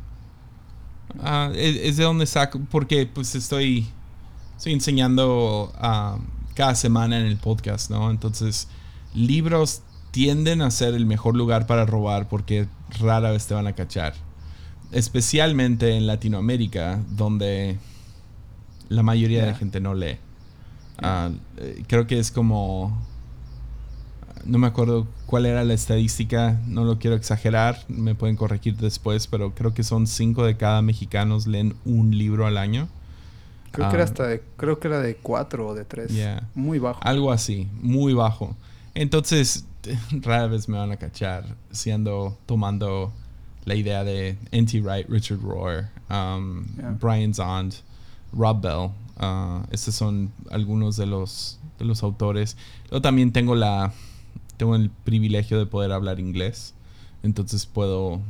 Uh, 1.17 1.53
es, 1.55 1.97
de 1.97 2.05
donde 2.05 2.27
saco, 2.27 2.61
porque 2.71 3.07
pues 3.07 3.35
estoy, 3.35 3.87
estoy 4.57 4.73
enseñando 4.75 5.73
uh, 5.75 6.21
cada 6.55 6.75
semana 6.75 7.19
en 7.19 7.27
el 7.27 7.37
podcast, 7.39 7.91
¿no? 7.91 8.11
Entonces, 8.11 8.69
libros 9.15 9.83
tienden 10.11 10.63
a 10.63 10.71
ser 10.71 10.95
el 10.95 11.07
mejor 11.07 11.37
lugar 11.37 11.67
para 11.67 11.87
robar 11.87 12.29
porque 12.29 12.69
rara 13.01 13.31
vez 13.31 13.47
te 13.47 13.55
van 13.55 13.67
a 13.67 13.75
cachar. 13.75 14.15
Especialmente 14.93 15.97
en 15.97 16.07
Latinoamérica, 16.07 17.03
donde 17.11 17.79
la 18.89 19.03
mayoría 19.03 19.43
de 19.43 19.53
la 19.53 19.55
gente 19.55 19.81
no 19.81 19.95
lee. 19.95 20.19
Uh, 21.03 21.35
creo 21.87 22.07
que 22.07 22.19
es 22.19 22.31
como 22.31 22.99
no 24.49 24.59
me 24.59 24.67
acuerdo 24.67 25.07
cuál 25.27 25.45
era 25.45 25.63
la 25.63 25.75
estadística, 25.75 26.59
no 26.67 26.85
lo 26.85 26.99
quiero 26.99 27.15
exagerar, 27.15 27.85
me 27.89 28.15
pueden 28.15 28.35
corregir 28.35 28.77
después, 28.77 29.27
pero 29.27 29.55
creo 29.55 29.75
que 29.75 29.83
son 29.83 30.07
cinco 30.07 30.45
de 30.45 30.57
cada 30.57 30.81
mexicanos 30.81 31.47
leen 31.47 31.77
un 31.85 32.17
libro 32.17 32.47
al 32.47 32.57
año. 32.57 32.89
Creo 33.73 33.91
que 33.91 33.95
era 33.97 34.05
ah, 34.05 34.07
hasta 34.07 34.27
de, 34.27 34.43
creo 34.57 34.81
que 34.81 34.89
era 34.89 35.01
de 35.01 35.17
cuatro 35.17 35.69
o 35.69 35.75
de 35.75 35.85
tres. 35.85 36.11
Muy 36.55 36.79
bajo. 36.79 37.01
Algo 37.03 37.31
así, 37.31 37.69
muy 37.83 38.15
bajo. 38.15 38.57
Entonces, 38.95 39.67
rara 40.23 40.47
vez 40.47 40.67
me 40.67 40.79
van 40.79 40.93
a 40.93 40.97
cachar 40.97 41.45
siendo, 41.71 42.39
tomando 42.47 43.13
la 43.67 43.75
idea 43.75 44.03
de 44.03 44.39
N.T. 44.51 44.81
Wright, 44.81 45.09
Richard 45.11 45.41
Rohr, 45.43 45.89
um, 46.09 46.65
Brian 46.99 47.35
Zond, 47.35 47.75
Rob 48.33 48.63
Bell. 48.63 48.91
Uh, 49.21 49.63
estos 49.71 49.95
son 49.95 50.33
algunos 50.51 50.97
de 50.97 51.05
los, 51.05 51.61
de 51.79 51.85
los 51.85 52.03
autores. 52.03 52.57
Yo 52.91 53.03
también 53.03 53.31
tengo 53.31 53.55
la, 53.55 53.93
tengo 54.59 54.77
el 54.77 54.91
privilegio 54.91 55.59
de 55.59 55.65
poder 55.65 55.93
hablar 55.93 56.21
inglés, 56.21 56.75
entonces 57.23 57.65
puedo 57.65 58.21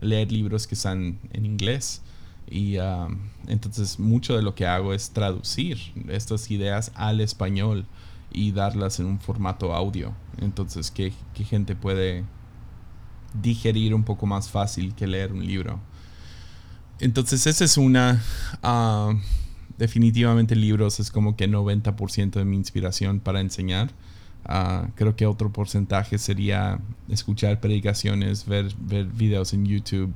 leer 0.00 0.30
libros 0.30 0.66
que 0.66 0.74
están 0.74 1.18
en 1.32 1.44
inglés. 1.44 2.02
Y 2.50 2.78
um, 2.78 3.18
entonces 3.46 3.98
mucho 3.98 4.36
de 4.36 4.42
lo 4.42 4.54
que 4.54 4.66
hago 4.66 4.94
es 4.94 5.10
traducir 5.10 5.78
estas 6.08 6.50
ideas 6.50 6.92
al 6.94 7.20
español 7.20 7.84
y 8.30 8.52
darlas 8.52 9.00
en 9.00 9.06
un 9.06 9.20
formato 9.20 9.74
audio. 9.74 10.14
Entonces 10.40 10.90
que, 10.90 11.12
gente 11.34 11.74
puede 11.74 12.24
digerir 13.34 13.94
un 13.94 14.04
poco 14.04 14.26
más 14.26 14.48
fácil 14.48 14.94
que 14.94 15.06
leer 15.06 15.32
un 15.32 15.46
libro. 15.46 15.80
Entonces 17.00 17.46
esa 17.46 17.64
es 17.64 17.76
una... 17.76 18.22
Uh, 18.62 19.18
definitivamente 19.78 20.56
libros 20.56 20.98
es 20.98 21.10
como 21.10 21.36
que 21.36 21.48
90% 21.48 22.30
de 22.32 22.44
mi 22.44 22.56
inspiración 22.56 23.20
para 23.20 23.40
enseñar. 23.40 23.90
Ah, 24.50 24.88
creo 24.94 25.14
que 25.14 25.26
otro 25.26 25.52
porcentaje 25.52 26.16
sería 26.16 26.80
escuchar 27.10 27.60
predicaciones, 27.60 28.46
ver, 28.46 28.74
ver 28.80 29.04
videos 29.04 29.52
en 29.52 29.66
YouTube. 29.66 30.12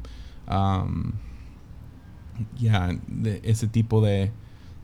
ya, 2.59 2.99
ese 3.43 3.69
tipo 3.69 4.01
de... 4.01 4.33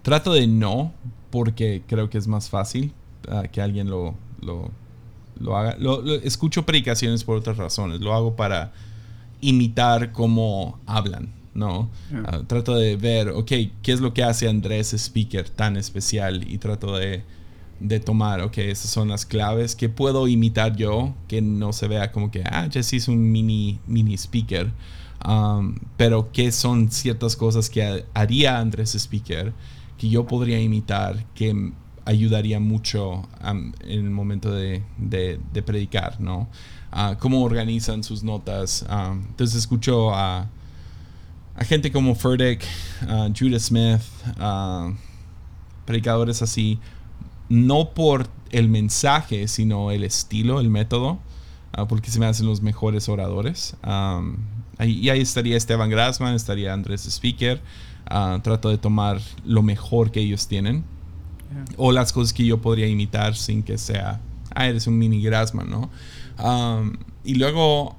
Trato 0.03 0.35
de 0.35 0.47
no, 0.47 0.93
porque 1.31 1.83
creo 1.87 2.11
que 2.11 2.19
es 2.19 2.27
más 2.27 2.51
fácil 2.51 2.93
ah, 3.29 3.45
que 3.51 3.63
alguien 3.63 3.89
lo, 3.89 4.15
lo, 4.41 5.57
haga. 5.57 5.77
Lo, 5.79 6.05
escucho 6.17 6.67
predicaciones 6.67 7.25
por 7.25 7.39
otras 7.39 7.57
razones. 7.57 8.01
Lo 8.01 8.13
hago 8.13 8.37
para 8.37 8.73
imitar 9.41 10.13
cómo 10.13 10.79
hablan, 10.85 11.33
¿no? 11.55 11.89
Ah, 12.27 12.43
trato 12.47 12.75
de 12.75 12.97
ver, 12.97 13.31
ok, 13.31 13.53
¿qué 13.83 13.93
es 13.93 14.01
lo 14.01 14.13
que 14.13 14.25
hace 14.25 14.47
Andrés 14.47 14.93
Speaker 14.93 15.49
tan 15.49 15.79
especial? 15.79 16.51
Y 16.51 16.59
trato 16.59 16.97
de 16.97 17.25
de 17.81 18.01
tomar, 18.01 18.41
ok, 18.41 18.59
esas 18.59 18.91
son 18.91 19.09
las 19.09 19.25
claves 19.25 19.77
que 19.77 19.89
puedo 19.89 20.27
imitar 20.27 20.77
yo, 20.77 21.15
que 21.29 21.41
no 21.41 21.73
se 21.73 21.89
vea 21.89 22.11
como 22.11 22.31
que, 22.31 22.43
ah, 22.45 22.69
Jesse 22.71 22.95
es 22.95 23.09
un 23.09 23.31
mini, 23.31 23.79
mini 23.87 24.15
speaker, 24.15 24.73
um, 25.27 25.77
pero 25.97 26.33
que 26.33 26.51
son 26.53 26.91
ciertas 26.91 27.37
cosas 27.37 27.71
que 27.71 28.05
haría 28.15 28.59
Andrés 28.59 28.95
Speaker, 28.95 29.53
que 29.97 30.09
yo 30.09 30.27
podría 30.27 30.61
imitar, 30.61 31.25
que 31.35 31.73
ayudaría 32.05 32.59
mucho 32.59 33.29
en 33.43 33.75
el 33.83 34.11
momento 34.11 34.51
de, 34.51 34.83
de, 34.97 35.63
predicar, 35.63 36.19
¿no? 36.21 36.49
Ah, 36.91 37.17
cómo 37.19 37.43
organizan 37.43 38.03
sus 38.03 38.23
notas. 38.23 38.87
Ah, 38.89 39.15
entonces 39.15 39.59
escucho 39.59 40.15
a, 40.15 40.49
a, 41.55 41.65
gente 41.65 41.93
como 41.93 42.15
Furtick, 42.15 42.65
Judah 43.39 43.59
Smith, 43.59 44.01
predicadores 45.85 46.41
así, 46.41 46.79
no 47.49 47.91
por 47.91 48.29
el 48.51 48.69
mensaje, 48.69 49.49
sino 49.49 49.91
el 49.91 50.05
estilo, 50.05 50.61
el 50.61 50.71
método, 50.71 51.19
porque 51.89 52.11
se 52.11 52.19
me 52.19 52.27
hacen 52.27 52.47
los 52.47 52.63
mejores 52.63 53.09
oradores. 53.09 53.77
y 54.81 55.09
ahí 55.09 55.21
estaría 55.21 55.57
Esteban 55.57 55.91
Grassman, 55.91 56.35
estaría 56.35 56.73
Andrés 56.73 57.07
Speaker. 57.07 57.61
trato 58.43 58.69
de 58.71 58.79
tomar 58.79 59.21
lo 59.45 59.63
mejor 59.63 60.11
que 60.11 60.21
ellos 60.21 60.47
tienen 60.49 60.85
o 61.77 61.93
las 61.93 62.13
cosas 62.13 62.33
que 62.33 62.45
yo 62.45 62.61
podría 62.61 62.87
imitar 62.87 63.35
sin 63.35 63.63
que 63.63 63.79
sea, 63.79 64.21
ah, 64.55 64.67
eres 64.67 64.87
un 64.87 64.99
mini 64.99 65.23
Grassman, 65.23 65.69
¿no? 65.69 65.91
y 67.25 67.35
luego, 67.35 67.97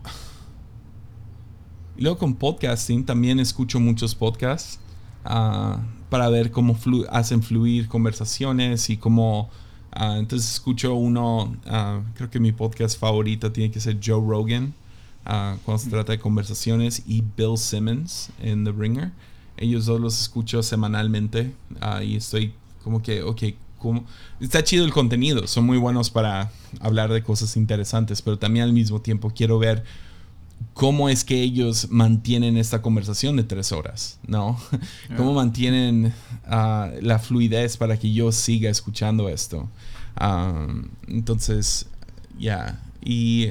y 1.98 2.02
luego 2.02 2.18
con 2.18 2.36
podcasting 2.36 3.06
también 3.06 3.40
escucho 3.40 3.80
muchos 3.80 4.16
podcasts 4.16 4.80
ah, 5.26 5.80
para 6.10 6.30
ver 6.30 6.52
cómo 6.52 6.78
hacen 7.10 7.44
fluir 7.44 7.88
conversaciones 7.88 8.90
y 8.90 8.98
cómo... 8.98 9.50
Ah, 9.92 10.18
entonces 10.20 10.52
escucho 10.52 10.94
uno, 10.94 11.56
ah, 11.66 12.02
creo 12.16 12.30
que 12.30 12.40
mi 12.40 12.52
podcast 12.52 13.00
favorito 13.00 13.52
tiene 13.52 13.72
que 13.72 13.80
ser 13.80 13.98
Joe 14.04 14.24
Rogan, 14.26 14.74
cuando 15.24 15.78
se 15.78 15.90
trata 15.90 16.12
de 16.12 16.20
conversaciones, 16.20 17.04
y 17.08 17.24
Bill 17.36 17.58
Simmons 17.58 18.30
en 18.40 18.66
The 18.66 18.72
Ringer. 18.72 19.12
Ellos 19.58 19.86
dos 19.86 20.00
los 20.00 20.22
escucho 20.22 20.64
semanalmente 20.64 21.54
y 22.04 22.16
estoy 22.16 22.54
como 22.84 23.02
que, 23.02 23.22
ok, 23.24 23.44
como, 23.78 24.06
está 24.40 24.64
chido 24.64 24.86
el 24.86 24.92
contenido, 24.92 25.48
son 25.48 25.66
muy 25.66 25.78
buenos 25.78 26.10
para 26.10 26.52
hablar 26.80 27.12
de 27.12 27.24
cosas 27.24 27.58
interesantes, 27.58 28.22
pero 28.22 28.38
también 28.38 28.66
al 28.66 28.74
mismo 28.74 29.02
tiempo 29.02 29.32
quiero 29.36 29.58
ver 29.60 29.84
cómo 30.80 31.10
es 31.10 31.26
que 31.26 31.42
ellos 31.42 31.90
mantienen 31.92 32.56
esta 32.56 32.82
conversación 32.82 33.36
de 33.36 33.44
tres 33.44 33.74
horas, 33.74 34.18
¿no? 34.26 34.58
¿Cómo 35.18 35.34
mantienen 35.34 36.14
ah, 36.48 36.90
la 37.02 37.20
fluidez 37.20 37.76
para 37.76 38.00
que 38.00 38.14
yo 38.14 38.32
siga 38.32 38.70
escuchando 38.70 39.28
esto? 39.28 39.70
Entonces, 41.08 41.88
ya, 42.38 42.82
y 43.04 43.50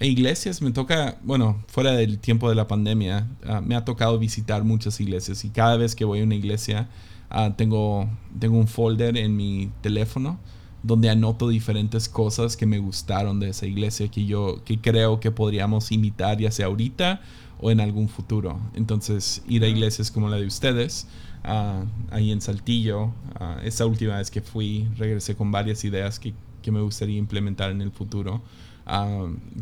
e 0.00 0.06
iglesias 0.06 0.60
me 0.62 0.72
toca, 0.72 1.18
bueno, 1.22 1.62
fuera 1.68 1.92
del 1.92 2.18
tiempo 2.18 2.48
de 2.48 2.56
la 2.56 2.66
pandemia, 2.66 3.28
ah, 3.46 3.60
me 3.60 3.76
ha 3.76 3.84
tocado 3.84 4.18
visitar 4.18 4.64
muchas 4.64 5.00
iglesias 5.00 5.44
y 5.44 5.50
cada 5.50 5.76
vez 5.76 5.94
que 5.94 6.04
voy 6.04 6.20
a 6.20 6.24
una 6.24 6.34
iglesia, 6.34 6.88
Ah, 7.30 7.52
tengo, 7.54 8.08
tengo 8.38 8.56
un 8.56 8.68
folder 8.68 9.18
en 9.18 9.36
mi 9.36 9.70
teléfono 9.82 10.38
donde 10.82 11.10
anoto 11.10 11.48
diferentes 11.48 12.08
cosas 12.08 12.56
que 12.56 12.66
me 12.66 12.78
gustaron 12.78 13.40
de 13.40 13.50
esa 13.50 13.66
iglesia 13.66 14.08
que 14.08 14.26
yo 14.26 14.62
que 14.64 14.80
creo 14.80 15.20
que 15.20 15.30
podríamos 15.30 15.90
imitar 15.90 16.38
ya 16.38 16.50
sea 16.50 16.66
ahorita 16.66 17.20
o 17.60 17.70
en 17.70 17.80
algún 17.80 18.08
futuro. 18.08 18.60
Entonces, 18.74 19.42
ir 19.48 19.64
a 19.64 19.66
iglesias 19.66 20.10
como 20.10 20.28
la 20.28 20.36
de 20.36 20.46
ustedes, 20.46 21.08
ah, 21.44 21.82
ahí 22.10 22.30
en 22.30 22.40
Saltillo, 22.40 23.06
uh, 23.06 23.60
esa 23.64 23.86
última 23.86 24.18
vez 24.18 24.30
que 24.30 24.40
fui, 24.40 24.88
regresé 24.96 25.34
con 25.34 25.50
varias 25.50 25.84
ideas 25.84 26.18
que, 26.18 26.34
que 26.62 26.70
me 26.70 26.80
gustaría 26.80 27.18
implementar 27.18 27.70
en 27.70 27.82
el 27.82 27.90
futuro. 27.90 28.42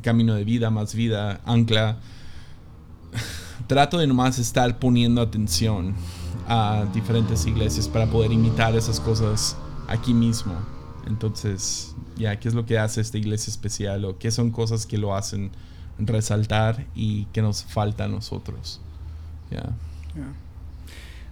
camino 0.02 0.34
de 0.34 0.44
vida, 0.44 0.70
más 0.70 0.94
vida, 0.94 1.40
ancla. 1.46 1.98
Trato 3.66 3.98
de 3.98 4.06
nomás 4.06 4.38
estar 4.38 4.78
poniendo 4.78 5.22
atención 5.22 5.94
a 6.46 6.84
diferentes 6.92 7.46
iglesias 7.46 7.88
para 7.88 8.06
poder 8.06 8.30
imitar 8.30 8.76
esas 8.76 9.00
cosas 9.00 9.56
aquí 9.88 10.14
mismo. 10.14 10.75
Entonces, 11.06 11.94
ya, 12.16 12.38
¿qué 12.38 12.48
es 12.48 12.54
lo 12.54 12.66
que 12.66 12.78
hace 12.78 13.00
esta 13.00 13.18
iglesia 13.18 13.50
especial? 13.50 14.04
¿O 14.04 14.18
qué 14.18 14.30
son 14.30 14.50
cosas 14.50 14.86
que 14.86 14.98
lo 14.98 15.14
hacen 15.14 15.50
resaltar 15.98 16.86
y 16.94 17.26
que 17.26 17.42
nos 17.42 17.64
falta 17.64 18.04
a 18.04 18.08
nosotros? 18.08 18.80
Ya. 19.50 19.72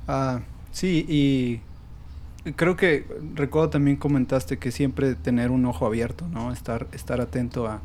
Ah, 0.07 0.41
sí, 0.72 1.05
y 1.09 2.53
creo 2.53 2.77
que 2.77 3.07
recuerdo 3.35 3.70
también 3.70 3.97
comentaste 3.97 4.59
que 4.59 4.70
siempre 4.70 5.14
tener 5.14 5.51
un 5.51 5.64
ojo 5.66 5.87
abierto, 5.87 6.29
¿no? 6.29 6.53
Estar, 6.53 6.87
estar 6.93 7.20
atento 7.20 7.66
a, 7.66 7.81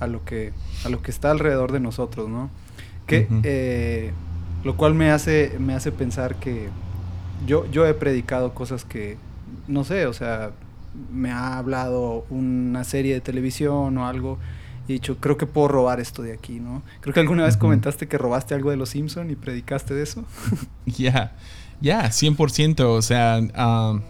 a 0.00 0.06
lo 0.06 0.24
que, 0.24 0.52
a 0.84 0.88
lo 0.88 1.02
que 1.02 1.10
está 1.10 1.30
alrededor 1.30 1.72
de 1.72 1.80
nosotros, 1.80 2.28
¿no? 2.28 2.50
Que 3.06 4.12
lo 4.64 4.76
cual 4.76 4.94
me 4.94 5.10
hace, 5.10 5.56
me 5.58 5.74
hace 5.74 5.92
pensar 5.92 6.36
que 6.36 6.68
yo, 7.46 7.64
yo 7.70 7.86
he 7.86 7.94
predicado 7.94 8.54
cosas 8.54 8.84
que, 8.84 9.16
no 9.66 9.84
sé, 9.84 10.06
o 10.06 10.12
sea, 10.12 10.50
me 11.12 11.30
ha 11.30 11.58
hablado 11.58 12.26
una 12.30 12.84
serie 12.84 13.14
de 13.14 13.20
televisión 13.20 13.96
o 13.98 14.06
algo 14.06 14.38
y 14.88 14.92
he 14.92 14.94
dicho, 14.94 15.18
creo 15.18 15.36
que 15.36 15.46
puedo 15.46 15.68
robar 15.68 16.00
esto 16.00 16.22
de 16.22 16.32
aquí, 16.32 16.60
¿no? 16.60 16.82
Creo 17.00 17.12
que 17.12 17.20
alguna 17.20 17.44
vez 17.44 17.58
comentaste 17.58 18.08
que 18.08 18.16
robaste 18.16 18.54
algo 18.54 18.70
de 18.70 18.78
Los 18.78 18.88
Simpson 18.90 19.30
y 19.30 19.36
predicaste 19.36 19.94
de 19.94 20.02
eso. 20.02 20.24
Ya, 20.86 21.36
ya, 21.82 22.06
100%, 22.06 22.80
o 22.80 23.02
sea, 23.02 23.38
um, 23.38 24.00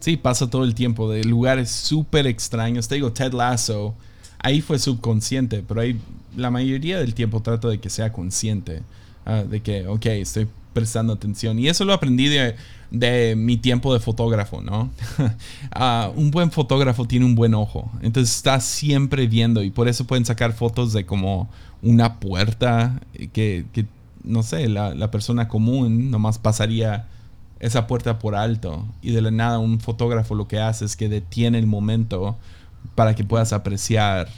sí, 0.00 0.16
pasa 0.16 0.50
todo 0.50 0.64
el 0.64 0.74
tiempo 0.74 1.08
de 1.08 1.22
lugares 1.22 1.70
súper 1.70 2.26
extraños. 2.26 2.88
Te 2.88 2.96
digo, 2.96 3.12
Ted 3.12 3.32
Lasso, 3.32 3.94
ahí 4.40 4.60
fue 4.60 4.80
subconsciente, 4.80 5.62
pero 5.66 5.80
ahí 5.80 6.00
la 6.36 6.50
mayoría 6.50 6.98
del 6.98 7.14
tiempo 7.14 7.40
trato 7.40 7.70
de 7.70 7.78
que 7.78 7.88
sea 7.88 8.12
consciente. 8.12 8.82
Ah, 9.24 9.44
de 9.44 9.60
que, 9.62 9.86
ok, 9.86 10.06
estoy 10.06 10.48
prestando 10.72 11.12
atención. 11.12 11.58
Y 11.58 11.68
eso 11.68 11.84
lo 11.84 11.92
aprendí 11.92 12.28
de, 12.28 12.56
de 12.90 13.34
mi 13.36 13.56
tiempo 13.56 13.92
de 13.94 14.00
fotógrafo, 14.00 14.60
¿no? 14.60 14.90
Ah, 15.74 16.10
un 16.14 16.30
buen 16.30 16.50
fotógrafo 16.50 17.06
tiene 17.06 17.24
un 17.24 17.34
buen 17.34 17.54
ojo. 17.54 17.90
Entonces 18.02 18.36
está 18.36 18.60
siempre 18.60 19.26
viendo 19.26 19.62
y 19.62 19.70
por 19.70 19.88
eso 19.88 20.06
pueden 20.06 20.24
sacar 20.24 20.52
fotos 20.52 20.92
de 20.92 21.06
como 21.06 21.48
una 21.80 22.20
puerta 22.20 23.00
que, 23.32 23.64
que 23.72 23.86
no 24.22 24.42
sé, 24.42 24.68
la, 24.68 24.94
la, 24.94 25.10
persona 25.10 25.48
común 25.48 26.10
nomás 26.10 26.38
pasaría 26.38 27.08
esa 27.58 27.86
puerta 27.86 28.18
por 28.18 28.34
alto. 28.34 28.84
Y 29.00 29.12
de 29.12 29.22
la 29.22 29.30
nada 29.30 29.58
un 29.58 29.80
fotógrafo 29.80 30.34
lo 30.34 30.46
que 30.46 30.60
hace 30.60 30.84
es 30.84 30.96
que 30.96 31.08
detiene 31.08 31.58
el 31.58 31.66
momento 31.66 32.36
para 32.94 33.14
que 33.14 33.24
puedas 33.24 33.52
apreciar 33.52 34.28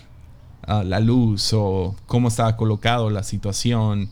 ah, 0.63 0.85
la 0.85 1.01
luz 1.01 1.53
o 1.53 1.97
cómo 2.07 2.29
estaba 2.29 2.57
colocado 2.57 3.11
la 3.11 3.23
situación 3.23 4.11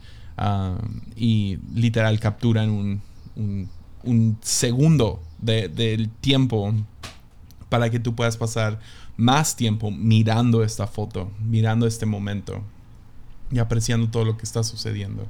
y 1.16 1.58
literal 1.74 2.18
capturan 2.18 2.70
un, 2.70 3.00
un, 4.04 4.38
segundo 4.42 5.22
del 5.40 6.08
tiempo 6.08 6.74
para 7.68 7.90
que 7.90 8.00
tú 8.00 8.14
puedas 8.14 8.36
pasar 8.36 8.80
más 9.16 9.56
tiempo 9.56 9.90
mirando 9.90 10.62
esta 10.62 10.86
foto, 10.86 11.30
mirando 11.40 11.86
este 11.86 12.06
momento 12.06 12.62
y 13.50 13.58
apreciando 13.58 14.08
todo 14.08 14.24
lo 14.24 14.36
que 14.36 14.44
está 14.44 14.62
sucediendo. 14.62 15.26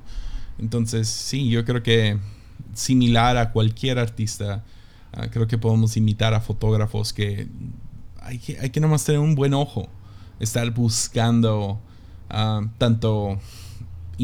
Entonces, 0.59 1.09
sí, 1.09 1.49
yo 1.49 1.65
creo 1.65 1.83
que 1.83 2.19
similar 2.75 3.37
a 3.37 3.51
cualquier 3.51 3.99
artista, 3.99 4.65
ah, 5.13 5.29
creo 5.31 5.47
que 5.47 5.59
podemos 5.59 5.97
imitar 5.97 6.35
a 6.35 6.41
fotógrafos 6.41 7.13
que 7.13 7.49
hay 8.21 8.39
que, 8.39 8.59
hay 8.61 8.71
que 8.71 8.81
nomás 8.81 9.05
tener 9.05 9.21
un 9.21 9.35
buen 9.35 9.55
ojo, 9.55 9.89
estar 10.39 10.71
buscando 10.71 11.81
ah, 12.31 12.63
tanto 12.79 13.39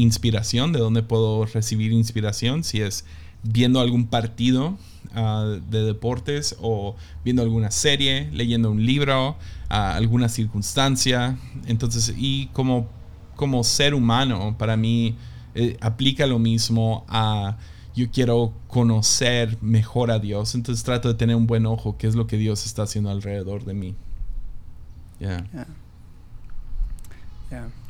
inspiración, 0.01 0.71
de 0.71 0.79
dónde 0.79 1.03
puedo 1.03 1.45
recibir 1.45 1.91
inspiración, 1.91 2.63
si 2.63 2.81
es 2.81 3.05
viendo 3.43 3.79
algún 3.79 4.07
partido 4.07 4.77
ah, 5.13 5.57
de 5.69 5.83
deportes 5.83 6.55
o 6.61 6.95
viendo 7.23 7.41
alguna 7.41 7.71
serie, 7.71 8.29
leyendo 8.31 8.71
un 8.71 8.85
libro, 8.85 9.37
ah, 9.69 9.95
alguna 9.95 10.29
circunstancia. 10.29 11.37
Entonces, 11.67 12.13
y 12.17 12.47
como, 12.47 12.87
como 13.35 13.63
ser 13.63 13.93
humano, 13.93 14.55
para 14.57 14.77
mí 14.77 15.15
eh, 15.55 15.77
aplica 15.81 16.25
lo 16.27 16.39
mismo 16.39 17.05
a 17.07 17.57
yo 17.95 18.09
quiero 18.11 18.53
conocer 18.67 19.57
mejor 19.61 20.11
a 20.11 20.19
Dios, 20.19 20.55
entonces 20.55 20.85
trato 20.85 21.09
de 21.09 21.15
tener 21.15 21.35
un 21.35 21.47
buen 21.47 21.65
ojo, 21.65 21.97
qué 21.97 22.07
es 22.07 22.15
lo 22.15 22.27
que 22.27 22.37
Dios 22.37 22.65
está 22.65 22.83
haciendo 22.83 23.09
alrededor 23.09 23.65
de 23.65 23.73
mí. 23.73 23.95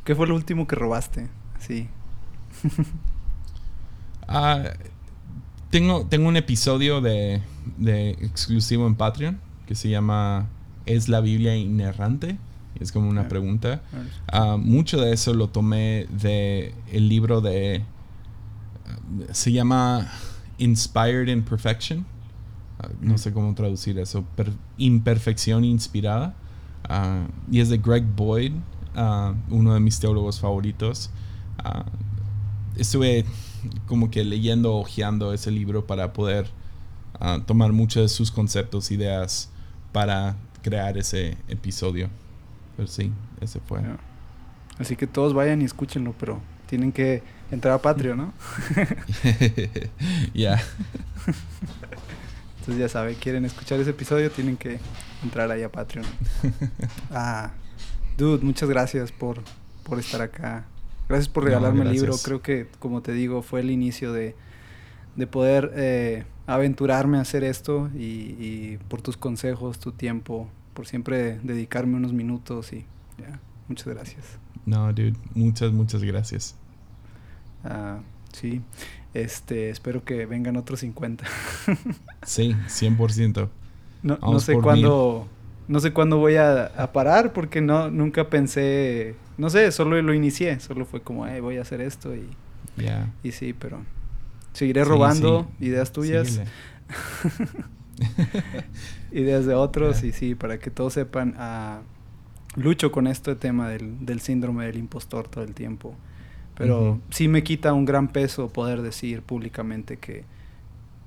¿Qué 0.04 0.14
fue 0.14 0.26
lo 0.26 0.34
último 0.34 0.66
que 0.66 0.74
robaste? 0.74 1.28
Sí. 1.60 1.88
Ah, 4.32 4.62
tengo, 5.70 6.06
tengo 6.06 6.28
un 6.28 6.36
episodio 6.36 7.00
de, 7.00 7.42
exclusivo 8.22 8.86
en 8.86 8.94
Patreon 8.94 9.40
que 9.66 9.74
se 9.74 9.88
llama 9.88 10.46
¿Es 10.86 11.08
la 11.08 11.20
Biblia 11.20 11.56
inerrante? 11.56 12.38
Es 12.78 12.92
como 12.92 13.10
una 13.10 13.26
pregunta. 13.26 13.82
Ah, 14.30 14.56
mucho 14.56 15.00
de 15.00 15.12
eso 15.12 15.34
lo 15.34 15.48
tomé 15.48 16.06
de 16.10 16.72
el 16.92 17.08
libro 17.08 17.40
de... 17.40 17.82
se 19.32 19.50
llama 19.50 20.08
Inspired 20.58 21.26
in 21.26 21.42
Perfection. 21.42 22.06
Ah, 22.78 22.88
no 23.00 23.18
sé 23.18 23.32
cómo 23.32 23.52
traducir 23.56 23.98
eso. 23.98 24.24
imperfección 24.78 25.64
inspirada. 25.64 26.36
y 27.50 27.58
es 27.58 27.68
de 27.68 27.78
Greg 27.78 28.04
Boyd, 28.04 28.52
uno 29.50 29.74
de 29.74 29.80
mis 29.80 29.98
teólogos 29.98 30.38
favoritos 30.38 31.10
estuve 32.80 33.24
como 33.86 34.10
que 34.10 34.24
leyendo, 34.24 34.76
ojeando 34.76 35.32
ese 35.32 35.50
libro 35.50 35.86
para 35.86 36.12
poder 36.12 36.46
ah, 37.20 37.40
tomar 37.46 37.72
muchos 37.72 38.02
de 38.02 38.08
sus 38.08 38.30
conceptos, 38.30 38.90
ideas 38.90 39.50
para 39.92 40.36
crear 40.62 40.96
ese 40.98 41.36
episodio. 41.48 42.08
Pero 42.76 42.88
sí, 42.88 43.12
ese 43.40 43.60
fue. 43.60 43.80
Así 44.78 44.96
que 44.96 45.06
todos 45.06 45.34
vayan 45.34 45.60
y 45.60 45.64
escúchenlo, 45.64 46.14
pero 46.18 46.40
tienen 46.66 46.92
que 46.92 47.22
entrar 47.50 47.74
a 47.74 47.78
Patreon, 47.82 48.16
¿no? 48.16 48.32
Ya. 50.34 50.60
Entonces 52.60 52.78
ya 52.78 52.88
saben, 52.88 53.14
quieren 53.16 53.44
escuchar 53.44 53.80
ese 53.80 53.90
episodio, 53.90 54.30
tienen 54.30 54.56
que 54.56 54.78
entrar 55.22 55.50
ahí 55.50 55.62
a 55.62 55.70
Patreon. 55.70 56.06
Ah, 57.10 57.50
dude, 58.16 58.44
muchas 58.44 58.68
gracias 58.68 59.12
por, 59.12 59.42
por 59.82 59.98
estar 59.98 60.22
acá. 60.22 60.64
Gracias 61.10 61.28
por 61.28 61.42
regalarme 61.42 61.82
el 61.82 61.90
libro. 61.90 62.14
Creo 62.22 62.40
que, 62.40 62.68
como 62.78 63.02
te 63.02 63.12
digo, 63.12 63.42
fue 63.42 63.58
el 63.58 63.72
inicio 63.72 64.12
de, 64.12 64.36
de 65.16 65.26
poder 65.26 65.72
eh, 65.74 66.22
aventurarme 66.46 67.18
a 67.18 67.22
hacer 67.22 67.42
esto 67.42 67.90
y, 67.96 68.36
y, 68.38 68.78
por 68.86 69.02
tus 69.02 69.16
consejos, 69.16 69.80
tu 69.80 69.90
tiempo, 69.90 70.48
por 70.72 70.86
siempre 70.86 71.40
dedicarme 71.42 71.96
unos 71.96 72.12
minutos 72.12 72.72
y 72.72 72.86
ya, 73.18 73.40
muchas 73.66 73.88
gracias. 73.88 74.24
No, 74.64 74.86
dude, 74.92 75.14
muchas, 75.34 75.72
muchas 75.72 76.04
gracias. 76.04 76.54
Ah, 77.64 77.98
sí, 78.32 78.60
este, 79.12 79.70
espero 79.70 80.04
que 80.04 80.26
vengan 80.26 80.56
otros 80.56 80.78
50. 80.78 81.24
sí, 82.22 82.54
100%. 82.68 83.48
No, 84.04 84.16
no 84.22 84.38
sé 84.38 84.54
cuándo, 84.60 85.26
no 85.66 85.80
sé 85.80 85.92
cuándo 85.92 86.18
voy 86.18 86.36
a, 86.36 86.66
a, 86.66 86.92
parar 86.92 87.32
porque 87.32 87.60
no, 87.60 87.90
nunca 87.90 88.30
pensé, 88.30 89.16
no 89.40 89.48
sé, 89.48 89.72
solo 89.72 90.00
lo 90.02 90.12
inicié, 90.12 90.60
solo 90.60 90.84
fue 90.84 91.00
como, 91.00 91.26
hey, 91.26 91.40
voy 91.40 91.56
a 91.56 91.62
hacer 91.62 91.80
esto 91.80 92.14
y, 92.14 92.28
yeah. 92.76 93.10
y 93.22 93.32
sí, 93.32 93.54
pero 93.54 93.80
seguiré 94.52 94.84
robando 94.84 95.48
sí. 95.58 95.66
ideas 95.66 95.92
tuyas. 95.92 96.42
ideas 99.12 99.46
de 99.46 99.54
otros 99.54 100.02
yeah. 100.02 100.10
y 100.10 100.12
sí, 100.12 100.34
para 100.34 100.58
que 100.58 100.70
todos 100.70 100.92
sepan, 100.92 101.34
uh, 101.38 102.60
lucho 102.60 102.92
con 102.92 103.06
este 103.06 103.34
tema 103.34 103.70
del, 103.70 104.04
del 104.04 104.20
síndrome 104.20 104.66
del 104.66 104.76
impostor 104.76 105.26
todo 105.26 105.42
el 105.42 105.54
tiempo. 105.54 105.94
Pero 106.54 106.82
uh 106.82 106.94
-huh. 106.96 107.00
sí 107.08 107.26
me 107.26 107.42
quita 107.42 107.72
un 107.72 107.86
gran 107.86 108.08
peso 108.08 108.48
poder 108.48 108.82
decir 108.82 109.22
públicamente 109.22 109.96
que, 109.96 110.24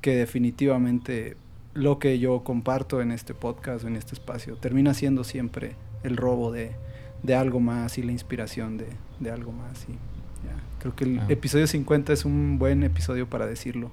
que 0.01 0.15
definitivamente 0.15 1.37
lo 1.75 1.99
que 1.99 2.17
yo 2.17 2.43
comparto 2.43 2.99
en 2.99 3.11
este 3.11 3.35
podcast 3.35 3.85
o 3.85 3.87
en 3.87 3.95
este 3.95 4.15
espacio 4.15 4.55
termina 4.55 4.95
siendo 4.95 5.23
siempre 5.23 5.75
el 6.01 6.17
robo 6.17 6.51
de, 6.51 6.71
de 7.23 7.35
algo 7.35 7.59
más 7.59 7.97
y 7.97 8.03
la 8.03 8.11
inspiración 8.11 8.77
de, 8.77 8.87
de 9.19 9.31
algo 9.31 9.51
más. 9.51 9.85
Y 9.87 9.93
ya, 9.93 10.61
creo 10.79 10.95
que 10.95 11.05
el 11.05 11.19
ah. 11.19 11.25
episodio 11.29 11.65
50 11.65 12.13
es 12.13 12.25
un 12.25 12.59
buen 12.59 12.83
episodio 12.83 13.29
para 13.29 13.47
decirlo 13.47 13.91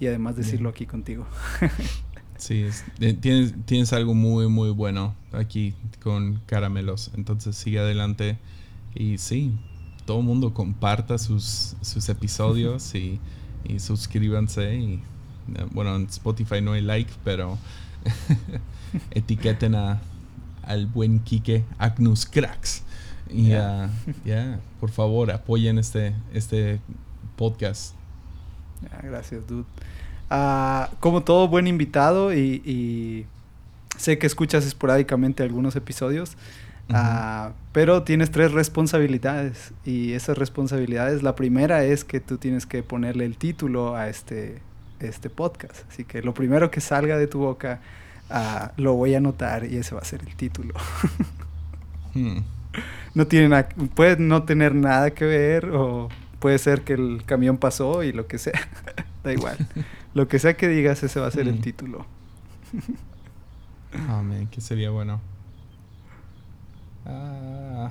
y 0.00 0.06
además 0.06 0.34
decirlo 0.34 0.70
aquí 0.70 0.86
contigo. 0.86 1.26
sí, 2.38 2.62
es, 2.62 2.84
tienes, 3.20 3.54
tienes 3.66 3.92
algo 3.92 4.14
muy, 4.14 4.48
muy 4.48 4.70
bueno 4.70 5.14
aquí 5.32 5.74
con 6.02 6.40
caramelos. 6.46 7.10
Entonces 7.14 7.54
sigue 7.54 7.78
adelante 7.78 8.38
y 8.94 9.18
sí, 9.18 9.52
todo 10.06 10.20
el 10.20 10.24
mundo 10.24 10.54
comparta 10.54 11.18
sus, 11.18 11.76
sus 11.82 12.08
episodios 12.08 12.94
y, 12.94 13.20
y, 13.64 13.78
suscríbanse. 13.78 14.74
Y, 14.74 14.94
eh, 15.54 15.66
bueno, 15.72 15.94
en 15.96 16.04
Spotify 16.04 16.62
no 16.62 16.72
hay 16.72 16.80
like, 16.80 17.12
pero 17.24 17.58
etiqueten 19.10 19.74
a, 19.74 20.00
al 20.70 20.86
buen 20.86 21.18
Quique 21.18 21.64
Agnus 21.78 22.24
Cracks. 22.26 22.82
Y 23.28 23.48
ya, 23.48 23.48
yeah. 23.48 23.90
uh, 24.06 24.24
yeah, 24.24 24.60
por 24.78 24.90
favor, 24.90 25.30
apoyen 25.30 25.78
este, 25.78 26.14
este 26.32 26.80
podcast. 27.36 27.94
Gracias, 29.02 29.46
dude. 29.46 29.64
Uh, 30.30 30.86
como 31.00 31.22
todo 31.22 31.48
buen 31.48 31.66
invitado, 31.66 32.32
y, 32.32 32.62
y, 32.64 33.26
sé 33.98 34.18
que 34.18 34.26
escuchas 34.26 34.64
esporádicamente 34.64 35.42
algunos 35.42 35.74
episodios. 35.74 36.36
Uh 36.88 36.92
-huh. 36.92 37.50
uh, 37.50 37.52
pero 37.72 38.02
tienes 38.02 38.30
tres 38.30 38.52
responsabilidades 38.52 39.72
y 39.84 40.12
esas 40.12 40.38
responsabilidades, 40.38 41.22
la 41.22 41.34
primera 41.34 41.84
es 41.84 42.04
que 42.04 42.20
tú 42.20 42.36
tienes 42.36 42.66
que 42.66 42.82
ponerle 42.82 43.24
el 43.26 43.36
título 43.36 43.94
a 43.96 44.08
este, 44.08 44.60
este 44.98 45.30
podcast. 45.30 45.84
Así 45.88 46.04
que 46.04 46.22
lo 46.22 46.32
primero 46.34 46.70
que 46.70 46.80
salga 46.80 47.16
de 47.16 47.26
tu 47.26 47.40
boca 47.40 47.80
uh, 48.30 48.80
lo 48.80 48.94
voy 48.94 49.14
a 49.14 49.18
anotar 49.18 49.64
y 49.64 49.76
ese 49.76 49.94
va 49.94 50.00
a 50.00 50.04
ser 50.04 50.22
el 50.22 50.34
título. 50.36 50.74
hmm. 52.14 52.38
No 53.14 53.26
tiene 53.26 53.48
nada, 53.48 53.68
puede 53.94 54.16
no 54.16 54.44
tener 54.44 54.74
nada 54.74 55.10
que 55.10 55.24
ver 55.24 55.66
o 55.70 56.08
puede 56.38 56.58
ser 56.58 56.82
que 56.82 56.92
el 56.92 57.24
camión 57.26 57.58
pasó 57.58 58.02
y 58.02 58.12
lo 58.12 58.26
que 58.26 58.38
sea. 58.38 58.60
da 59.24 59.32
igual. 59.32 59.56
lo 60.14 60.28
que 60.28 60.38
sea 60.38 60.56
que 60.56 60.68
digas, 60.68 61.02
ese 61.02 61.20
va 61.20 61.26
a 61.26 61.30
ser 61.30 61.46
hmm. 61.46 61.50
el 61.50 61.60
título. 61.60 62.06
oh, 64.08 64.22
man, 64.22 64.46
que 64.46 64.60
sería 64.60 64.90
bueno. 64.90 65.20
Ah. 67.06 67.90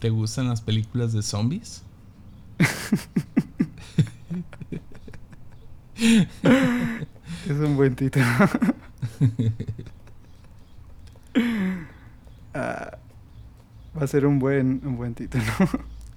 ¿Te 0.00 0.10
gustan 0.10 0.48
las 0.48 0.60
películas 0.60 1.12
de 1.14 1.22
zombies? 1.22 1.82
es 7.48 7.56
un 7.58 7.76
buen 7.76 7.94
título. 7.94 8.24
ah, 12.54 12.98
va 13.96 14.02
a 14.02 14.06
ser 14.06 14.26
un 14.26 14.38
buen, 14.38 14.82
un 14.84 14.96
buen 14.96 15.14
título. 15.14 15.44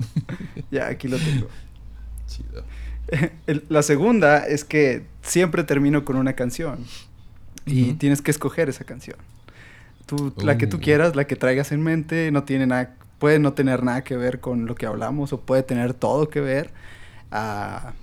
ya, 0.72 0.88
aquí 0.88 1.08
lo 1.08 1.18
tengo. 1.18 1.48
Chido. 2.28 2.64
La 3.70 3.82
segunda 3.82 4.46
es 4.46 4.64
que 4.64 5.06
siempre 5.22 5.64
termino 5.64 6.06
con 6.06 6.16
una 6.16 6.34
canción 6.34 6.86
y 7.66 7.84
uh 7.84 7.88
-huh. 7.88 7.98
tienes 7.98 8.22
que 8.22 8.32
escoger 8.32 8.70
esa 8.70 8.84
canción. 8.84 9.18
Tú, 10.06 10.34
uh. 10.36 10.46
La 10.46 10.58
que 10.58 10.68
tú 10.68 10.78
uh. 10.78 10.82
quieras, 10.82 11.16
la 11.16 11.26
que 11.26 11.36
traigas 11.36 11.72
en 11.72 11.82
mente, 11.82 12.32
no 12.32 12.44
tiene 12.44 12.68
nada, 12.68 12.96
puede 13.18 13.40
no 13.40 13.54
tener 13.54 13.84
nada 13.84 14.04
que 14.04 14.16
ver 14.16 14.40
con 14.40 14.66
lo 14.66 14.76
que 14.76 14.86
hablamos 14.86 15.34
o 15.34 15.40
puede 15.40 15.64
tener 15.64 15.94
todo 15.94 16.30
que 16.30 16.42
ver. 16.42 16.72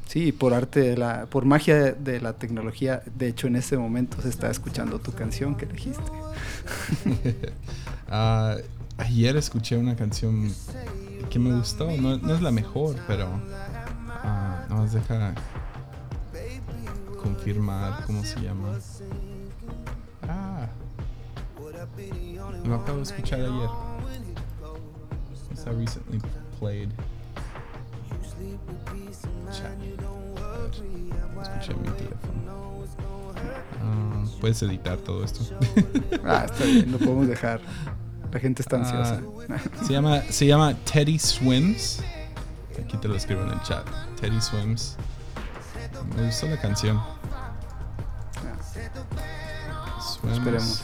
Sí, 0.07 0.31
por 0.31 0.55
arte 0.55 0.81
de 0.81 0.97
la, 0.97 1.27
por 1.27 1.45
magia 1.45 1.77
de, 1.77 1.93
de, 1.93 2.21
la 2.21 2.35
tecnología, 2.35 3.03
de 3.17 3.29
hecho 3.29 3.49
en 3.49 3.57
este 3.57 3.77
momento 3.77 4.23
se 4.23 4.29
está 4.29 4.51
escuchando 4.51 5.01
tu 5.01 5.13
canción 5.13 5.57
que 5.57 5.65
elegiste. 5.65 6.11
uh, 8.09 8.61
ayer 8.99 9.37
escuché 9.37 9.77
una 9.77 9.97
canción 9.97 10.53
que 11.29 11.39
me 11.41 11.57
gustó, 11.57 11.91
no, 11.91 12.19
no 12.19 12.35
es 12.35 12.41
la 12.41 12.53
mejor, 12.53 12.95
pero 13.09 13.29
uh, 13.29 14.73
nos 14.73 14.93
deja 14.93 15.35
confirmar 17.21 18.05
cómo 18.07 18.23
se 18.23 18.41
llama. 18.41 18.79
Ah, 20.29 20.69
lo 22.65 22.77
acabo 22.77 22.99
de 22.99 23.03
escuchar 23.03 23.41
ayer. 23.41 23.71
Recently 25.67 26.21
played. 26.61 26.91
Escuché 31.43 31.75
mi 31.75 31.89
teléfono. 31.91 32.37
Puedes 34.41 34.63
editar 34.63 34.97
todo 34.99 35.25
esto. 35.25 35.41
ah, 36.25 36.45
está 36.45 36.65
bien, 36.65 36.93
lo 36.93 36.99
podemos 36.99 37.29
dejar. 37.29 37.61
La 38.33 38.41
gente 38.41 38.63
está 38.63 38.77
ansiosa. 38.77 39.23
Uh, 39.25 39.87
se, 39.87 39.93
llama, 39.93 40.21
se 40.23 40.47
llama 40.47 40.75
Teddy 40.93 41.19
Swims. 41.19 42.03
Aquí 42.79 42.97
te 42.99 43.09
lo 43.09 43.17
escribo 43.17 43.43
en 43.43 43.51
el 43.51 43.63
chat. 43.63 43.87
Teddy 44.21 44.41
Swims. 44.41 44.97
Me 46.15 46.27
gustó 46.27 46.47
la 46.47 46.61
canción. 46.61 47.01
Swims. 50.01 50.37
Esperemos. 50.37 50.83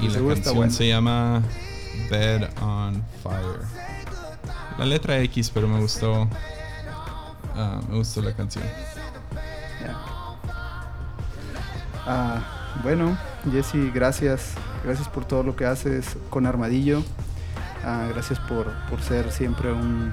Y 0.00 0.08
la 0.08 0.34
canción 0.34 0.56
bueno. 0.56 0.72
se 0.72 0.88
llama 0.88 1.42
Bed 2.10 2.48
on 2.62 3.02
Fire. 3.22 3.60
La 4.78 4.84
letra 4.84 5.18
X, 5.20 5.50
pero 5.52 5.66
me 5.68 5.80
gustó. 5.80 6.22
Uh, 6.22 7.88
me 7.88 7.96
gustó 7.96 8.20
la 8.20 8.34
canción. 8.34 8.64
Yeah. 12.04 12.42
Bueno, 12.82 13.16
Jesse, 13.50 13.92
gracias. 13.94 14.52
Gracias 14.84 15.08
por 15.08 15.24
todo 15.24 15.42
lo 15.42 15.56
que 15.56 15.64
haces 15.64 16.18
con 16.28 16.46
Armadillo. 16.46 17.00
Uh, 17.00 18.12
gracias 18.12 18.38
por, 18.40 18.70
por, 18.90 19.00
ser 19.00 19.32
siempre 19.32 19.72
un. 19.72 20.12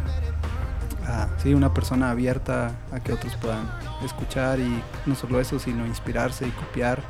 sí, 1.37 1.53
una 1.53 1.73
persona 1.73 2.11
abierta 2.11 2.71
a 2.91 3.01
que 3.01 3.11
otros 3.11 3.35
puedan 3.35 3.69
escuchar 4.05 4.59
y 4.59 4.81
no 5.05 5.15
solo 5.15 5.41
eso, 5.41 5.59
sino 5.59 5.85
inspirarse 5.85 6.47
y 6.47 6.51
copiar. 6.51 7.01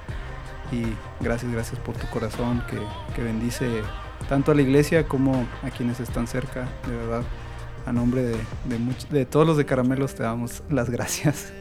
Y 0.72 0.86
gracias, 1.24 1.52
gracias 1.52 1.80
por 1.80 1.96
tu 1.96 2.08
corazón 2.08 2.64
que, 2.68 2.80
que 3.16 3.22
bendice 3.22 3.84
tanto 4.28 4.52
a 4.52 4.56
la 4.56 4.64
iglesia 4.64 5.08
como 5.08 5.46
a 5.62 5.70
quienes 5.70 6.00
están 6.00 6.26
cerca, 6.26 6.68
de 6.88 6.96
verdad 6.96 7.24
a 7.86 7.92
nombre 7.92 8.22
de, 8.24 8.38
de, 9.12 9.26
todos 9.26 9.46
los 9.46 9.58
de 9.58 9.66
Caramelos 9.66 10.16
te 10.16 10.24
damos 10.24 10.64
las 10.70 10.90
gracias 10.90 11.52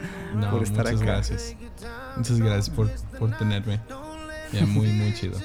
por 0.49 0.63
estar 0.63 0.87
aquí 0.87 0.95
muchas. 0.95 1.07
Gracias. 1.07 1.55
Muchas 2.15 2.39
gracias 2.39 2.69
por, 2.69 2.89
por 3.19 3.37
tenerme. 3.37 3.79
Ya, 4.51 4.65
muy, 4.65 4.87
muy 4.87 5.13
chido. 5.13 5.37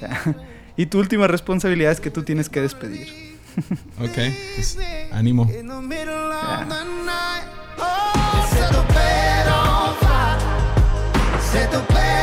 y 0.76 0.86
tu 0.86 0.98
última 0.98 1.26
responsabilidad 1.26 1.92
es 1.92 2.00
que 2.00 2.10
tú 2.10 2.22
tienes 2.22 2.48
que 2.48 2.60
despedir. 2.60 3.34
ok, 4.00 4.18
pues 4.56 4.78
ánimo. 5.12 5.48
Ya. 11.54 12.13